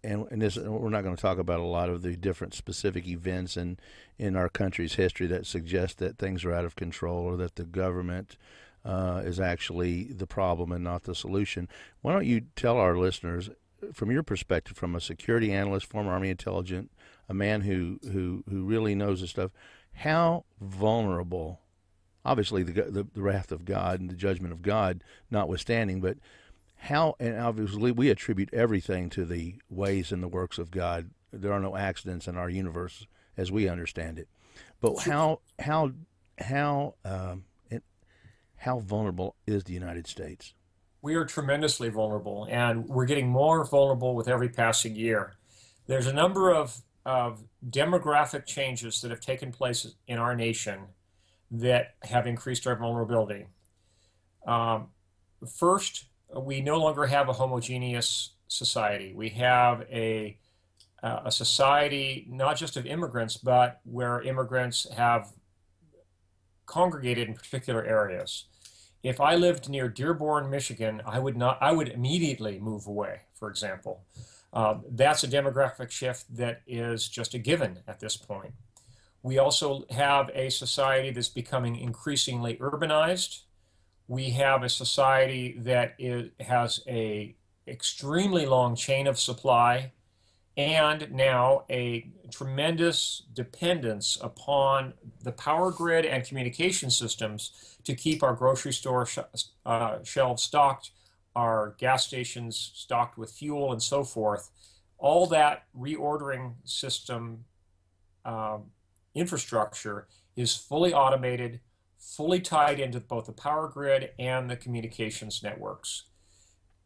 and, 0.04 0.26
and 0.30 0.42
this, 0.42 0.56
we're 0.56 0.90
not 0.90 1.02
going 1.02 1.16
to 1.16 1.20
talk 1.20 1.38
about 1.38 1.60
a 1.60 1.64
lot 1.64 1.88
of 1.88 2.02
the 2.02 2.16
different 2.16 2.54
specific 2.54 3.06
events 3.06 3.56
in 3.56 3.78
in 4.18 4.36
our 4.36 4.48
country's 4.48 4.94
history 4.94 5.26
that 5.28 5.46
suggest 5.46 5.98
that 5.98 6.18
things 6.18 6.44
are 6.44 6.52
out 6.52 6.64
of 6.64 6.76
control 6.76 7.24
or 7.24 7.36
that 7.36 7.56
the 7.56 7.64
government 7.64 8.36
uh, 8.84 9.22
is 9.24 9.38
actually 9.38 10.04
the 10.04 10.26
problem 10.26 10.72
and 10.72 10.84
not 10.84 11.04
the 11.04 11.14
solution. 11.14 11.68
Why 12.00 12.12
don't 12.12 12.26
you 12.26 12.42
tell 12.56 12.76
our 12.76 12.96
listeners, 12.96 13.50
from 13.92 14.10
your 14.10 14.22
perspective, 14.22 14.76
from 14.76 14.94
a 14.94 15.00
security 15.00 15.52
analyst, 15.52 15.86
former 15.86 16.12
Army 16.12 16.30
intelligence, 16.30 16.90
a 17.28 17.34
man 17.34 17.62
who 17.62 17.98
who 18.12 18.44
who 18.48 18.64
really 18.64 18.94
knows 18.94 19.20
this 19.20 19.30
stuff, 19.30 19.50
how 19.92 20.44
vulnerable? 20.60 21.60
Obviously, 22.24 22.62
the, 22.62 22.72
the 22.72 23.06
the 23.12 23.22
wrath 23.22 23.52
of 23.52 23.64
God 23.64 24.00
and 24.00 24.10
the 24.10 24.14
judgment 24.14 24.52
of 24.52 24.62
God, 24.62 25.02
notwithstanding, 25.30 26.00
but 26.00 26.18
how 26.76 27.14
and 27.20 27.38
obviously 27.38 27.92
we 27.92 28.08
attribute 28.08 28.48
everything 28.52 29.10
to 29.10 29.24
the 29.24 29.56
ways 29.68 30.12
and 30.12 30.22
the 30.22 30.28
works 30.28 30.58
of 30.58 30.70
God. 30.70 31.10
There 31.32 31.52
are 31.52 31.60
no 31.60 31.76
accidents 31.76 32.26
in 32.26 32.36
our 32.36 32.50
universe 32.50 33.06
as 33.36 33.52
we 33.52 33.68
understand 33.68 34.18
it. 34.18 34.28
But 34.80 35.00
how 35.00 35.40
how 35.58 35.92
how 36.38 36.94
um, 37.04 37.44
how 38.60 38.78
vulnerable 38.78 39.36
is 39.46 39.64
the 39.64 39.72
United 39.72 40.06
States? 40.06 40.52
We 41.00 41.14
are 41.14 41.24
tremendously 41.24 41.88
vulnerable, 41.88 42.46
and 42.50 42.86
we're 42.86 43.06
getting 43.06 43.26
more 43.26 43.64
vulnerable 43.64 44.14
with 44.14 44.28
every 44.28 44.50
passing 44.50 44.94
year. 44.94 45.32
There's 45.86 46.06
a 46.06 46.12
number 46.12 46.52
of, 46.52 46.76
of 47.06 47.42
demographic 47.70 48.44
changes 48.44 49.00
that 49.00 49.10
have 49.10 49.20
taken 49.20 49.50
place 49.50 49.94
in 50.06 50.18
our 50.18 50.36
nation 50.36 50.80
that 51.50 51.94
have 52.02 52.26
increased 52.26 52.66
our 52.66 52.76
vulnerability. 52.76 53.46
Um, 54.46 54.88
first, 55.56 56.04
we 56.36 56.60
no 56.60 56.76
longer 56.76 57.06
have 57.06 57.30
a 57.30 57.32
homogeneous 57.32 58.34
society. 58.46 59.14
We 59.16 59.30
have 59.30 59.86
a, 59.90 60.38
uh, 61.02 61.20
a 61.24 61.32
society 61.32 62.26
not 62.28 62.58
just 62.58 62.76
of 62.76 62.84
immigrants, 62.84 63.38
but 63.38 63.80
where 63.84 64.20
immigrants 64.20 64.86
have 64.94 65.32
congregated 66.70 67.28
in 67.28 67.34
particular 67.34 67.84
areas. 67.84 68.44
If 69.02 69.20
I 69.20 69.34
lived 69.34 69.68
near 69.68 69.88
Dearborn, 69.88 70.48
Michigan, 70.50 71.02
I 71.04 71.18
would 71.18 71.36
not. 71.36 71.58
I 71.60 71.72
would 71.72 71.88
immediately 71.88 72.58
move 72.60 72.86
away. 72.86 73.22
For 73.34 73.50
example, 73.50 74.04
um, 74.52 74.84
that's 74.90 75.24
a 75.24 75.28
demographic 75.28 75.90
shift 75.90 76.24
that 76.36 76.62
is 76.66 77.08
just 77.08 77.34
a 77.34 77.38
given 77.38 77.80
at 77.88 77.98
this 77.98 78.16
point. 78.16 78.52
We 79.22 79.38
also 79.38 79.84
have 79.90 80.30
a 80.34 80.48
society 80.50 81.10
that's 81.10 81.28
becoming 81.28 81.76
increasingly 81.76 82.56
urbanized. 82.56 83.42
We 84.06 84.30
have 84.30 84.62
a 84.62 84.68
society 84.68 85.56
that 85.58 85.94
is, 85.98 86.30
has 86.40 86.80
a 86.86 87.34
extremely 87.66 88.46
long 88.46 88.74
chain 88.76 89.06
of 89.06 89.18
supply 89.18 89.92
and 90.56 91.10
now 91.12 91.64
a 91.70 92.10
tremendous 92.30 93.22
dependence 93.34 94.18
upon 94.20 94.94
the 95.22 95.32
power 95.32 95.70
grid 95.70 96.06
and 96.06 96.24
communication 96.24 96.90
systems 96.90 97.76
to 97.84 97.94
keep 97.94 98.22
our 98.22 98.34
grocery 98.34 98.72
store 98.72 99.06
sh- 99.06 99.18
uh, 99.66 100.02
shelves 100.02 100.42
stocked, 100.42 100.90
our 101.36 101.74
gas 101.78 102.06
stations 102.06 102.72
stocked 102.74 103.16
with 103.18 103.30
fuel, 103.30 103.72
and 103.72 103.82
so 103.82 104.04
forth. 104.04 104.50
All 104.98 105.26
that 105.28 105.64
reordering 105.78 106.54
system 106.64 107.44
um, 108.24 108.64
infrastructure 109.14 110.06
is 110.36 110.54
fully 110.54 110.92
automated, 110.92 111.60
fully 111.98 112.40
tied 112.40 112.80
into 112.80 113.00
both 113.00 113.26
the 113.26 113.32
power 113.32 113.68
grid 113.68 114.10
and 114.18 114.50
the 114.50 114.56
communications 114.56 115.42
networks 115.42 116.04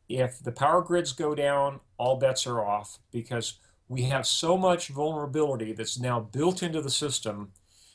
if 0.09 0.43
the 0.43 0.53
power 0.53 0.83
grids 0.83 1.13
go 1.13 1.35
down, 1.35 1.81
all 1.97 2.17
bets 2.17 2.47
are 2.47 2.65
off 2.65 2.99
because 3.11 3.55
we 3.89 4.03
have 4.03 4.27
so 4.27 4.57
much 4.57 4.89
vulnerability 4.89 5.73
that's 5.73 5.99
now 5.99 6.21
built 6.21 6.63
into 6.63 6.81
the 6.81 6.91
system 6.91 7.53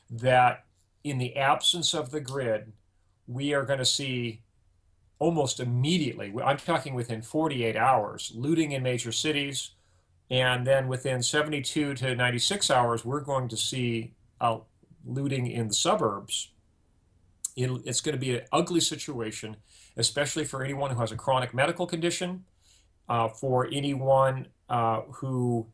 that 0.10 0.66
in 1.04 1.18
the 1.18 1.36
absence 1.36 1.94
of 1.94 2.12
the 2.12 2.20
grid, 2.20 2.72
we 3.28 3.54
are 3.54 3.64
going 3.64 3.80
to 3.80 3.86
see 3.86 4.42
almost 5.20 5.60
immediately, 5.60 6.34
I'm 6.44 6.58
talking 6.58 6.94
within 6.94 7.22
48 7.22 7.76
hours, 7.76 8.32
looting 8.34 8.72
in 8.72 8.84
major 8.84 9.12
cities. 9.12 9.72
And 10.32 10.66
then 10.66 10.88
within 10.88 11.24
72 11.24 11.96
to 11.96 12.16
96 12.16 12.70
hours, 12.70 13.04
we're 13.04 13.22
going 13.22 13.48
to 13.50 13.58
see 13.58 14.14
a 14.40 14.60
looting 15.06 15.48
in 15.48 15.68
the 15.70 15.74
suburbs, 15.74 16.52
it, 17.56 17.70
it's 17.86 18.02
going 18.02 18.14
to 18.14 18.20
be 18.20 18.38
an 18.38 18.46
ugly 18.52 18.80
situation, 18.80 19.58
especially 19.98 20.46
for 20.46 20.64
anyone 20.64 20.92
who 20.92 21.00
has 21.00 21.12
a 21.12 21.16
chronic 21.16 21.54
medical 21.54 21.88
condition, 21.88 22.46
uh, 23.08 23.28
for 23.28 23.68
anyone 23.72 24.48
uh, 24.70 25.02
who 25.14 25.68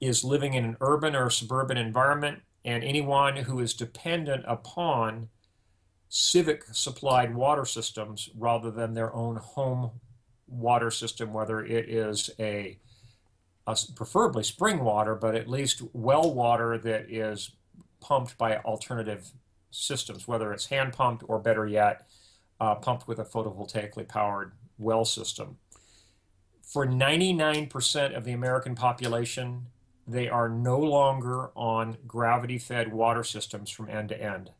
is 0.00 0.24
living 0.24 0.54
in 0.54 0.64
an 0.64 0.76
urban 0.80 1.16
or 1.16 1.30
suburban 1.30 1.76
environment, 1.76 2.40
and 2.64 2.84
anyone 2.84 3.36
who 3.36 3.60
is 3.60 3.74
dependent 3.74 4.44
upon 4.46 5.28
civic 6.08 6.64
supplied 6.72 7.34
water 7.34 7.64
systems 7.64 8.30
rather 8.36 8.70
than 8.70 8.94
their 8.94 9.14
own 9.14 9.36
home 9.36 9.90
water 10.46 10.90
system, 10.90 11.32
whether 11.32 11.64
it 11.64 11.88
is 11.88 12.30
a, 12.38 12.78
a, 13.66 13.76
preferably 13.94 14.42
spring 14.42 14.80
water, 14.80 15.14
but 15.14 15.34
at 15.34 15.48
least 15.48 15.82
well 15.92 16.32
water 16.32 16.78
that 16.78 17.10
is 17.10 17.52
pumped 18.00 18.38
by 18.38 18.56
alternative 18.58 19.30
systems, 19.70 20.26
whether 20.26 20.52
it's 20.52 20.66
hand 20.66 20.92
pumped 20.92 21.24
or 21.28 21.38
better 21.38 21.66
yet, 21.66 22.06
uh, 22.60 22.74
pumped 22.74 23.06
with 23.06 23.18
a 23.18 23.24
photovoltaically 23.24 24.08
powered 24.08 24.52
well 24.78 25.04
system. 25.04 25.58
For 26.62 26.86
99% 26.86 28.16
of 28.16 28.24
the 28.24 28.32
American 28.32 28.74
population, 28.74 29.66
they 30.08 30.28
are 30.28 30.48
no 30.48 30.78
longer 30.78 31.50
on 31.54 31.98
gravity 32.06 32.58
fed 32.58 32.92
water 32.92 33.22
systems 33.22 33.70
from 33.70 33.90
end 33.90 34.08
to 34.08 34.20
end. 34.20 34.50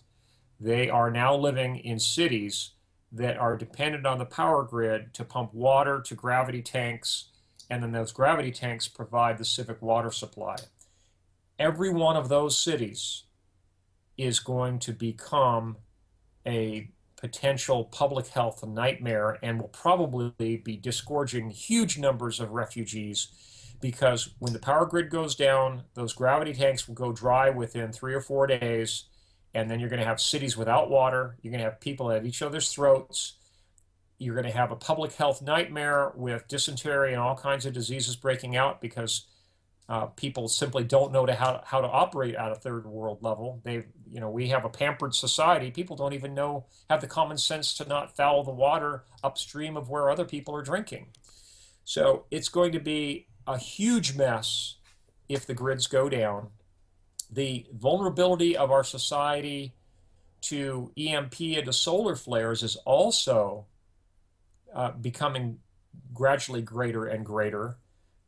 They 0.60 0.90
are 0.90 1.10
now 1.10 1.34
living 1.34 1.76
in 1.76 1.98
cities 1.98 2.72
that 3.10 3.38
are 3.38 3.56
dependent 3.56 4.04
on 4.06 4.18
the 4.18 4.26
power 4.26 4.62
grid 4.62 5.14
to 5.14 5.24
pump 5.24 5.54
water 5.54 6.02
to 6.02 6.14
gravity 6.14 6.60
tanks, 6.60 7.30
and 7.70 7.82
then 7.82 7.92
those 7.92 8.12
gravity 8.12 8.50
tanks 8.50 8.86
provide 8.88 9.38
the 9.38 9.44
civic 9.44 9.80
water 9.80 10.10
supply. 10.10 10.56
Every 11.58 11.90
one 11.90 12.16
of 12.16 12.28
those 12.28 12.58
cities 12.58 13.24
is 14.18 14.40
going 14.40 14.80
to 14.80 14.92
become 14.92 15.78
a 16.46 16.90
potential 17.16 17.84
public 17.84 18.28
health 18.28 18.64
nightmare 18.64 19.38
and 19.42 19.60
will 19.60 19.68
probably 19.68 20.56
be 20.58 20.76
disgorging 20.76 21.50
huge 21.50 21.98
numbers 21.98 22.38
of 22.38 22.50
refugees 22.50 23.28
because 23.80 24.30
when 24.38 24.52
the 24.52 24.58
power 24.58 24.86
grid 24.86 25.10
goes 25.10 25.34
down, 25.34 25.84
those 25.94 26.12
gravity 26.12 26.52
tanks 26.52 26.88
will 26.88 26.94
go 26.94 27.12
dry 27.12 27.50
within 27.50 27.92
three 27.92 28.14
or 28.14 28.20
four 28.20 28.46
days 28.46 29.04
and 29.54 29.70
then 29.70 29.80
you're 29.80 29.88
going 29.88 30.00
to 30.00 30.06
have 30.06 30.20
cities 30.20 30.56
without 30.56 30.90
water. 30.90 31.36
You're 31.42 31.50
going 31.50 31.62
to 31.62 31.70
have 31.70 31.80
people 31.80 32.10
at 32.12 32.26
each 32.26 32.42
other's 32.42 32.70
throats. 32.70 33.34
You're 34.18 34.34
going 34.34 34.46
to 34.46 34.56
have 34.56 34.70
a 34.70 34.76
public 34.76 35.12
health 35.12 35.42
nightmare 35.42 36.12
with 36.14 36.48
dysentery 36.48 37.12
and 37.12 37.20
all 37.20 37.36
kinds 37.36 37.64
of 37.66 37.72
diseases 37.72 38.16
breaking 38.16 38.56
out 38.56 38.80
because 38.80 39.26
uh, 39.88 40.06
people 40.06 40.48
simply 40.48 40.84
don't 40.84 41.12
know 41.12 41.24
to 41.24 41.34
how, 41.34 41.62
how 41.64 41.80
to 41.80 41.88
operate 41.88 42.34
at 42.34 42.52
a 42.52 42.56
third 42.56 42.86
world 42.86 43.22
level. 43.22 43.60
They, 43.64 43.84
you 44.10 44.20
know, 44.20 44.28
we 44.28 44.48
have 44.48 44.66
a 44.66 44.68
pampered 44.68 45.14
society. 45.14 45.70
People 45.70 45.96
don't 45.96 46.12
even 46.12 46.34
know 46.34 46.66
have 46.90 47.00
the 47.00 47.06
common 47.06 47.38
sense 47.38 47.72
to 47.74 47.88
not 47.88 48.14
foul 48.14 48.44
the 48.44 48.50
water 48.50 49.04
upstream 49.24 49.76
of 49.76 49.88
where 49.88 50.10
other 50.10 50.26
people 50.26 50.54
are 50.54 50.62
drinking. 50.62 51.06
So 51.84 52.26
it's 52.30 52.50
going 52.50 52.72
to 52.72 52.80
be 52.80 53.27
a 53.48 53.58
huge 53.58 54.14
mess 54.14 54.76
if 55.28 55.44
the 55.46 55.54
grids 55.54 55.86
go 55.86 56.08
down 56.08 56.50
the 57.30 57.66
vulnerability 57.72 58.56
of 58.56 58.70
our 58.70 58.84
society 58.84 59.74
to 60.40 60.92
EMP 60.96 61.40
and 61.40 61.66
to 61.66 61.72
solar 61.72 62.16
flares 62.16 62.62
is 62.62 62.76
also 62.76 63.66
uh, 64.74 64.92
becoming 64.92 65.58
gradually 66.14 66.62
greater 66.62 67.06
and 67.06 67.26
greater 67.26 67.76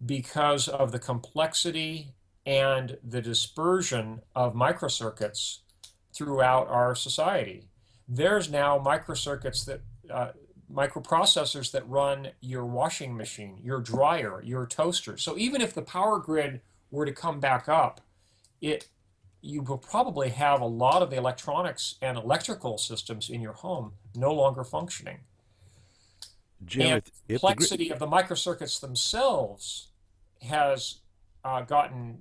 because 0.05 0.69
of 0.69 0.93
the 0.93 0.99
complexity 0.99 2.13
and 2.47 2.97
the 3.07 3.21
dispersion 3.21 4.21
of 4.35 4.55
microcircuits 4.55 5.59
throughout 6.15 6.67
our 6.69 6.95
society. 6.95 7.69
There's 8.09 8.51
now 8.51 8.79
microcircuits 8.79 9.65
that, 9.67 9.81
uh, 10.13 10.33
microprocessors 10.73 11.73
that 11.73 11.89
run 11.89 12.29
your 12.41 12.65
washing 12.65 13.17
machine, 13.17 13.59
your 13.63 13.81
dryer, 13.81 14.43
your 14.45 14.67
toaster. 14.67 15.17
So 15.17 15.37
even 15.37 15.61
if 15.61 15.75
the 15.75 15.83
power 15.83 16.19
grid 16.19 16.61
were 16.91 17.07
to 17.07 17.13
come 17.13 17.41
back 17.41 17.69
up, 17.69 18.01
it 18.61 18.89
you 19.43 19.63
will 19.63 19.79
probably 19.79 20.29
have 20.29 20.61
a 20.61 20.67
lot 20.67 21.01
of 21.01 21.09
the 21.09 21.17
electronics 21.17 21.95
and 22.03 22.19
electrical 22.19 22.77
systems 22.77 23.31
in 23.31 23.41
your 23.41 23.55
home 23.55 23.93
no 24.15 24.33
longer 24.35 24.63
functioning. 24.63 25.21
Jim, 26.65 26.87
and 26.87 27.03
if 27.27 27.41
complexity 27.41 27.89
the... 27.89 27.95
of 27.95 27.99
the 27.99 28.07
microcircuits 28.07 28.81
themselves 28.81 29.89
has 30.43 30.97
uh, 31.43 31.63
gotten 31.63 32.19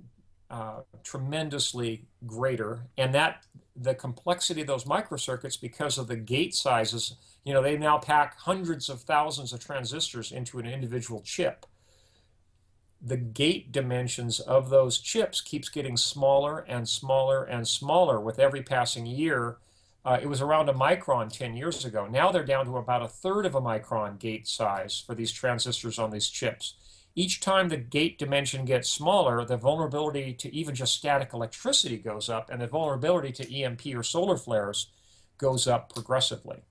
uh, 0.50 0.80
tremendously 1.04 2.06
greater, 2.26 2.86
and 2.96 3.14
that 3.14 3.44
the 3.76 3.94
complexity 3.94 4.62
of 4.62 4.66
those 4.66 4.84
microcircuits 4.84 5.60
because 5.60 5.98
of 5.98 6.08
the 6.08 6.16
gate 6.16 6.54
sizes, 6.54 7.16
you 7.44 7.54
know, 7.54 7.62
they 7.62 7.76
now 7.76 7.98
pack 7.98 8.38
hundreds 8.38 8.88
of 8.88 9.00
thousands 9.00 9.52
of 9.52 9.60
transistors 9.60 10.32
into 10.32 10.58
an 10.58 10.66
individual 10.66 11.22
chip 11.22 11.66
the 13.02 13.16
gate 13.16 13.72
dimensions 13.72 14.40
of 14.40 14.68
those 14.68 14.98
chips 14.98 15.40
keeps 15.40 15.68
getting 15.68 15.96
smaller 15.96 16.58
and 16.68 16.88
smaller 16.88 17.44
and 17.44 17.66
smaller 17.66 18.20
with 18.20 18.38
every 18.38 18.62
passing 18.62 19.06
year. 19.06 19.56
Uh, 20.04 20.18
it 20.20 20.28
was 20.28 20.40
around 20.40 20.68
a 20.68 20.74
micron 20.74 21.32
10 21.32 21.56
years 21.56 21.84
ago. 21.84 22.06
Now 22.06 22.30
they're 22.30 22.44
down 22.44 22.66
to 22.66 22.76
about 22.76 23.02
a 23.02 23.08
third 23.08 23.46
of 23.46 23.54
a 23.54 23.60
micron 23.60 24.18
gate 24.18 24.46
size 24.46 25.02
for 25.06 25.14
these 25.14 25.32
transistors 25.32 25.98
on 25.98 26.10
these 26.10 26.28
chips. 26.28 26.74
Each 27.14 27.40
time 27.40 27.68
the 27.68 27.76
gate 27.76 28.18
dimension 28.18 28.64
gets 28.64 28.88
smaller, 28.88 29.44
the 29.44 29.56
vulnerability 29.56 30.32
to 30.34 30.54
even 30.54 30.74
just 30.74 30.94
static 30.94 31.32
electricity 31.32 31.98
goes 31.98 32.28
up, 32.28 32.50
and 32.50 32.60
the 32.60 32.66
vulnerability 32.66 33.32
to 33.32 33.62
EMP 33.62 33.86
or 33.94 34.02
solar 34.02 34.36
flares 34.36 34.90
goes 35.36 35.66
up 35.66 35.92
progressively. 35.92 36.62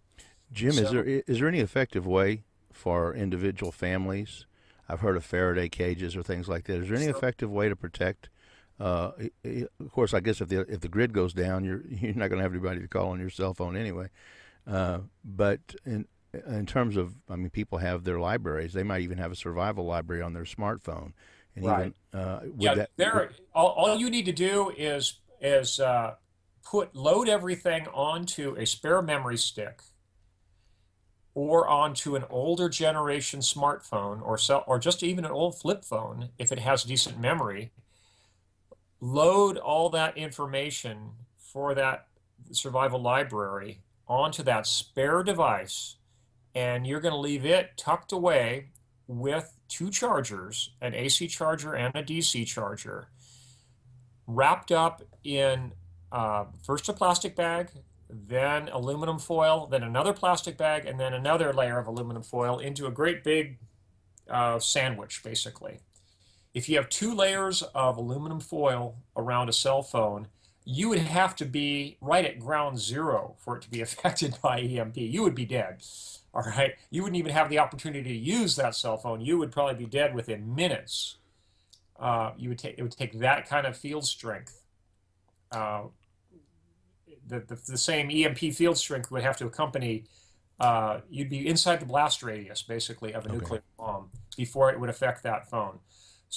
Jim, 0.51 0.71
so, 0.71 0.81
is 0.81 0.91
there 0.91 1.03
is 1.03 1.39
there 1.39 1.47
any 1.47 1.59
effective 1.59 2.07
way 2.07 2.43
for 2.71 3.13
individual 3.13 3.71
families 3.71 4.45
I've 4.89 5.01
heard 5.01 5.15
of 5.15 5.23
Faraday 5.23 5.69
cages 5.69 6.15
or 6.15 6.23
things 6.23 6.49
like 6.49 6.65
that. 6.65 6.81
Is 6.81 6.89
there 6.89 6.97
any 6.97 7.05
effective 7.05 7.51
way 7.51 7.69
to 7.69 7.75
protect? 7.75 8.29
Uh, 8.79 9.11
of 9.79 9.91
course, 9.91 10.13
I 10.13 10.19
guess 10.19 10.41
if 10.41 10.49
the 10.49 10.61
if 10.61 10.79
the 10.79 10.87
grid 10.87 11.13
goes 11.13 11.33
down, 11.33 11.63
you're 11.63 11.83
you're 11.89 12.15
not 12.15 12.29
going 12.29 12.39
to 12.39 12.43
have 12.43 12.53
anybody 12.53 12.81
to 12.81 12.87
call 12.87 13.11
on 13.11 13.19
your 13.19 13.29
cell 13.29 13.53
phone 13.53 13.77
anyway. 13.77 14.09
Uh, 14.65 14.99
but 15.23 15.59
in 15.85 16.07
in 16.47 16.65
terms 16.65 16.95
of, 16.97 17.15
I 17.29 17.35
mean, 17.35 17.49
people 17.49 17.79
have 17.79 18.03
their 18.03 18.19
libraries. 18.19 18.73
They 18.73 18.83
might 18.83 19.01
even 19.01 19.17
have 19.17 19.31
a 19.31 19.35
survival 19.35 19.85
library 19.85 20.21
on 20.21 20.33
their 20.33 20.43
smartphone. 20.43 21.13
And 21.55 21.65
right. 21.65 21.93
Even, 22.13 22.21
uh, 22.21 22.39
yeah. 22.57 22.75
That, 22.75 22.89
there. 22.97 23.31
All, 23.53 23.69
all 23.69 23.97
you 23.97 24.09
need 24.09 24.25
to 24.25 24.31
do 24.31 24.71
is 24.75 25.19
is 25.39 25.79
uh, 25.79 26.15
put 26.63 26.95
load 26.95 27.29
everything 27.29 27.87
onto 27.93 28.55
a 28.57 28.65
spare 28.65 29.01
memory 29.01 29.37
stick 29.37 29.81
or 31.34 31.67
onto 31.67 32.15
an 32.15 32.23
older 32.30 32.69
generation 32.69 33.39
smartphone 33.39 34.21
or 34.25 34.38
cell, 34.38 34.63
or 34.67 34.80
just 34.80 35.03
even 35.03 35.25
an 35.25 35.32
old 35.32 35.57
flip 35.57 35.86
phone 35.86 36.30
if 36.38 36.51
it 36.51 36.59
has 36.59 36.84
decent 36.84 37.19
memory 37.19 37.71
load 39.01 39.57
all 39.57 39.89
that 39.89 40.17
information 40.17 41.11
for 41.38 41.73
that 41.73 42.07
survival 42.51 43.01
library 43.01 43.80
onto 44.07 44.43
that 44.43 44.65
spare 44.67 45.23
device 45.23 45.95
and 46.55 46.86
you're 46.86 46.99
going 46.99 47.13
to 47.13 47.19
leave 47.19 47.45
it 47.45 47.71
tucked 47.77 48.11
away 48.11 48.65
with 49.07 49.55
two 49.67 49.89
chargers 49.89 50.71
an 50.82 50.93
AC 50.93 51.27
charger 51.27 51.73
and 51.73 51.95
a 51.95 52.03
DC 52.03 52.45
charger 52.45 53.07
wrapped 54.27 54.71
up 54.71 55.01
in 55.23 55.71
uh, 56.11 56.45
first 56.65 56.89
a 56.89 56.93
plastic 56.93 57.36
bag 57.36 57.69
then 58.10 58.70
aluminum 58.70 59.20
foil, 59.20 59.68
then 59.68 59.84
another 59.84 60.14
plastic 60.14 60.57
bag, 60.57 60.86
and 60.86 60.99
then 60.99 61.14
another 61.14 61.53
layer 61.53 61.78
of 61.78 61.88
aluminum 61.88 62.24
foil 62.24 62.57
into 62.57 62.88
a 62.88 62.91
great 62.91 63.24
big 63.24 63.60
uh, 64.30 64.60
sandwich, 64.60 65.24
basically. 65.24 65.80
If 66.53 66.68
you 66.68 66.78
have 66.78 66.89
two 66.89 67.14
layers 67.14 67.62
of 67.62 67.97
aluminum 67.97 68.39
foil 68.39 68.95
around 69.16 69.49
a 69.49 69.53
cell 69.53 69.84
phone, 69.84 70.28
you 70.66 70.89
would 70.89 70.99
have 70.99 71.36
to 71.38 71.45
be 71.45 71.97
right 72.01 72.26
at 72.26 72.39
ground 72.39 72.80
zero 72.80 73.36
for 73.38 73.57
it 73.57 73.62
to 73.64 73.70
be 73.70 73.82
affected 73.88 74.38
by 74.41 74.60
EMP. 74.60 74.97
You 74.97 75.24
would 75.24 75.36
be 75.36 75.45
dead. 75.45 75.84
All 76.34 76.43
right. 76.43 76.74
You 76.89 77.03
wouldn't 77.03 77.18
even 77.18 77.32
have 77.32 77.49
the 77.49 77.60
opportunity 77.60 78.03
to 78.03 78.18
use 78.18 78.55
that 78.55 78.76
cell 78.76 78.97
phone. 78.97 79.22
You 79.22 79.38
would 79.38 79.51
probably 79.51 79.76
be 79.76 79.86
dead 79.86 80.14
within 80.14 80.55
minutes. 80.55 81.18
Uh, 81.99 82.32
you 82.38 82.49
would 82.49 82.60
take 82.60 82.76
it 82.78 82.82
would 82.82 82.91
take 82.91 83.20
that 83.20 83.49
kind 83.49 83.68
of 83.68 83.76
field 83.76 84.05
strength 84.05 84.62
uh, 85.51 85.84
the, 87.30 87.39
the, 87.39 87.55
the, 87.67 87.77
same 87.77 88.09
EMP 88.09 88.53
field 88.53 88.77
strength 88.77 89.11
would 89.11 89.23
have 89.23 89.38
to 89.38 89.45
accompany, 89.45 90.05
uh, 90.59 90.99
you'd 91.09 91.30
be 91.30 91.47
inside 91.47 91.80
the 91.80 91.86
blast 91.86 92.23
radius, 92.23 92.61
basically, 92.61 93.13
of 93.13 93.25
a 93.25 93.30
okay. 93.30 93.38
nuclear 93.38 93.63
bomb 93.77 94.09
before 94.36 94.71
it 94.71 94.80
would 94.80 94.89
affect 94.89 95.23
that 95.23 95.49
phone 95.49 95.80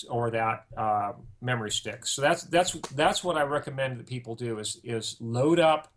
or 0.08 0.30
that 0.30 0.66
uh, 0.76 1.12
memory 1.40 1.70
stick. 1.70 2.06
So 2.06 2.22
that's 2.22 2.44
that's 2.44 2.72
that's 2.94 3.24
what 3.24 3.36
I 3.36 3.42
recommend 3.42 3.98
that 3.98 4.06
people 4.06 4.34
do 4.34 4.58
is 4.58 4.80
is 4.84 5.16
load 5.20 5.58
up. 5.58 5.92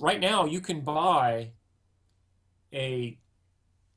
Right 0.00 0.20
now, 0.20 0.44
you 0.46 0.60
can 0.60 0.80
buy 0.80 1.52
a 2.72 3.18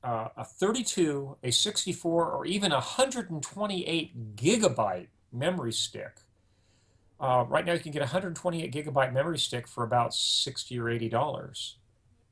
uh, 0.03 0.29
a 0.37 0.43
32, 0.45 1.37
a 1.41 1.51
64, 1.51 2.31
or 2.31 2.45
even 2.45 2.71
a 2.71 2.75
128 2.75 4.35
gigabyte 4.35 5.07
memory 5.31 5.73
stick 5.73 6.19
Uh, 7.19 7.45
right 7.47 7.65
now, 7.65 7.73
you 7.73 7.79
can 7.79 7.91
get 7.91 8.01
a 8.01 8.05
128 8.05 8.73
gigabyte 8.73 9.13
memory 9.13 9.37
stick 9.37 9.67
for 9.67 9.83
about 9.83 10.13
60 10.13 10.77
or 10.79 10.89
80 10.89 11.09
dollars. 11.09 11.77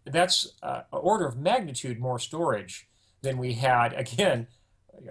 That's 0.05 0.53
uh, 0.61 0.81
an 0.91 0.99
order 1.01 1.25
of 1.25 1.37
magnitude 1.37 1.99
more 1.99 2.19
storage 2.19 2.87
than 3.21 3.37
we 3.37 3.53
had. 3.53 3.93
Again, 3.97 4.47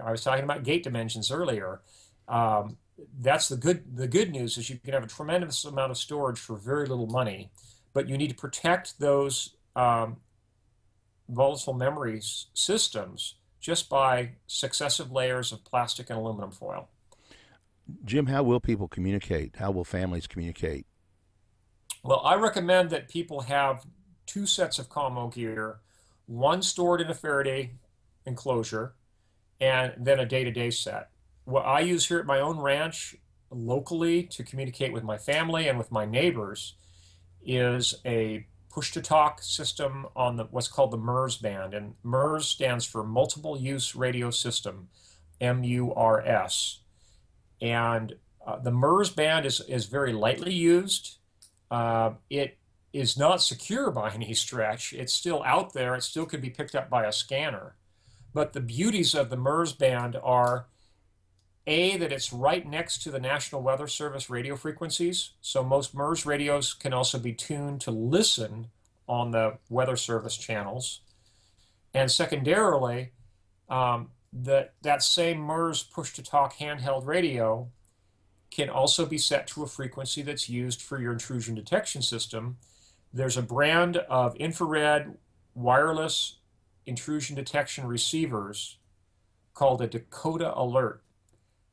I 0.03 0.11
was 0.11 0.23
talking 0.23 0.43
about 0.43 0.63
gate 0.63 0.83
dimensions 0.83 1.31
earlier. 1.31 1.81
Um, 2.27 2.77
that's 3.19 3.49
the 3.49 3.57
good. 3.57 3.97
The 3.97 4.07
good 4.07 4.31
news 4.31 4.57
is 4.57 4.69
you 4.69 4.77
can 4.83 4.93
have 4.93 5.03
a 5.03 5.07
tremendous 5.07 5.65
amount 5.65 5.91
of 5.91 5.97
storage 5.97 6.39
for 6.39 6.55
very 6.55 6.85
little 6.85 7.07
money, 7.07 7.49
but 7.93 8.07
you 8.07 8.17
need 8.17 8.29
to 8.29 8.35
protect 8.35 8.99
those 8.99 9.55
um, 9.75 10.17
volatile 11.27 11.73
memory 11.73 12.21
systems 12.53 13.35
just 13.59 13.89
by 13.89 14.31
successive 14.45 15.11
layers 15.11 15.51
of 15.51 15.63
plastic 15.63 16.09
and 16.09 16.19
aluminum 16.19 16.51
foil. 16.51 16.89
Jim, 18.05 18.27
how 18.27 18.43
will 18.43 18.59
people 18.59 18.87
communicate? 18.87 19.57
How 19.57 19.71
will 19.71 19.83
families 19.83 20.27
communicate? 20.27 20.85
Well, 22.03 22.21
I 22.23 22.35
recommend 22.35 22.89
that 22.89 23.09
people 23.09 23.41
have 23.41 23.85
two 24.25 24.45
sets 24.45 24.79
of 24.79 24.89
commo 24.89 25.33
gear, 25.33 25.79
one 26.25 26.61
stored 26.61 27.01
in 27.01 27.09
a 27.09 27.13
Faraday 27.13 27.71
enclosure, 28.25 28.93
and 29.59 29.93
then 29.97 30.19
a 30.19 30.25
day-to-day 30.25 30.71
set. 30.71 31.09
What 31.45 31.65
I 31.65 31.81
use 31.81 32.07
here 32.07 32.19
at 32.19 32.25
my 32.25 32.39
own 32.39 32.59
ranch 32.59 33.15
locally 33.49 34.23
to 34.23 34.43
communicate 34.43 34.93
with 34.93 35.03
my 35.03 35.17
family 35.17 35.67
and 35.67 35.77
with 35.77 35.91
my 35.91 36.05
neighbors 36.05 36.75
is 37.45 37.95
a 38.05 38.47
push-to-talk 38.69 39.41
system 39.41 40.07
on 40.15 40.35
the 40.37 40.45
what's 40.45 40.67
called 40.67 40.91
the 40.91 40.97
MURS 40.97 41.37
band, 41.37 41.73
and 41.73 41.93
MURS 42.03 42.47
stands 42.47 42.85
for 42.85 43.03
Multiple 43.03 43.57
Use 43.57 43.95
Radio 43.95 44.31
System, 44.31 44.87
M-U-R-S, 45.39 46.79
and 47.63 48.13
uh, 48.45 48.59
the 48.59 48.71
MURS 48.71 49.09
band 49.09 49.45
is 49.47 49.61
is 49.61 49.85
very 49.85 50.13
lightly 50.13 50.53
used. 50.53 51.17
Uh, 51.71 52.11
it 52.29 52.57
is 52.91 53.17
not 53.17 53.41
secure 53.41 53.89
by 53.89 54.11
any 54.11 54.33
stretch. 54.35 54.93
It's 54.93 55.13
still 55.13 55.41
out 55.43 55.73
there. 55.73 55.95
It 55.95 56.03
still 56.03 56.27
can 56.27 56.41
be 56.41 56.51
picked 56.51 56.75
up 56.75 56.89
by 56.89 57.05
a 57.05 57.11
scanner. 57.11 57.75
But 58.33 58.53
the 58.53 58.59
beauties 58.59 59.15
of 59.15 59.29
the 59.29 59.37
MURS 59.37 59.73
band 59.73 60.17
are 60.21 60.67
a, 61.65 61.95
that 61.97 62.11
it's 62.11 62.33
right 62.33 62.67
next 62.67 63.01
to 63.03 63.11
the 63.11 63.19
National 63.19 63.61
Weather 63.61 63.87
Service 63.87 64.29
radio 64.29 64.55
frequencies. 64.55 65.31
So 65.41 65.63
most 65.63 65.95
MURS 65.95 66.25
radios 66.25 66.73
can 66.73 66.93
also 66.93 67.17
be 67.17 67.33
tuned 67.33 67.79
to 67.81 67.91
listen 67.91 68.67
on 69.07 69.31
the 69.31 69.57
Weather 69.69 69.95
Service 69.95 70.35
channels. 70.35 70.99
And 71.93 72.11
secondarily, 72.11 73.11
um, 73.69 74.09
that, 74.33 74.73
that 74.81 75.03
same 75.03 75.39
MURS 75.39 75.83
push 75.83 76.13
to 76.13 76.23
talk 76.23 76.57
handheld 76.57 77.05
radio 77.05 77.69
can 78.51 78.69
also 78.69 79.05
be 79.05 79.17
set 79.17 79.47
to 79.47 79.63
a 79.63 79.67
frequency 79.67 80.21
that's 80.21 80.49
used 80.49 80.81
for 80.81 80.99
your 80.99 81.11
intrusion 81.11 81.55
detection 81.55 82.01
system. 82.01 82.57
There's 83.13 83.37
a 83.37 83.41
brand 83.41 83.97
of 83.97 84.35
infrared 84.35 85.17
wireless 85.55 86.37
intrusion 86.85 87.35
detection 87.35 87.87
receivers 87.87 88.77
called 89.53 89.81
a 89.81 89.87
Dakota 89.87 90.53
Alert 90.57 91.03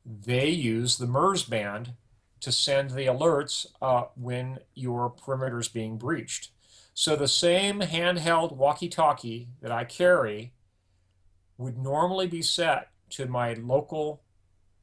they 0.05 0.49
use 0.49 0.97
the 0.97 1.07
MURS 1.07 1.43
band 1.43 1.93
to 2.39 2.51
send 2.51 2.91
the 2.91 3.05
alerts 3.05 3.67
uh, 3.81 4.05
when 4.15 4.59
your 4.73 5.09
perimeter 5.09 5.59
is 5.59 5.67
being 5.67 5.97
breached. 5.97 6.49
So 6.93 7.15
the 7.15 7.27
same 7.27 7.81
handheld 7.81 8.53
walkie-talkie 8.53 9.49
that 9.61 9.71
I 9.71 9.83
carry 9.83 10.53
would 11.61 11.77
normally 11.77 12.27
be 12.27 12.41
set 12.41 12.89
to 13.11 13.25
my 13.27 13.53
local 13.53 14.21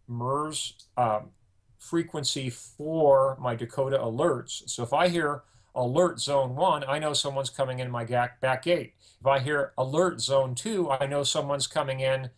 MURS 0.06 0.74
um, 0.96 1.30
frequency 1.78 2.50
for 2.50 3.36
my 3.40 3.54
Dakota 3.54 3.98
alerts. 3.98 4.68
So 4.70 4.82
if 4.82 4.92
I 4.92 5.08
hear 5.08 5.42
alert 5.74 6.20
zone 6.20 6.54
one, 6.56 6.84
I 6.88 6.98
know 6.98 7.12
someone's 7.12 7.50
coming 7.50 7.78
in 7.78 7.90
my 7.90 8.04
back 8.04 8.62
gate. 8.62 8.94
If 9.20 9.26
I 9.26 9.38
hear 9.38 9.72
alert 9.76 10.20
zone 10.20 10.54
two, 10.54 10.90
I 10.90 11.06
know 11.06 11.22
someone's 11.22 11.66
coming 11.66 12.00
in 12.00 12.30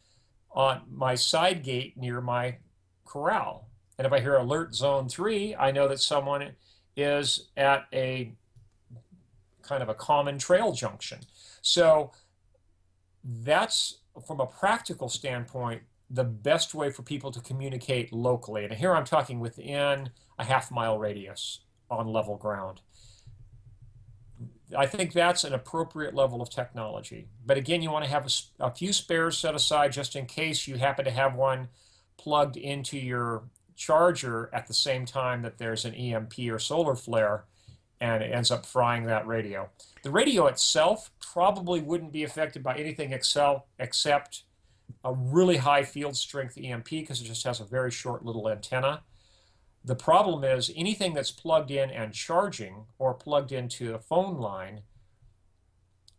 on 0.53 0.83
my 0.91 1.15
side 1.15 1.63
gate 1.63 1.97
near 1.97 2.21
my 2.21 2.57
corral. 3.05 3.69
And 3.99 4.07
if 4.07 4.13
I 4.13 4.21
hear 4.21 4.37
alert 4.37 4.75
zone 4.75 5.09
three, 5.09 5.55
I 5.55 5.71
know 5.71 5.87
that 5.89 6.01
someone 6.01 6.53
is 6.97 7.51
at 7.57 7.87
a 7.93 8.33
kind 9.63 9.83
of 9.83 9.89
a 9.89 9.95
common 9.95 10.39
trail 10.39 10.73
junction. 10.73 11.21
So 11.63 12.13
that's 13.25 13.99
from 14.27 14.41
a 14.41 14.47
practical 14.47 15.09
standpoint 15.09 15.83
the 16.11 16.25
best 16.25 16.75
way 16.75 16.91
for 16.91 17.03
people 17.03 17.31
to 17.31 17.41
communicate 17.41 18.13
locally. 18.13 18.65
And 18.65 18.73
here 18.75 18.95
I'm 18.95 19.05
talking 19.05 19.39
within 19.39 20.11
a 20.39 20.45
half 20.45 20.71
mile 20.71 20.99
radius 20.99 21.61
on 21.89 22.09
level 22.09 22.37
ground. 22.37 22.81
I 24.77 24.87
think 24.87 25.13
that's 25.13 25.45
an 25.45 25.53
appropriate 25.53 26.15
level 26.15 26.41
of 26.41 26.51
technology. 26.51 27.29
But 27.45 27.57
again, 27.57 27.83
you 27.83 27.91
want 27.91 28.05
to 28.05 28.11
have 28.11 28.27
a, 28.27 28.67
a 28.67 28.71
few 28.71 28.93
spares 28.93 29.39
set 29.39 29.55
aside 29.55 29.93
just 29.93 30.17
in 30.17 30.27
case 30.27 30.67
you 30.67 30.77
happen 30.77 31.05
to 31.05 31.11
have 31.11 31.35
one 31.35 31.69
plugged 32.17 32.57
into 32.57 32.99
your 32.99 33.45
charger 33.77 34.51
at 34.53 34.67
the 34.67 34.75
same 34.75 35.07
time 35.07 35.43
that 35.43 35.59
there's 35.59 35.85
an 35.85 35.95
EMP 35.95 36.39
or 36.51 36.59
solar 36.59 36.95
flare 36.95 37.45
and 38.01 38.23
it 38.23 38.33
ends 38.33 38.51
up 38.51 38.65
frying 38.65 39.05
that 39.05 39.27
radio. 39.27 39.69
The 40.03 40.11
radio 40.11 40.47
itself 40.47 41.11
probably 41.21 41.81
wouldn't 41.81 42.13
be 42.13 42.25
affected 42.25 42.63
by 42.63 42.77
anything 42.77 43.13
excel, 43.13 43.67
except 43.79 44.45
a 45.05 45.13
really 45.13 45.59
high 45.59 45.83
field 45.83 46.17
strength 46.17 46.59
EMP 46.59 46.89
because 46.91 47.21
it 47.21 47.25
just 47.25 47.45
has 47.45 47.61
a 47.61 47.65
very 47.65 47.91
short 47.91 48.25
little 48.25 48.49
antenna. 48.49 49.03
The 49.85 49.95
problem 49.95 50.45
is 50.45 50.71
anything 50.77 51.15
that's 51.15 51.31
plugged 51.31 51.71
in 51.71 51.91
and 51.91 52.13
charging 52.13 52.87
or 52.99 53.15
plugged 53.15 53.53
into 53.53 53.95
a 53.95 53.99
phone 53.99 54.39
line 54.39 54.83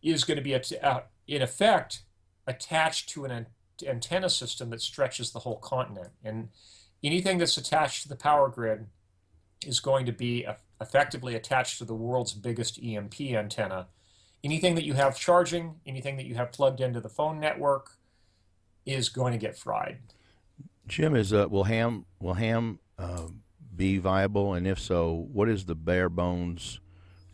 is 0.01 0.23
going 0.23 0.37
to 0.37 0.43
be, 0.43 0.55
uh, 0.55 1.01
in 1.27 1.41
effect, 1.41 2.03
attached 2.47 3.09
to 3.09 3.25
an 3.25 3.47
antenna 3.85 4.29
system 4.29 4.69
that 4.71 4.81
stretches 4.81 5.31
the 5.31 5.39
whole 5.39 5.57
continent. 5.57 6.09
And 6.23 6.49
anything 7.03 7.37
that's 7.37 7.57
attached 7.57 8.03
to 8.03 8.09
the 8.09 8.15
power 8.15 8.49
grid 8.49 8.87
is 9.65 9.79
going 9.79 10.07
to 10.07 10.11
be 10.11 10.43
effectively 10.81 11.35
attached 11.35 11.77
to 11.77 11.85
the 11.85 11.93
world's 11.93 12.33
biggest 12.33 12.79
EMP 12.83 13.21
antenna. 13.21 13.87
Anything 14.43 14.75
that 14.75 14.83
you 14.83 14.93
have 14.93 15.17
charging, 15.17 15.75
anything 15.85 16.17
that 16.17 16.25
you 16.25 16.35
have 16.35 16.51
plugged 16.51 16.81
into 16.81 16.99
the 16.99 17.09
phone 17.09 17.39
network 17.39 17.91
is 18.85 19.09
going 19.09 19.31
to 19.33 19.37
get 19.37 19.57
fried. 19.57 19.99
Jim, 20.87 21.15
is 21.15 21.31
uh, 21.31 21.47
will 21.49 21.65
ham 21.65 22.05
will 22.19 22.33
ham 22.33 22.79
uh, 22.97 23.27
be 23.75 23.99
viable, 23.99 24.55
and 24.55 24.67
if 24.67 24.79
so, 24.79 25.27
what 25.31 25.47
is 25.47 25.65
the 25.65 25.75
bare 25.75 26.09
bones 26.09 26.79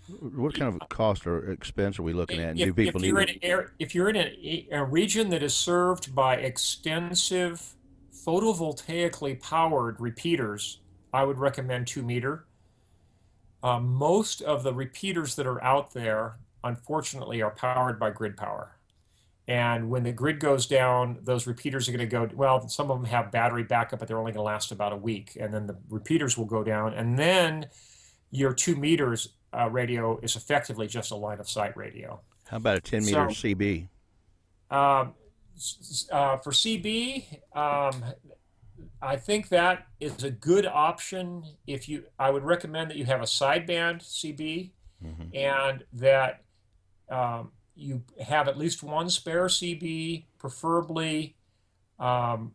what 0.07 0.53
kind 0.53 0.73
of 0.73 0.89
cost 0.89 1.27
or 1.27 1.51
expense 1.51 1.99
are 1.99 2.03
we 2.03 2.13
looking 2.13 2.39
at? 2.39 2.57
If, 2.57 2.77
if 2.77 2.95
you're, 3.01 3.19
in 3.19 3.29
a, 3.43 3.65
if 3.79 3.93
you're 3.93 4.09
in 4.09 4.15
a, 4.15 4.67
a 4.71 4.83
region 4.83 5.29
that 5.29 5.43
is 5.43 5.53
served 5.53 6.15
by 6.15 6.35
extensive 6.35 7.75
photovoltaically 8.13 9.41
powered 9.41 9.99
repeaters, 9.99 10.79
I 11.13 11.23
would 11.23 11.37
recommend 11.37 11.87
two 11.87 12.03
meter. 12.03 12.45
Uh, 13.63 13.79
most 13.79 14.41
of 14.41 14.63
the 14.63 14.73
repeaters 14.73 15.35
that 15.35 15.47
are 15.47 15.63
out 15.63 15.93
there, 15.93 16.35
unfortunately, 16.63 17.41
are 17.41 17.51
powered 17.51 17.99
by 17.99 18.09
grid 18.09 18.37
power. 18.37 18.77
And 19.47 19.89
when 19.89 20.03
the 20.03 20.11
grid 20.11 20.39
goes 20.39 20.67
down, 20.67 21.19
those 21.21 21.47
repeaters 21.47 21.87
are 21.87 21.91
going 21.93 21.99
to 21.99 22.05
go. 22.05 22.29
Well, 22.35 22.67
some 22.67 22.91
of 22.91 22.99
them 22.99 23.09
have 23.09 23.31
battery 23.31 23.63
backup, 23.63 23.99
but 23.99 24.07
they're 24.07 24.19
only 24.19 24.33
going 24.33 24.39
to 24.39 24.43
last 24.43 24.71
about 24.71 24.91
a 24.91 24.97
week. 24.97 25.37
And 25.39 25.53
then 25.53 25.67
the 25.67 25.77
repeaters 25.89 26.37
will 26.37 26.45
go 26.45 26.63
down. 26.63 26.93
And 26.93 27.17
then 27.17 27.67
your 28.29 28.53
two 28.53 28.75
meters 28.75 29.29
uh, 29.57 29.69
radio 29.69 30.19
is 30.21 30.35
effectively 30.35 30.87
just 30.87 31.11
a 31.11 31.15
line 31.15 31.39
of 31.39 31.49
sight 31.49 31.77
radio. 31.77 32.19
How 32.47 32.57
about 32.57 32.77
a 32.77 32.81
10 32.81 33.05
meter 33.05 33.29
so, 33.31 33.47
CB? 33.47 33.87
Um, 34.69 35.13
uh, 36.11 36.37
for 36.37 36.51
CB, 36.51 37.39
um, 37.55 38.03
I 39.01 39.15
think 39.15 39.49
that 39.49 39.87
is 39.99 40.23
a 40.23 40.31
good 40.31 40.65
option. 40.65 41.43
If 41.67 41.87
you, 41.87 42.05
I 42.17 42.29
would 42.29 42.43
recommend 42.43 42.89
that 42.89 42.97
you 42.97 43.05
have 43.05 43.21
a 43.21 43.25
sideband 43.25 44.01
CB, 44.01 44.71
mm-hmm. 45.03 45.35
and 45.35 45.83
that 45.93 46.43
um, 47.09 47.51
you 47.75 48.03
have 48.25 48.47
at 48.47 48.57
least 48.57 48.83
one 48.83 49.09
spare 49.09 49.45
CB, 49.45 50.25
preferably 50.39 51.35
um, 51.99 52.53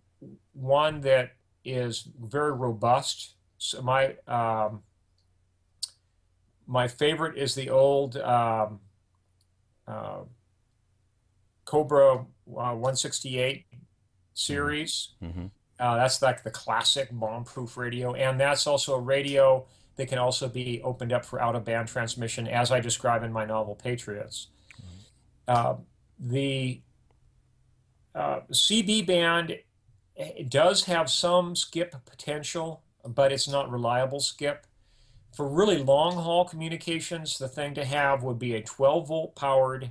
one 0.52 1.00
that 1.02 1.32
is 1.64 2.08
very 2.20 2.52
robust. 2.52 3.34
So 3.58 3.82
my 3.82 4.16
um, 4.26 4.82
my 6.66 6.88
favorite 6.88 7.36
is 7.36 7.54
the 7.54 7.70
old 7.70 8.16
um, 8.16 8.80
uh, 9.86 10.22
Cobra 11.64 12.14
uh, 12.14 12.24
168 12.46 13.66
series. 14.34 15.10
Mm-hmm. 15.22 15.46
Uh, 15.82 15.96
that's 15.96 16.22
like 16.22 16.42
the 16.42 16.50
classic 16.50 17.08
bomb-proof 17.12 17.76
radio, 17.76 18.14
and 18.14 18.38
that's 18.38 18.66
also 18.66 18.94
a 18.94 19.00
radio 19.00 19.66
that 19.96 20.08
can 20.08 20.18
also 20.18 20.48
be 20.48 20.80
opened 20.82 21.12
up 21.12 21.24
for 21.24 21.42
out-of-band 21.42 21.88
transmission, 21.88 22.46
as 22.48 22.70
I 22.70 22.80
describe 22.80 23.22
in 23.22 23.32
my 23.32 23.44
novel 23.44 23.74
Patriots. 23.74 24.48
Mm-hmm. 25.48 25.82
the 26.30 26.80
uh, 28.14 28.40
CB 28.52 29.06
band 29.06 29.58
does 30.48 30.84
have 30.84 31.10
some 31.10 31.56
skip 31.56 31.94
potential 32.04 32.82
but 33.04 33.32
it's 33.32 33.48
not 33.48 33.70
reliable, 33.70 34.20
Skip. 34.20 34.66
For 35.34 35.48
really 35.48 35.78
long 35.78 36.14
haul 36.14 36.44
communications, 36.44 37.38
the 37.38 37.48
thing 37.48 37.74
to 37.74 37.84
have 37.84 38.22
would 38.22 38.38
be 38.38 38.54
a 38.54 38.62
12 38.62 39.08
volt 39.08 39.34
powered, 39.34 39.90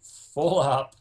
full 0.00 0.60
up 0.60 0.94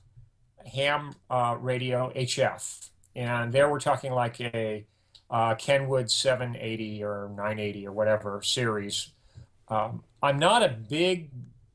ham 0.73 1.13
uh, 1.29 1.55
radio 1.59 2.11
HF. 2.15 2.89
And 3.19 3.51
there 3.51 3.69
we're 3.69 3.81
talking 3.81 4.13
like 4.13 4.39
a 4.39 4.85
uh, 5.29 5.55
Kenwood 5.55 6.09
780 6.09 7.03
or 7.03 7.27
980 7.35 7.87
or 7.87 7.91
whatever 7.91 8.41
series. 8.41 9.11
Um, 9.67 10.03
I'm 10.23 10.39
not 10.39 10.63
a 10.63 10.69
big 10.69 11.29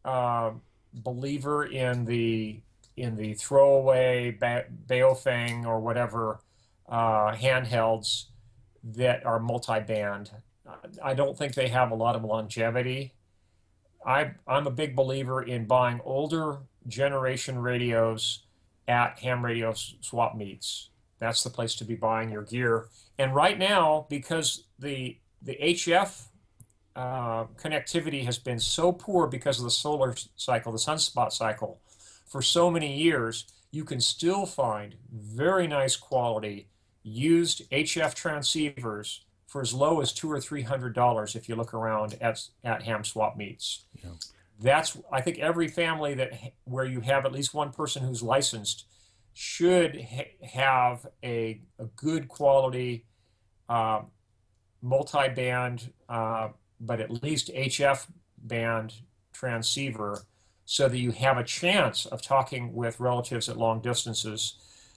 uh, 0.06 0.52
believer 0.94 1.66
in 1.66 2.06
the 2.06 2.60
in 2.96 3.16
the 3.16 3.34
throwaway 3.34 4.30
ba- 4.30 4.64
Baofeng 4.86 5.66
or 5.66 5.80
whatever 5.80 6.40
uh, 6.88 7.32
handhelds 7.34 8.24
that 8.82 9.26
are 9.26 9.38
multi-band. 9.38 10.30
I 11.02 11.12
don't 11.12 11.36
think 11.36 11.54
they 11.54 11.68
have 11.68 11.90
a 11.90 11.94
lot 11.94 12.16
of 12.16 12.24
longevity. 12.24 13.12
I, 14.06 14.30
I'm 14.46 14.66
a 14.66 14.70
big 14.70 14.96
believer 14.96 15.42
in 15.42 15.66
buying 15.66 16.00
older 16.04 16.60
generation 16.88 17.58
radios 17.58 18.44
at 18.88 19.18
ham 19.18 19.44
radio 19.44 19.74
swap 19.74 20.36
meets. 20.36 20.88
That's 21.24 21.42
the 21.42 21.48
place 21.48 21.74
to 21.76 21.86
be 21.86 21.94
buying 21.94 22.30
your 22.30 22.42
gear. 22.42 22.88
And 23.18 23.34
right 23.34 23.58
now, 23.58 24.06
because 24.10 24.64
the 24.78 25.16
the 25.40 25.56
HF 25.58 26.26
uh, 26.94 27.44
connectivity 27.62 28.26
has 28.26 28.38
been 28.38 28.60
so 28.60 28.92
poor 28.92 29.26
because 29.26 29.58
of 29.58 29.64
the 29.64 29.70
solar 29.70 30.14
cycle, 30.36 30.70
the 30.70 30.78
sunspot 30.78 31.32
cycle, 31.32 31.80
for 32.26 32.42
so 32.42 32.70
many 32.70 32.94
years, 32.94 33.46
you 33.70 33.84
can 33.84 34.02
still 34.02 34.44
find 34.44 34.96
very 35.10 35.66
nice 35.66 35.96
quality 35.96 36.68
used 37.02 37.70
HF 37.70 38.14
transceivers 38.14 39.20
for 39.46 39.62
as 39.62 39.72
low 39.72 40.02
as 40.02 40.12
two 40.12 40.30
or 40.30 40.40
three 40.40 40.62
hundred 40.62 40.94
dollars 40.94 41.34
if 41.34 41.48
you 41.48 41.56
look 41.56 41.72
around 41.72 42.18
at 42.20 42.46
at 42.64 42.82
ham 42.82 43.02
swap 43.02 43.34
meets. 43.34 43.86
Yeah. 44.02 44.10
That's 44.60 44.98
I 45.10 45.22
think 45.22 45.38
every 45.38 45.68
family 45.68 46.12
that 46.14 46.32
where 46.64 46.84
you 46.84 47.00
have 47.00 47.24
at 47.24 47.32
least 47.32 47.54
one 47.54 47.72
person 47.72 48.02
who's 48.04 48.22
licensed 48.22 48.84
should 49.34 50.00
ha- 50.00 50.46
have 50.46 51.06
a, 51.22 51.60
a 51.78 51.84
good 51.96 52.28
quality 52.28 53.04
uh, 53.68 54.02
multi-band, 54.80 55.92
uh, 56.08 56.48
but 56.80 57.00
at 57.00 57.22
least 57.22 57.52
HF 57.52 58.06
band 58.38 58.94
transceiver 59.32 60.24
so 60.64 60.88
that 60.88 60.98
you 60.98 61.10
have 61.10 61.36
a 61.36 61.44
chance 61.44 62.06
of 62.06 62.22
talking 62.22 62.72
with 62.72 63.00
relatives 63.00 63.48
at 63.48 63.56
long 63.56 63.80
distances. 63.80 64.54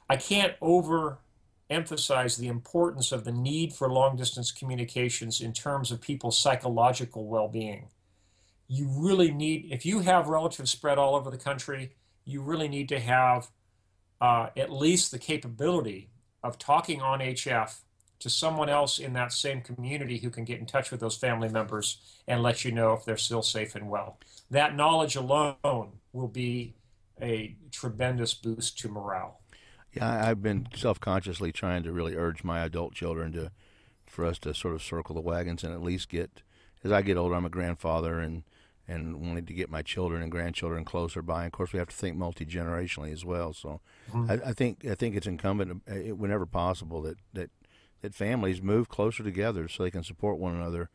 I 0.10 0.16
can't 0.16 0.58
overemphasize 0.62 2.38
the 2.38 2.48
importance 2.48 3.12
of 3.12 3.26
the 3.26 3.32
need 3.32 3.74
for 3.74 3.92
long 3.92 4.16
distance 4.16 4.52
communications 4.52 5.42
in 5.42 5.52
terms 5.52 5.92
of 5.92 6.00
people's 6.00 6.38
psychological 6.38 7.28
well 7.28 7.48
being. 7.48 7.88
You 8.70 8.90
really 8.90 9.32
need, 9.32 9.70
if 9.72 9.86
you 9.86 10.02
have 10.02 10.28
relatives 10.28 10.72
spread 10.72 10.98
all 10.98 11.16
over 11.16 11.32
the 11.32 11.38
country, 11.38 11.94
you 12.24 12.42
really 12.42 12.68
need 12.68 12.90
to 12.90 13.00
have 13.00 13.50
uh, 14.22 14.50
at 14.56 14.72
least 14.72 15.12
the 15.12 15.20
capability 15.20 16.10
of 16.44 16.58
talking 16.58 17.02
on 17.02 17.20
HF 17.20 17.80
to 18.20 18.30
someone 18.30 18.70
else 18.70 18.98
in 18.98 19.14
that 19.14 19.32
same 19.32 19.62
community 19.62 20.18
who 20.18 20.30
can 20.30 20.44
get 20.44 20.60
in 20.60 20.66
touch 20.66 20.90
with 20.92 21.00
those 21.00 21.16
family 21.16 21.50
members 21.50 22.00
and 22.28 22.42
let 22.42 22.66
you 22.66 22.72
know 22.72 22.94
if 22.94 23.06
they're 23.06 23.18
still 23.18 23.44
safe 23.44 23.76
and 23.76 23.90
well. 23.90 24.18
That 24.50 24.76
knowledge 24.76 25.16
alone 25.16 25.92
will 26.14 26.28
be 26.28 26.74
a 27.22 27.56
tremendous 27.72 28.34
boost 28.34 28.80
to 28.80 28.90
morale. 28.90 29.42
Yeah, 29.94 30.28
I've 30.28 30.42
been 30.42 30.68
self-consciously 30.76 31.52
trying 31.52 31.84
to 31.84 31.92
really 31.92 32.16
urge 32.16 32.44
my 32.44 32.60
adult 32.60 32.94
children 32.94 33.34
to, 33.34 33.52
for 34.06 34.26
us 34.26 34.40
to 34.40 34.54
sort 34.54 34.76
of 34.76 34.82
circle 34.82 35.16
the 35.16 35.22
wagons 35.22 35.64
and 35.64 35.74
at 35.74 35.82
least 35.82 36.10
get, 36.10 36.42
as 36.84 36.92
I 36.92 37.02
get 37.02 37.18
older, 37.18 37.36
I'm 37.36 37.46
a 37.46 37.50
grandfather 37.50 38.20
and 38.20 38.44
and 38.88 39.20
wanted 39.20 39.48
to 39.48 39.54
get 39.54 39.70
my 39.70 39.82
children 39.82 40.22
and 40.22 40.32
grandchildren 40.32 40.86
closer 40.86 41.22
by. 41.22 41.44
And 41.44 41.48
of 41.48 41.52
course, 41.52 41.74
we 41.74 41.80
have 41.80 41.90
to 41.90 41.96
think 41.96 42.16
multi 42.16 42.46
generationally 42.46 43.12
as 43.12 43.26
well. 43.26 43.54
So, 43.54 43.82
mm-hmm. 44.12 44.32
I, 44.32 44.50
I, 44.50 44.54
think 44.54 44.86
I 44.86 44.96
think 44.96 45.16
it's 45.16 45.28
incumbent, 45.28 45.82
uh, 45.90 46.16
whenever 46.16 46.46
possible, 46.46 47.02
that 47.02 47.18
that 47.34 47.50
that 48.02 48.16
families 48.16 48.62
move 48.62 48.90
closer 48.90 49.24
together 49.24 49.68
so 49.68 49.84
they 49.84 49.92
can 49.92 50.04
support 50.04 50.38
one 50.38 50.56
another 50.56 50.90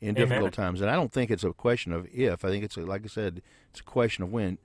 in 0.00 0.10
Amen. 0.10 0.28
difficult 0.28 0.52
times. 0.52 0.80
And 0.80 0.90
I 0.90 0.94
don't 0.94 1.12
think 1.12 1.30
it's 1.30 1.44
a 1.44 1.52
question 1.52 1.92
of 1.92 2.06
if. 2.12 2.44
I 2.44 2.48
think 2.48 2.64
it's 2.64 2.76
a, 2.76 2.80
like 2.80 3.04
I 3.04 3.08
said, 3.08 3.42
it's 3.70 3.80
a 3.80 3.84
question 3.84 4.24
of 4.24 4.32
when. 4.32 4.58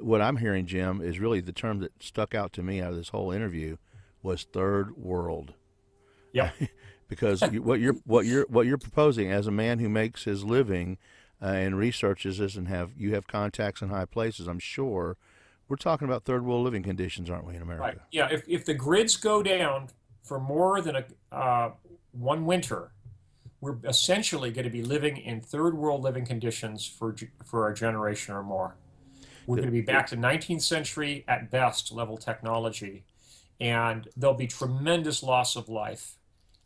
What 0.00 0.20
I'm 0.20 0.36
hearing, 0.36 0.66
Jim, 0.66 1.02
is 1.02 1.18
really 1.18 1.40
the 1.40 1.52
term 1.52 1.80
that 1.80 2.02
stuck 2.02 2.34
out 2.34 2.52
to 2.54 2.62
me 2.62 2.80
out 2.80 2.90
of 2.90 2.96
this 2.96 3.08
whole 3.08 3.32
interview 3.32 3.76
was 4.22 4.44
third 4.44 4.96
world. 4.96 5.54
Yeah. 6.32 6.52
because 7.08 7.42
what 7.42 7.80
you're 7.80 7.96
what 8.04 8.24
you're 8.24 8.46
what 8.48 8.66
you're 8.66 8.78
proposing 8.78 9.30
as 9.30 9.46
a 9.46 9.50
man 9.50 9.80
who 9.80 9.88
makes 9.88 10.24
his 10.24 10.44
living 10.44 10.96
uh, 11.42 11.46
and 11.46 11.76
researches 11.76 12.38
this 12.38 12.56
and 12.56 12.68
have 12.68 12.90
you 12.96 13.14
have 13.14 13.26
contacts 13.26 13.82
in 13.82 13.88
high 13.88 14.04
places, 14.04 14.46
I'm 14.46 14.58
sure. 14.58 15.16
We're 15.68 15.76
talking 15.76 16.06
about 16.06 16.24
third 16.24 16.44
world 16.44 16.64
living 16.64 16.82
conditions, 16.82 17.30
aren't 17.30 17.46
we, 17.46 17.54
in 17.54 17.62
America? 17.62 17.82
Right. 17.82 17.98
Yeah. 18.10 18.28
If, 18.30 18.42
if 18.48 18.64
the 18.64 18.74
grids 18.74 19.16
go 19.16 19.40
down 19.40 19.88
for 20.24 20.40
more 20.40 20.80
than 20.80 20.96
a 20.96 21.04
uh, 21.34 21.70
one 22.12 22.44
winter, 22.44 22.92
we're 23.60 23.76
essentially 23.84 24.50
going 24.50 24.64
to 24.64 24.70
be 24.70 24.82
living 24.82 25.16
in 25.16 25.40
third 25.40 25.76
world 25.76 26.02
living 26.02 26.26
conditions 26.26 26.86
for 26.86 27.14
for 27.44 27.68
a 27.68 27.74
generation 27.74 28.34
or 28.34 28.42
more. 28.42 28.76
We're 29.46 29.56
going 29.56 29.68
to 29.68 29.72
be 29.72 29.80
back 29.80 30.06
to 30.08 30.16
19th 30.16 30.62
century 30.62 31.24
at 31.26 31.50
best 31.50 31.90
level 31.92 32.16
technology, 32.16 33.04
and 33.60 34.08
there'll 34.16 34.36
be 34.36 34.46
tremendous 34.46 35.22
loss 35.22 35.56
of 35.56 35.68
life. 35.68 36.16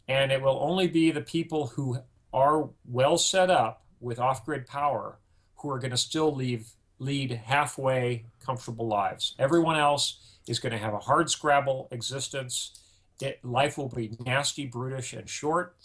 And 0.06 0.30
it 0.30 0.42
will 0.42 0.58
only 0.60 0.86
be 0.86 1.10
the 1.10 1.22
people 1.22 1.68
who 1.68 1.98
are 2.32 2.68
well 2.84 3.16
set 3.16 3.48
up 3.48 3.83
with 4.00 4.18
off-grid 4.18 4.66
power 4.66 5.18
who 5.56 5.70
are 5.70 5.78
going 5.78 5.90
to 5.90 5.96
still 5.96 6.34
leave, 6.34 6.68
lead 6.98 7.30
halfway 7.30 8.26
comfortable 8.44 8.86
lives. 8.86 9.34
Everyone 9.38 9.76
else 9.76 10.38
is 10.46 10.58
going 10.58 10.72
to 10.72 10.78
have 10.78 10.94
a 10.94 10.98
hard 10.98 11.30
scrabble 11.30 11.88
existence. 11.90 12.78
It, 13.20 13.42
life 13.44 13.78
will 13.78 13.88
be 13.88 14.16
nasty, 14.24 14.66
brutish, 14.66 15.12
and 15.12 15.28
short. 15.28 15.76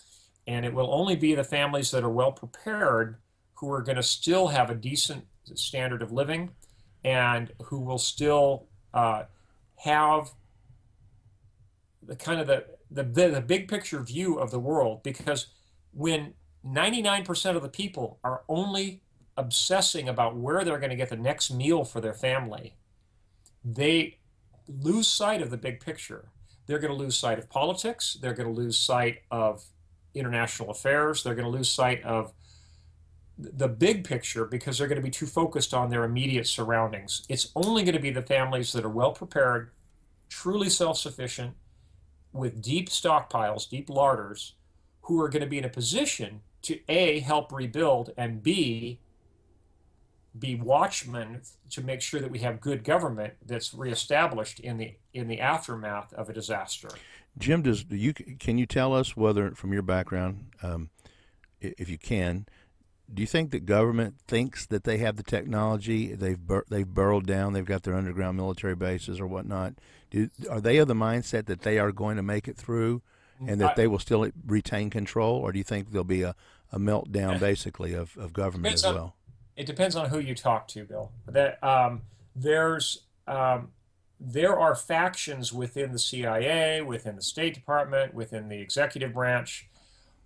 And 0.48 0.66
it 0.66 0.74
will 0.74 0.94
only 0.94 1.16
be 1.16 1.36
the 1.36 1.44
families 1.44 1.92
that 1.92 2.04
are 2.04 2.10
well 2.10 2.32
prepared 2.32 3.18
who 3.56 3.72
are 3.72 3.82
going 3.82 3.98
to 3.98 4.04
still 4.04 4.48
have 4.48 4.70
a 4.70 4.76
decent 4.76 5.26
standard 5.56 6.02
of 6.02 6.12
living 6.12 6.52
and 7.04 7.52
who 7.64 7.80
will 7.80 7.98
still 7.98 8.68
uh, 8.94 9.24
have 9.76 10.32
the 12.02 12.16
kind 12.16 12.42
of 12.42 12.48
the, 12.48 12.66
the, 12.90 13.04
the 13.04 13.42
big 13.42 13.68
picture 13.68 14.02
view 14.02 14.38
of 14.40 14.52
the 14.52 14.60
world 14.60 15.04
because 15.04 15.48
when 15.94 16.34
99% 16.66 17.56
of 17.56 17.62
the 17.62 17.70
people 17.70 18.20
are 18.24 18.44
only 18.50 19.02
obsessing 19.38 20.10
about 20.10 20.36
where 20.36 20.64
they're 20.64 20.80
going 20.80 20.90
to 20.90 20.96
get 20.96 21.10
the 21.10 21.16
next 21.16 21.52
meal 21.52 21.84
for 21.86 22.02
their 22.02 22.14
family. 22.14 22.76
They 23.64 24.18
lose 24.68 25.08
sight 25.08 25.42
of 25.42 25.50
the 25.50 25.58
big 25.58 25.80
picture. 25.80 26.30
They're 26.68 26.80
going 26.80 26.92
to 26.92 26.98
lose 26.98 27.18
sight 27.18 27.40
of 27.40 27.50
politics. 27.50 28.18
They're 28.22 28.34
going 28.34 28.54
to 28.54 28.62
lose 28.62 28.78
sight 28.78 29.20
of 29.32 29.64
international 30.14 30.70
affairs. 30.70 31.24
They're 31.24 31.36
going 31.36 31.50
to 31.50 31.58
lose 31.58 31.70
sight 31.70 32.04
of 32.04 32.34
the 33.38 33.70
big 33.70 34.04
picture 34.04 34.46
because 34.46 34.78
they're 34.78 34.88
going 34.88 35.02
to 35.02 35.04
be 35.04 35.10
too 35.10 35.26
focused 35.26 35.74
on 35.74 35.90
their 35.90 36.04
immediate 36.04 36.46
surroundings. 36.46 37.26
It's 37.30 37.52
only 37.56 37.84
going 37.84 37.96
to 37.96 38.02
be 38.02 38.12
the 38.12 38.22
families 38.22 38.74
that 38.74 38.84
are 38.84 38.90
well 38.90 39.14
prepared, 39.14 39.72
truly 40.28 40.70
self 40.70 40.98
sufficient, 40.98 41.54
with 42.34 42.62
deep 42.62 42.90
stockpiles, 42.90 43.70
deep 43.70 43.90
larders, 43.90 44.56
who 45.04 45.22
are 45.22 45.30
going 45.30 45.42
to 45.42 45.48
be 45.48 45.58
in 45.58 45.66
a 45.66 45.70
position 45.70 46.42
to 46.64 46.80
a 46.90 47.20
help 47.20 47.52
rebuild 47.52 48.12
and 48.18 48.44
b 48.44 49.00
be 50.38 50.56
watchmen 50.56 51.42
to 51.72 51.82
make 51.82 52.02
sure 52.02 52.20
that 52.20 52.32
we 52.32 52.40
have 52.40 52.62
good 52.62 52.84
government 52.84 53.34
that's 53.46 53.74
reestablished 53.74 54.60
in 54.60 54.78
the 54.78 54.94
in 55.14 55.28
the 55.28 55.40
aftermath 55.40 56.14
of 56.14 56.30
a 56.30 56.34
disaster. 56.34 56.90
Jim, 57.38 57.62
does 57.62 57.84
do 57.84 57.96
you 57.96 58.14
can 58.14 58.58
you 58.58 58.66
tell 58.66 58.94
us 58.94 59.18
whether 59.18 59.52
from 59.52 59.74
your 59.74 59.82
background, 59.82 60.52
um, 60.62 60.90
if 61.60 61.90
you 61.90 61.98
can, 61.98 62.46
do 63.12 63.22
you 63.22 63.28
think 63.28 63.52
that 63.52 63.66
government 63.66 64.16
thinks 64.28 64.66
that 64.68 64.84
they 64.84 64.98
have 64.98 65.16
the 65.16 65.24
technology? 65.24 66.14
They've 66.14 66.40
bur- 66.40 66.66
they've 66.70 66.88
burrowed 66.88 67.26
down. 67.26 67.54
They've 67.54 67.66
got 67.66 67.84
their 67.84 67.96
underground 67.96 68.38
military 68.38 68.76
bases 68.76 69.20
or 69.20 69.28
whatnot. 69.28 69.76
Do, 70.12 70.30
are 70.50 70.62
they 70.62 70.78
of 70.78 70.88
the 70.88 70.94
mindset 70.94 71.46
that 71.46 71.62
they 71.62 71.80
are 71.80 71.92
going 71.92 72.18
to 72.18 72.24
make 72.24 72.48
it 72.48 72.58
through? 72.58 73.02
And 73.48 73.62
that 73.62 73.72
I, 73.72 73.74
they 73.76 73.88
will 73.88 74.00
still 74.00 74.30
retain 74.46 74.90
control, 74.90 75.38
or 75.38 75.52
do 75.52 75.58
you 75.58 75.64
think 75.64 75.92
there'll 75.92 76.04
be 76.04 76.24
a, 76.24 76.36
a 76.72 76.80
meltdown 76.80 77.40
basically 77.40 77.94
of, 77.94 78.18
of 78.18 78.34
government 78.34 78.74
as 78.74 78.84
well? 78.84 79.16
it 79.60 79.66
depends 79.66 79.98
on 79.98 80.10
who 80.10 80.20
you 80.20 80.34
talk 80.34 80.70
to, 80.70 80.86
Bill. 80.86 81.12
That 81.28 81.62
um, 81.62 82.04
there's 82.34 83.02
um, 83.28 83.72
there 84.18 84.58
are 84.58 84.74
factions 84.74 85.52
within 85.52 85.92
the 85.92 86.00
CIA, 86.00 86.82
within 86.82 87.18
the 87.18 87.22
State 87.22 87.56
Department, 87.56 88.14
within 88.14 88.48
the 88.48 88.58
executive 88.58 89.14
branch, 89.14 89.68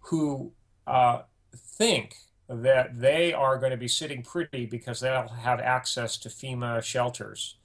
who 0.01 0.51
uh, 0.85 1.23
think 1.55 2.17
that 2.47 2.99
they 2.99 3.33
are 3.33 3.57
going 3.57 3.71
to 3.71 3.77
be 3.77 3.87
sitting 3.87 4.21
pretty 4.21 4.67
because 4.67 4.99
they'll 4.99 5.27
have 5.27 5.59
access 5.59 6.15
to 6.17 6.29
FEMA 6.29 6.83
shelters. 6.83 7.55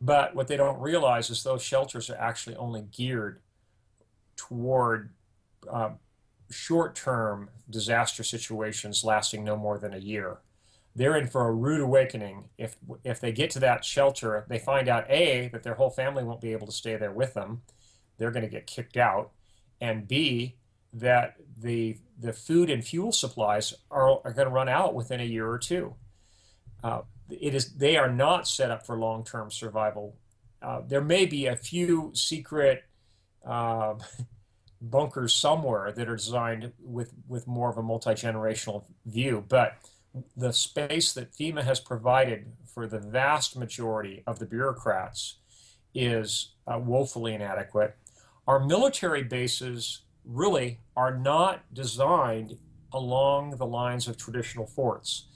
But 0.00 0.34
what 0.34 0.48
they 0.48 0.56
don't 0.56 0.80
realize 0.80 1.28
is 1.28 1.42
those 1.42 1.62
shelters 1.62 2.08
are 2.08 2.16
actually 2.16 2.56
only 2.56 2.86
geared 2.90 3.40
toward 4.36 5.10
uh, 5.70 5.90
short 6.50 6.94
term 6.94 7.50
disaster 7.68 8.22
situations 8.22 9.04
lasting 9.04 9.44
no 9.44 9.56
more 9.56 9.78
than 9.78 9.94
a 9.94 9.98
year. 9.98 10.38
They're 10.94 11.16
in 11.16 11.26
for 11.26 11.48
a 11.48 11.52
rude 11.52 11.80
awakening 11.80 12.50
if 12.58 12.76
if 13.02 13.20
they 13.20 13.32
get 13.32 13.50
to 13.50 13.60
that 13.60 13.84
shelter, 13.84 14.44
they 14.48 14.58
find 14.58 14.88
out 14.88 15.10
a 15.10 15.48
that 15.48 15.62
their 15.62 15.74
whole 15.74 15.90
family 15.90 16.22
won't 16.22 16.40
be 16.40 16.52
able 16.52 16.66
to 16.66 16.72
stay 16.72 16.96
there 16.96 17.12
with 17.12 17.34
them. 17.34 17.62
They're 18.18 18.30
going 18.30 18.44
to 18.44 18.50
get 18.50 18.66
kicked 18.66 18.96
out, 18.96 19.32
and 19.80 20.06
b 20.06 20.56
that 20.92 21.36
the 21.58 21.96
the 22.18 22.32
food 22.32 22.68
and 22.68 22.84
fuel 22.84 23.12
supplies 23.12 23.74
are, 23.90 24.20
are 24.24 24.32
going 24.32 24.46
to 24.48 24.54
run 24.54 24.68
out 24.68 24.94
within 24.94 25.20
a 25.20 25.24
year 25.24 25.48
or 25.48 25.58
two. 25.58 25.94
Uh, 26.84 27.02
it 27.30 27.54
is 27.54 27.74
they 27.74 27.96
are 27.96 28.10
not 28.10 28.46
set 28.46 28.70
up 28.70 28.84
for 28.84 28.98
long 28.98 29.24
term 29.24 29.50
survival. 29.50 30.16
Uh, 30.60 30.82
there 30.86 31.00
may 31.00 31.26
be 31.26 31.46
a 31.46 31.56
few 31.56 32.12
secret 32.14 32.84
uh, 33.46 33.94
bunkers 34.80 35.34
somewhere 35.34 35.92
that 35.92 36.08
are 36.08 36.16
designed 36.16 36.72
with 36.80 37.12
with 37.28 37.46
more 37.46 37.70
of 37.70 37.78
a 37.78 37.82
multi 37.82 38.10
generational 38.10 38.84
view, 39.06 39.44
but 39.48 39.76
the 40.36 40.52
space 40.52 41.12
that 41.12 41.32
FEMA 41.32 41.62
has 41.62 41.80
provided 41.80 42.52
for 42.66 42.86
the 42.86 42.98
vast 42.98 43.56
majority 43.56 44.22
of 44.26 44.38
the 44.38 44.46
bureaucrats 44.46 45.36
is 45.94 46.52
uh, 46.66 46.78
woefully 46.78 47.34
inadequate. 47.34 47.96
Our 48.46 48.60
military 48.60 49.22
bases 49.22 50.02
really 50.24 50.80
are 50.96 51.16
not 51.16 51.62
designed 51.72 52.58
along 52.92 53.56
the 53.56 53.66
lines 53.66 54.08
of 54.08 54.16
traditional 54.16 54.66
forts. 54.66 55.26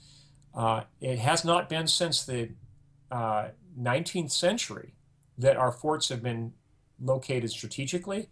Uh, 0.53 0.83
it 1.01 1.19
has 1.19 1.43
not 1.43 1.69
been 1.69 1.87
since 1.87 2.23
the 2.23 2.49
uh, 3.11 3.49
19th 3.79 4.31
century 4.31 4.93
that 5.37 5.57
our 5.57 5.71
forts 5.71 6.09
have 6.09 6.23
been 6.23 6.53
located 7.01 7.51
strategically, 7.51 8.29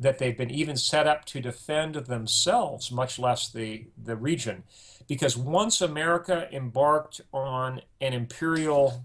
that 0.00 0.18
they've 0.18 0.36
been 0.36 0.50
even 0.50 0.76
set 0.76 1.06
up 1.06 1.24
to 1.24 1.40
defend 1.40 1.94
themselves, 1.94 2.92
much 2.92 3.18
less 3.18 3.48
the, 3.48 3.86
the 4.02 4.16
region. 4.16 4.62
Because 5.08 5.36
once 5.36 5.80
America 5.80 6.48
embarked 6.52 7.20
on 7.32 7.80
an 8.00 8.12
imperial 8.12 9.04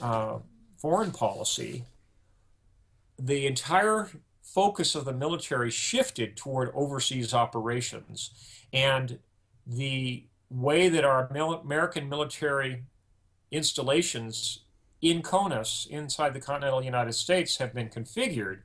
uh, 0.00 0.38
foreign 0.78 1.10
policy, 1.10 1.84
the 3.18 3.46
entire 3.46 4.10
focus 4.42 4.94
of 4.94 5.04
the 5.04 5.12
military 5.12 5.70
shifted 5.70 6.36
toward 6.36 6.70
overseas 6.74 7.32
operations. 7.32 8.30
And 8.72 9.18
the 9.66 10.24
way 10.50 10.88
that 10.88 11.04
our 11.04 11.26
American 11.26 12.08
military 12.08 12.84
installations 13.50 14.60
in 15.02 15.20
CONUS, 15.20 15.86
inside 15.90 16.32
the 16.32 16.40
continental 16.40 16.82
United 16.82 17.12
States, 17.12 17.58
have 17.58 17.74
been 17.74 17.88
configured 17.88 18.60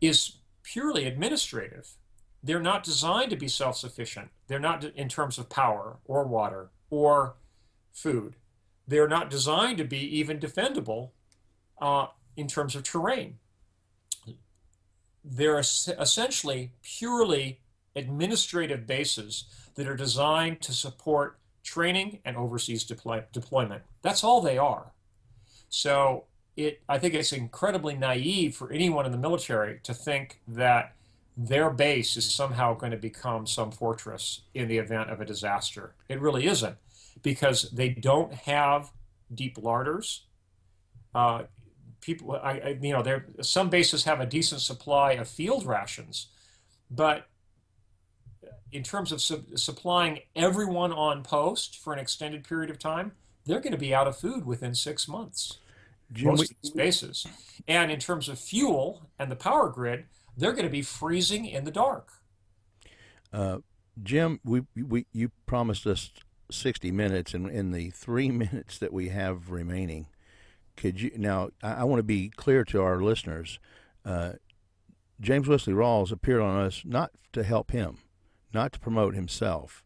is 0.00 0.38
purely 0.62 1.06
administrative. 1.06 1.94
They're 2.42 2.60
not 2.60 2.84
designed 2.84 3.30
to 3.30 3.36
be 3.36 3.48
self 3.48 3.76
sufficient. 3.76 4.28
They're 4.46 4.60
not 4.60 4.84
in 4.84 5.08
terms 5.08 5.38
of 5.38 5.48
power 5.48 5.98
or 6.04 6.24
water 6.24 6.70
or 6.90 7.34
food. 7.92 8.36
They're 8.86 9.08
not 9.08 9.30
designed 9.30 9.78
to 9.78 9.84
be 9.84 9.98
even 10.18 10.38
defendable 10.38 11.10
uh, 11.80 12.06
in 12.36 12.46
terms 12.46 12.76
of 12.76 12.84
terrain 12.84 13.38
they're 15.30 15.58
essentially 15.58 16.72
purely 16.82 17.60
administrative 17.94 18.86
bases 18.86 19.44
that 19.74 19.88
are 19.88 19.96
designed 19.96 20.60
to 20.62 20.72
support 20.72 21.38
training 21.62 22.20
and 22.24 22.36
overseas 22.36 22.84
deploy 22.84 23.24
deployment. 23.32 23.82
That's 24.02 24.24
all 24.24 24.40
they 24.40 24.58
are. 24.58 24.92
So 25.68 26.24
it, 26.56 26.80
I 26.88 26.98
think 26.98 27.14
it's 27.14 27.32
incredibly 27.32 27.94
naive 27.94 28.56
for 28.56 28.72
anyone 28.72 29.06
in 29.06 29.12
the 29.12 29.18
military 29.18 29.80
to 29.84 29.94
think 29.94 30.40
that 30.48 30.94
their 31.36 31.70
base 31.70 32.16
is 32.16 32.28
somehow 32.28 32.74
going 32.74 32.90
to 32.90 32.98
become 32.98 33.46
some 33.46 33.70
fortress 33.70 34.42
in 34.54 34.66
the 34.66 34.78
event 34.78 35.08
of 35.10 35.20
a 35.20 35.24
disaster. 35.24 35.94
It 36.08 36.20
really 36.20 36.46
isn't, 36.46 36.76
because 37.22 37.70
they 37.70 37.90
don't 37.90 38.32
have 38.34 38.90
deep 39.32 39.56
larders. 39.56 40.24
Uh, 41.14 41.44
people, 42.00 42.32
I, 42.32 42.50
I, 42.50 42.78
you 42.80 42.92
know, 42.92 43.02
there 43.02 43.26
some 43.40 43.70
bases 43.70 44.04
have 44.04 44.20
a 44.20 44.26
decent 44.26 44.60
supply 44.60 45.12
of 45.12 45.28
field 45.28 45.64
rations, 45.64 46.26
but 46.90 47.28
in 48.72 48.82
terms 48.82 49.12
of 49.12 49.20
su- 49.20 49.44
supplying 49.54 50.20
everyone 50.34 50.92
on 50.92 51.22
post 51.22 51.76
for 51.76 51.92
an 51.92 51.98
extended 51.98 52.42
period 52.42 52.70
of 52.70 52.78
time, 52.78 53.12
they're 53.48 53.60
going 53.60 53.72
to 53.72 53.78
be 53.78 53.94
out 53.94 54.06
of 54.06 54.16
food 54.16 54.44
within 54.44 54.74
six 54.74 55.08
months. 55.08 55.58
Jim, 56.12 56.28
most 56.28 56.54
we, 56.62 56.70
bases, 56.70 57.26
and 57.66 57.90
in 57.90 57.98
terms 57.98 58.28
of 58.28 58.38
fuel 58.38 59.02
and 59.18 59.30
the 59.30 59.36
power 59.36 59.68
grid, 59.68 60.04
they're 60.36 60.52
going 60.52 60.64
to 60.64 60.70
be 60.70 60.82
freezing 60.82 61.46
in 61.46 61.64
the 61.64 61.70
dark. 61.70 62.12
Uh, 63.32 63.58
Jim, 64.02 64.40
we, 64.44 64.62
we 64.76 65.06
you 65.12 65.30
promised 65.46 65.86
us 65.86 66.12
60 66.50 66.92
minutes, 66.92 67.34
and 67.34 67.50
in 67.50 67.72
the 67.72 67.90
three 67.90 68.30
minutes 68.30 68.78
that 68.78 68.92
we 68.92 69.08
have 69.08 69.50
remaining, 69.50 70.06
could 70.76 71.00
you 71.00 71.10
now? 71.16 71.50
I, 71.62 71.72
I 71.72 71.84
want 71.84 71.98
to 71.98 72.04
be 72.04 72.30
clear 72.30 72.64
to 72.64 72.82
our 72.82 73.02
listeners. 73.02 73.58
Uh, 74.04 74.34
James 75.20 75.48
Wesley 75.48 75.74
Rawles 75.74 76.12
appeared 76.12 76.40
on 76.40 76.64
us 76.64 76.82
not 76.84 77.10
to 77.32 77.42
help 77.42 77.72
him, 77.72 77.98
not 78.54 78.72
to 78.74 78.78
promote 78.78 79.14
himself, 79.14 79.82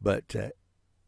but 0.00 0.28
to 0.28 0.52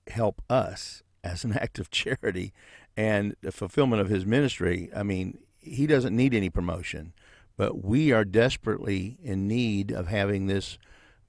help 0.09 0.43
us 0.51 1.03
as 1.25 1.45
an 1.45 1.53
act 1.61 1.79
of 1.79 1.91
charity 1.91 2.53
and 2.97 3.37
the 3.43 3.53
fulfillment 3.53 4.03
of 4.03 4.09
his 4.09 4.27
ministry. 4.27 4.91
I 4.95 5.03
mean, 5.03 5.39
he 5.61 5.87
doesn't 5.87 6.15
need 6.15 6.35
any 6.35 6.51
promotion, 6.51 7.13
but 7.57 7.85
we 7.85 8.13
are 8.13 8.25
desperately 8.25 9.19
in 9.23 9.47
need 9.47 9.93
of 9.93 10.09
having 10.09 10.47
this 10.47 10.79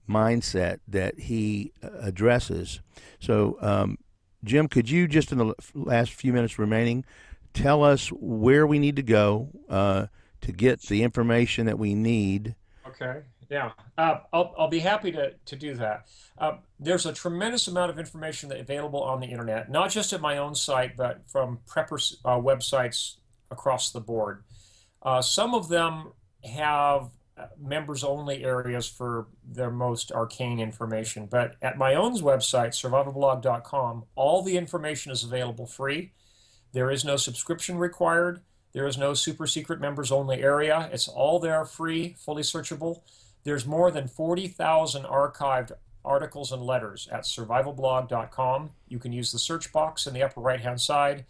mindset 0.10 0.80
that 0.88 1.20
he 1.20 1.72
uh, 1.84 1.90
addresses. 2.02 2.82
So, 3.20 3.58
um, 3.62 3.98
Jim, 4.44 4.68
could 4.68 4.90
you 4.90 5.08
just 5.08 5.32
in 5.32 5.38
the 5.38 5.54
last 5.76 6.14
few 6.14 6.34
minutes 6.34 6.58
remaining 6.58 7.06
tell 7.54 7.84
us 7.84 8.10
where 8.10 8.66
we 8.66 8.80
need 8.80 8.96
to 8.96 9.04
go 9.04 9.50
uh, 9.70 10.08
to 10.42 10.52
get 10.52 10.82
the 10.84 11.04
information 11.04 11.66
that 11.66 11.80
we 11.80 11.94
need. 11.94 12.56
Okay. 12.88 13.22
Yeah, 13.50 13.72
uh, 13.97 14.20
I'll, 14.32 14.54
I'll 14.60 14.68
be 14.68 14.80
happy 14.80 15.12
to, 15.12 15.34
to 15.45 15.56
do 15.56 15.74
that. 15.76 16.06
Uh, 16.38 16.58
there's 16.80 17.08
a 17.08 17.14
tremendous 17.14 17.68
amount 17.68 17.89
of 17.89 17.97
information 17.97 18.52
available 18.52 19.02
on 19.02 19.20
the 19.20 19.26
internet, 19.28 19.72
not 19.72 19.89
just 19.89 20.14
at 20.14 20.22
my 20.22 20.38
own 20.38 20.54
site, 20.54 20.95
but 20.95 21.28
from 21.28 21.60
prepper 21.68 22.16
uh, 22.26 22.38
websites 22.38 23.16
across 23.50 23.91
the 23.91 24.00
board. 24.00 24.43
Uh, 25.02 25.22
some 25.22 25.56
of 25.56 25.68
them 25.68 26.12
have 26.43 27.10
uh, 27.38 27.47
members 27.60 28.04
only 28.04 28.43
areas 28.43 28.88
for 28.88 29.28
their 29.43 29.72
most 29.72 30.12
arcane 30.12 30.60
information, 30.60 31.26
but 31.26 31.56
at 31.64 31.78
my 31.78 31.95
own 31.95 32.16
website, 32.20 32.70
survivalblog.com, 32.70 34.04
all 34.16 34.43
the 34.43 34.58
information 34.58 35.12
is 35.12 35.24
available 35.24 35.66
free. 35.66 36.12
There 36.72 36.91
is 36.91 37.04
no 37.04 37.16
subscription 37.16 37.80
required. 37.80 38.41
There 38.74 38.86
is 38.86 38.97
no 38.97 39.16
super 39.16 39.47
secret 39.47 39.82
members 39.82 40.12
only 40.12 40.43
area. 40.43 40.89
It's 40.93 41.08
all 41.08 41.39
there 41.39 41.66
free, 41.66 42.16
fully 42.20 42.43
searchable. 42.43 43.02
There's 43.50 43.66
more 43.66 43.89
than 43.89 44.08
40,000 44.08 45.06
archived 45.06 45.72
articles 46.06 46.52
and 46.52 46.62
letters 46.62 47.10
at 47.12 47.22
survivalblog.com. 47.22 48.70
You 48.88 49.00
can 49.00 49.12
use 49.12 49.32
the 49.32 49.39
search 49.39 49.74
box 49.74 50.06
in 50.06 50.14
the 50.14 50.22
upper 50.22 50.39
right 50.39 50.62
hand 50.62 50.80
side. 50.80 51.26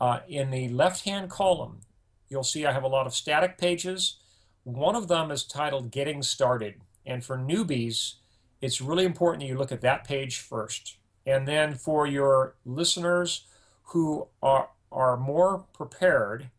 Uh, 0.00 0.18
in 0.26 0.50
the 0.50 0.70
left 0.70 1.04
hand 1.04 1.30
column, 1.30 1.82
you'll 2.28 2.42
see 2.42 2.66
I 2.66 2.72
have 2.72 2.82
a 2.82 2.88
lot 2.88 3.06
of 3.06 3.14
static 3.14 3.58
pages. 3.58 4.16
One 4.64 4.96
of 4.96 5.06
them 5.06 5.30
is 5.30 5.44
titled 5.44 5.92
Getting 5.92 6.24
Started. 6.24 6.80
And 7.06 7.24
for 7.24 7.38
newbies, 7.38 8.14
it's 8.60 8.80
really 8.80 9.04
important 9.04 9.42
that 9.42 9.46
you 9.46 9.56
look 9.56 9.70
at 9.70 9.82
that 9.82 10.02
page 10.02 10.40
first. 10.40 10.96
And 11.24 11.46
then 11.46 11.76
for 11.76 12.08
your 12.08 12.56
listeners 12.66 13.46
who 13.84 14.26
are, 14.42 14.70
are 14.90 15.16
more 15.16 15.66
prepared, 15.72 16.50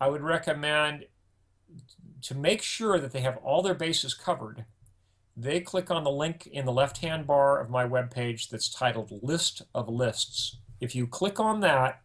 I 0.00 0.06
would 0.06 0.22
recommend 0.22 1.06
to 2.24 2.34
make 2.34 2.62
sure 2.62 2.98
that 2.98 3.12
they 3.12 3.20
have 3.20 3.36
all 3.38 3.60
their 3.60 3.74
bases 3.74 4.14
covered, 4.14 4.64
they 5.36 5.60
click 5.60 5.90
on 5.90 6.04
the 6.04 6.10
link 6.10 6.46
in 6.46 6.64
the 6.64 6.72
left 6.72 6.98
hand 6.98 7.26
bar 7.26 7.60
of 7.60 7.68
my 7.68 7.84
webpage 7.86 8.48
that's 8.48 8.68
titled 8.68 9.12
List 9.22 9.60
of 9.74 9.90
Lists. 9.90 10.56
If 10.80 10.94
you 10.94 11.06
click 11.06 11.38
on 11.38 11.60
that, 11.60 12.00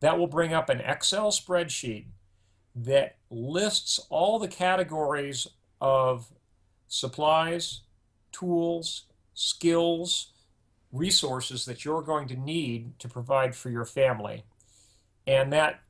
that 0.00 0.18
will 0.18 0.26
bring 0.26 0.52
up 0.52 0.68
an 0.68 0.80
Excel 0.80 1.30
spreadsheet 1.30 2.04
that 2.76 3.16
lists 3.30 3.98
all 4.10 4.38
the 4.38 4.48
categories 4.48 5.46
of 5.80 6.26
supplies, 6.86 7.80
tools, 8.32 9.04
skills, 9.32 10.32
resources 10.92 11.64
that 11.64 11.86
you're 11.86 12.02
going 12.02 12.28
to 12.28 12.36
need 12.36 12.98
to 12.98 13.08
provide 13.08 13.56
for 13.56 13.70
your 13.70 13.86
family. 13.86 14.44
And 15.26 15.50
that 15.54 15.80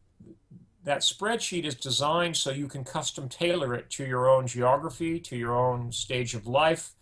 that 0.84 1.00
spreadsheet 1.00 1.64
is 1.64 1.74
designed 1.74 2.36
so 2.36 2.50
you 2.50 2.68
can 2.68 2.84
custom 2.84 3.28
tailor 3.28 3.74
it 3.74 3.90
to 3.90 4.04
your 4.04 4.28
own 4.28 4.46
geography, 4.46 5.18
to 5.20 5.36
your 5.36 5.56
own 5.56 5.90
stage 5.92 6.34
of 6.34 6.46
life, 6.46 6.92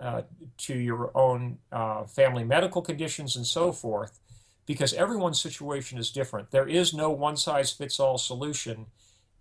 uh, 0.00 0.22
to 0.58 0.74
your 0.74 1.16
own 1.16 1.58
uh, 1.70 2.04
family 2.04 2.44
medical 2.44 2.82
conditions, 2.82 3.36
and 3.36 3.46
so 3.46 3.70
forth, 3.72 4.18
because 4.66 4.92
everyone's 4.94 5.40
situation 5.40 5.98
is 5.98 6.10
different. 6.10 6.50
There 6.50 6.68
is 6.68 6.92
no 6.92 7.10
one 7.10 7.36
size 7.36 7.70
fits 7.70 8.00
all 8.00 8.18
solution. 8.18 8.86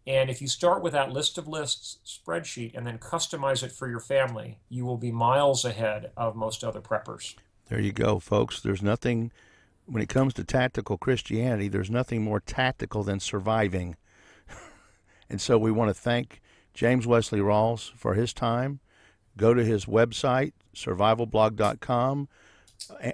And 0.05 0.29
if 0.29 0.41
you 0.41 0.47
start 0.47 0.83
with 0.83 0.93
that 0.93 1.11
list 1.11 1.37
of 1.37 1.47
lists 1.47 1.97
spreadsheet 2.05 2.75
and 2.75 2.85
then 2.85 2.99
customize 2.99 3.63
it 3.63 3.71
for 3.71 3.89
your 3.89 3.99
family, 3.99 4.59
you 4.69 4.85
will 4.85 4.97
be 4.97 5.11
miles 5.11 5.65
ahead 5.65 6.11
of 6.15 6.35
most 6.35 6.63
other 6.63 6.81
preppers. 6.81 7.35
There 7.69 7.79
you 7.79 7.91
go, 7.91 8.19
folks. 8.19 8.59
There's 8.59 8.81
nothing, 8.81 9.31
when 9.85 10.01
it 10.01 10.09
comes 10.09 10.33
to 10.35 10.43
tactical 10.43 10.97
Christianity, 10.97 11.67
there's 11.67 11.89
nothing 11.89 12.23
more 12.23 12.39
tactical 12.39 13.03
than 13.03 13.19
surviving. 13.19 13.95
and 15.29 15.41
so 15.41 15.57
we 15.57 15.71
want 15.71 15.89
to 15.89 15.93
thank 15.93 16.41
James 16.73 17.05
Wesley 17.05 17.39
Rawles 17.39 17.91
for 17.95 18.13
his 18.13 18.33
time. 18.33 18.79
Go 19.37 19.53
to 19.53 19.63
his 19.63 19.85
website, 19.85 20.53
survivalblog.com, 20.75 22.27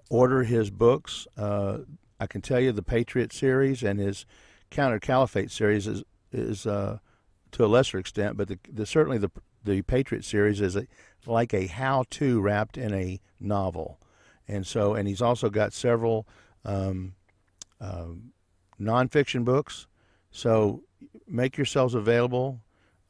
order 0.10 0.44
his 0.44 0.70
books. 0.70 1.28
Uh, 1.38 1.80
I 2.20 2.28
can 2.28 2.42
tell 2.42 2.60
you 2.60 2.72
the 2.72 2.84
Patriot 2.84 3.32
series 3.32 3.84
and 3.84 4.00
his 4.00 4.26
Counter 4.70 5.00
Caliphate 5.00 5.52
series 5.52 5.88
is 5.88 6.04
is 6.32 6.66
uh, 6.66 7.00
to 7.52 7.66
a 7.66 7.68
lesser 7.68 7.98
extent, 7.98 8.36
but 8.36 8.48
the, 8.48 8.60
the, 8.72 8.86
certainly 8.86 9.18
the 9.18 9.32
the 9.64 9.82
Patriot 9.84 10.24
series 10.24 10.62
is 10.62 10.76
a, 10.76 10.88
like 11.26 11.54
a 11.54 11.68
how-to 11.68 12.42
wrapped 12.42 12.78
in 12.78 12.94
a 12.94 13.20
novel, 13.40 14.00
and 14.48 14.66
so 14.66 14.94
and 14.94 15.08
he's 15.08 15.22
also 15.22 15.50
got 15.50 15.74
several 15.74 16.28
um, 16.68 17.16
uh, 17.82 18.10
nonfiction 18.80 19.44
books. 19.44 19.88
So 20.30 20.84
make 21.28 21.58
yourselves 21.58 21.96
available. 21.96 22.62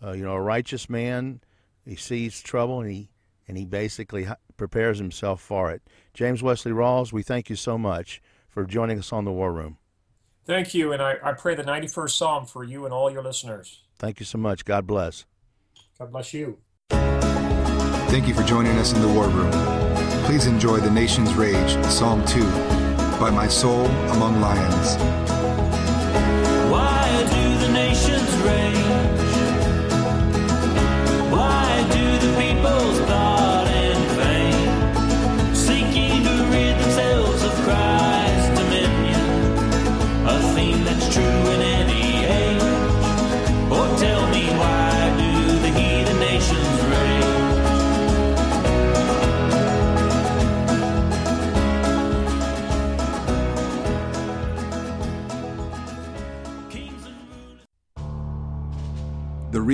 Uh, 0.01 0.13
you 0.13 0.23
know, 0.23 0.33
a 0.33 0.41
righteous 0.41 0.89
man 0.89 1.41
he 1.87 1.95
sees 1.95 2.41
trouble 2.41 2.81
and 2.81 2.91
he 2.91 3.09
and 3.47 3.57
he 3.57 3.65
basically 3.65 4.27
prepares 4.57 4.97
himself 4.97 5.41
for 5.41 5.71
it. 5.71 5.81
James 6.13 6.43
Wesley 6.43 6.73
Rawles, 6.73 7.13
we 7.13 7.23
thank 7.23 7.49
you 7.49 7.55
so 7.55 7.77
much 7.77 8.21
for 8.49 8.65
joining 8.65 8.99
us 8.99 9.13
on 9.13 9.23
the 9.23 9.31
War 9.31 9.53
Room. 9.53 9.77
Thank 10.45 10.73
you, 10.73 10.91
and 10.91 11.01
I, 11.01 11.15
I 11.23 11.31
pray 11.31 11.55
the 11.55 11.63
91st 11.63 12.09
Psalm 12.11 12.45
for 12.45 12.63
you 12.63 12.83
and 12.83 12.93
all 12.93 13.09
your 13.09 13.23
listeners. 13.23 13.83
Thank 13.97 14.19
you 14.19 14.25
so 14.25 14.37
much. 14.37 14.65
God 14.65 14.85
bless. 14.85 15.25
God 15.97 16.11
bless 16.11 16.33
you. 16.33 16.57
Thank 16.89 18.27
you 18.27 18.33
for 18.33 18.43
joining 18.43 18.77
us 18.77 18.93
in 18.93 19.01
the 19.01 19.07
War 19.07 19.27
Room. 19.27 19.51
Please 20.25 20.45
enjoy 20.45 20.77
The 20.77 20.91
Nation's 20.91 21.33
Rage, 21.35 21.71
Psalm 21.85 22.25
2, 22.25 22.41
by 23.20 23.32
My 23.32 23.47
Soul 23.47 23.86
Among 24.11 24.39
Lions. 24.41 24.95
Why 26.72 27.26
do 27.34 27.57
the 27.65 27.72
nations 27.74 28.32
rage? 28.45 29.26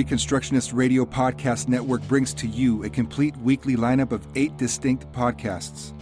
Reconstructionist 0.04 0.74
Radio 0.74 1.06
Podcast 1.06 1.66
Network 1.66 2.06
brings 2.08 2.34
to 2.34 2.46
you 2.46 2.84
a 2.84 2.90
complete 2.90 3.34
weekly 3.38 3.74
lineup 3.74 4.12
of 4.12 4.26
eight 4.34 4.54
distinct 4.58 5.10
podcasts. 5.12 5.94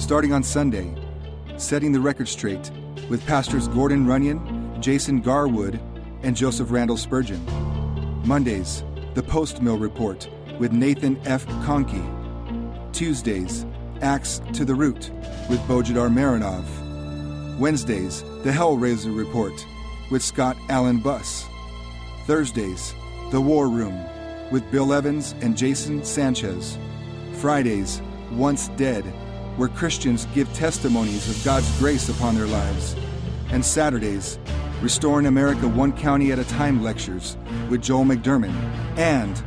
Starting 0.00 0.32
on 0.32 0.42
Sunday, 0.42 0.94
Setting 1.58 1.92
the 1.92 2.00
Record 2.00 2.26
Straight 2.26 2.70
with 3.10 3.26
Pastors 3.26 3.68
Gordon 3.68 4.06
Runyon, 4.06 4.80
Jason 4.80 5.20
Garwood, 5.20 5.78
and 6.22 6.34
Joseph 6.34 6.70
Randall 6.70 6.96
Spurgeon. 6.96 7.44
Mondays, 8.26 8.82
The 9.12 9.22
Post 9.22 9.60
Mill 9.60 9.76
Report 9.76 10.26
with 10.58 10.72
Nathan 10.72 11.20
F. 11.26 11.46
Conkey. 11.66 12.02
Tuesdays, 12.94 13.66
Axe 14.00 14.40
to 14.54 14.64
the 14.64 14.74
Root 14.74 15.10
with 15.50 15.60
Bojidar 15.68 16.10
Marinov. 16.10 16.64
Wednesdays, 17.58 18.22
The 18.42 18.52
Hellraiser 18.52 19.14
Report 19.14 19.66
with 20.10 20.22
Scott 20.22 20.56
Allen 20.70 21.00
Buss. 21.00 21.44
Thursdays, 22.24 22.94
The 23.30 23.38
War 23.38 23.68
Room 23.68 23.94
with 24.50 24.70
Bill 24.70 24.94
Evans 24.94 25.34
and 25.42 25.54
Jason 25.54 26.02
Sanchez. 26.02 26.78
Fridays, 27.34 28.00
Once 28.32 28.68
Dead, 28.68 29.04
where 29.58 29.68
Christians 29.68 30.26
give 30.34 30.50
testimonies 30.54 31.28
of 31.28 31.44
God's 31.44 31.70
grace 31.78 32.08
upon 32.08 32.36
their 32.36 32.46
lives. 32.46 32.96
And 33.50 33.62
Saturdays, 33.62 34.38
Restoring 34.80 35.26
America 35.26 35.68
One 35.68 35.92
County 35.92 36.32
at 36.32 36.38
a 36.38 36.44
Time 36.44 36.82
lectures 36.82 37.36
with 37.68 37.82
Joel 37.82 38.04
McDurmon. 38.04 38.54
And 38.96 39.42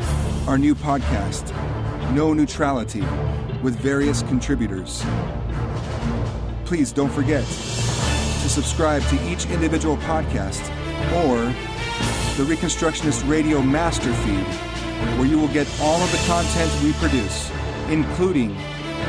our 0.48 0.60
new 0.60 0.76
podcast, 0.76 1.52
No 2.14 2.34
Neutrality, 2.34 3.04
with 3.64 3.80
various 3.80 4.22
contributors. 4.24 5.04
Please 6.66 6.92
don't 6.92 7.12
forget 7.12 7.46
to 7.46 8.50
subscribe 8.50 9.02
to 9.08 9.28
each 9.28 9.48
individual 9.48 9.98
podcast 9.98 10.62
or 11.26 11.52
the 12.38 12.44
Reconstructionist 12.44 13.28
Radio 13.28 13.62
Master 13.62 14.14
Feed, 14.14 14.46
where 15.18 15.28
you 15.28 15.38
will 15.38 15.50
get 15.50 15.68
all 15.82 16.02
of 16.02 16.10
the 16.12 16.18
content 16.28 16.72
we 16.84 16.94
produce, 16.94 17.52
including 17.90 18.56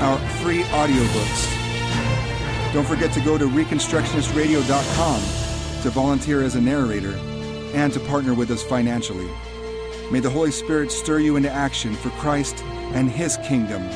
our 0.01 0.18
free 0.41 0.62
audiobooks. 0.64 2.73
Don't 2.73 2.87
forget 2.87 3.12
to 3.12 3.20
go 3.20 3.39
to 3.39 3.47
ReconstructionistRadio.com 3.47 5.20
to 5.83 5.91
volunteer 5.91 6.43
as 6.43 6.57
a 6.57 6.61
narrator 6.61 7.14
and 7.75 7.93
to 7.93 8.01
partner 8.01 8.35
with 8.35 8.51
us 8.51 8.62
financially. 8.62 9.31
May 10.11 10.20
the 10.20 10.31
Holy 10.31 10.51
Spirit 10.51 10.91
stir 10.91 11.20
you 11.20 11.37
into 11.37 11.51
action 11.51 11.95
for 11.95 12.11
Christ 12.11 12.62
and 12.93 13.09
His 13.09 13.37
kingdom 13.39 13.89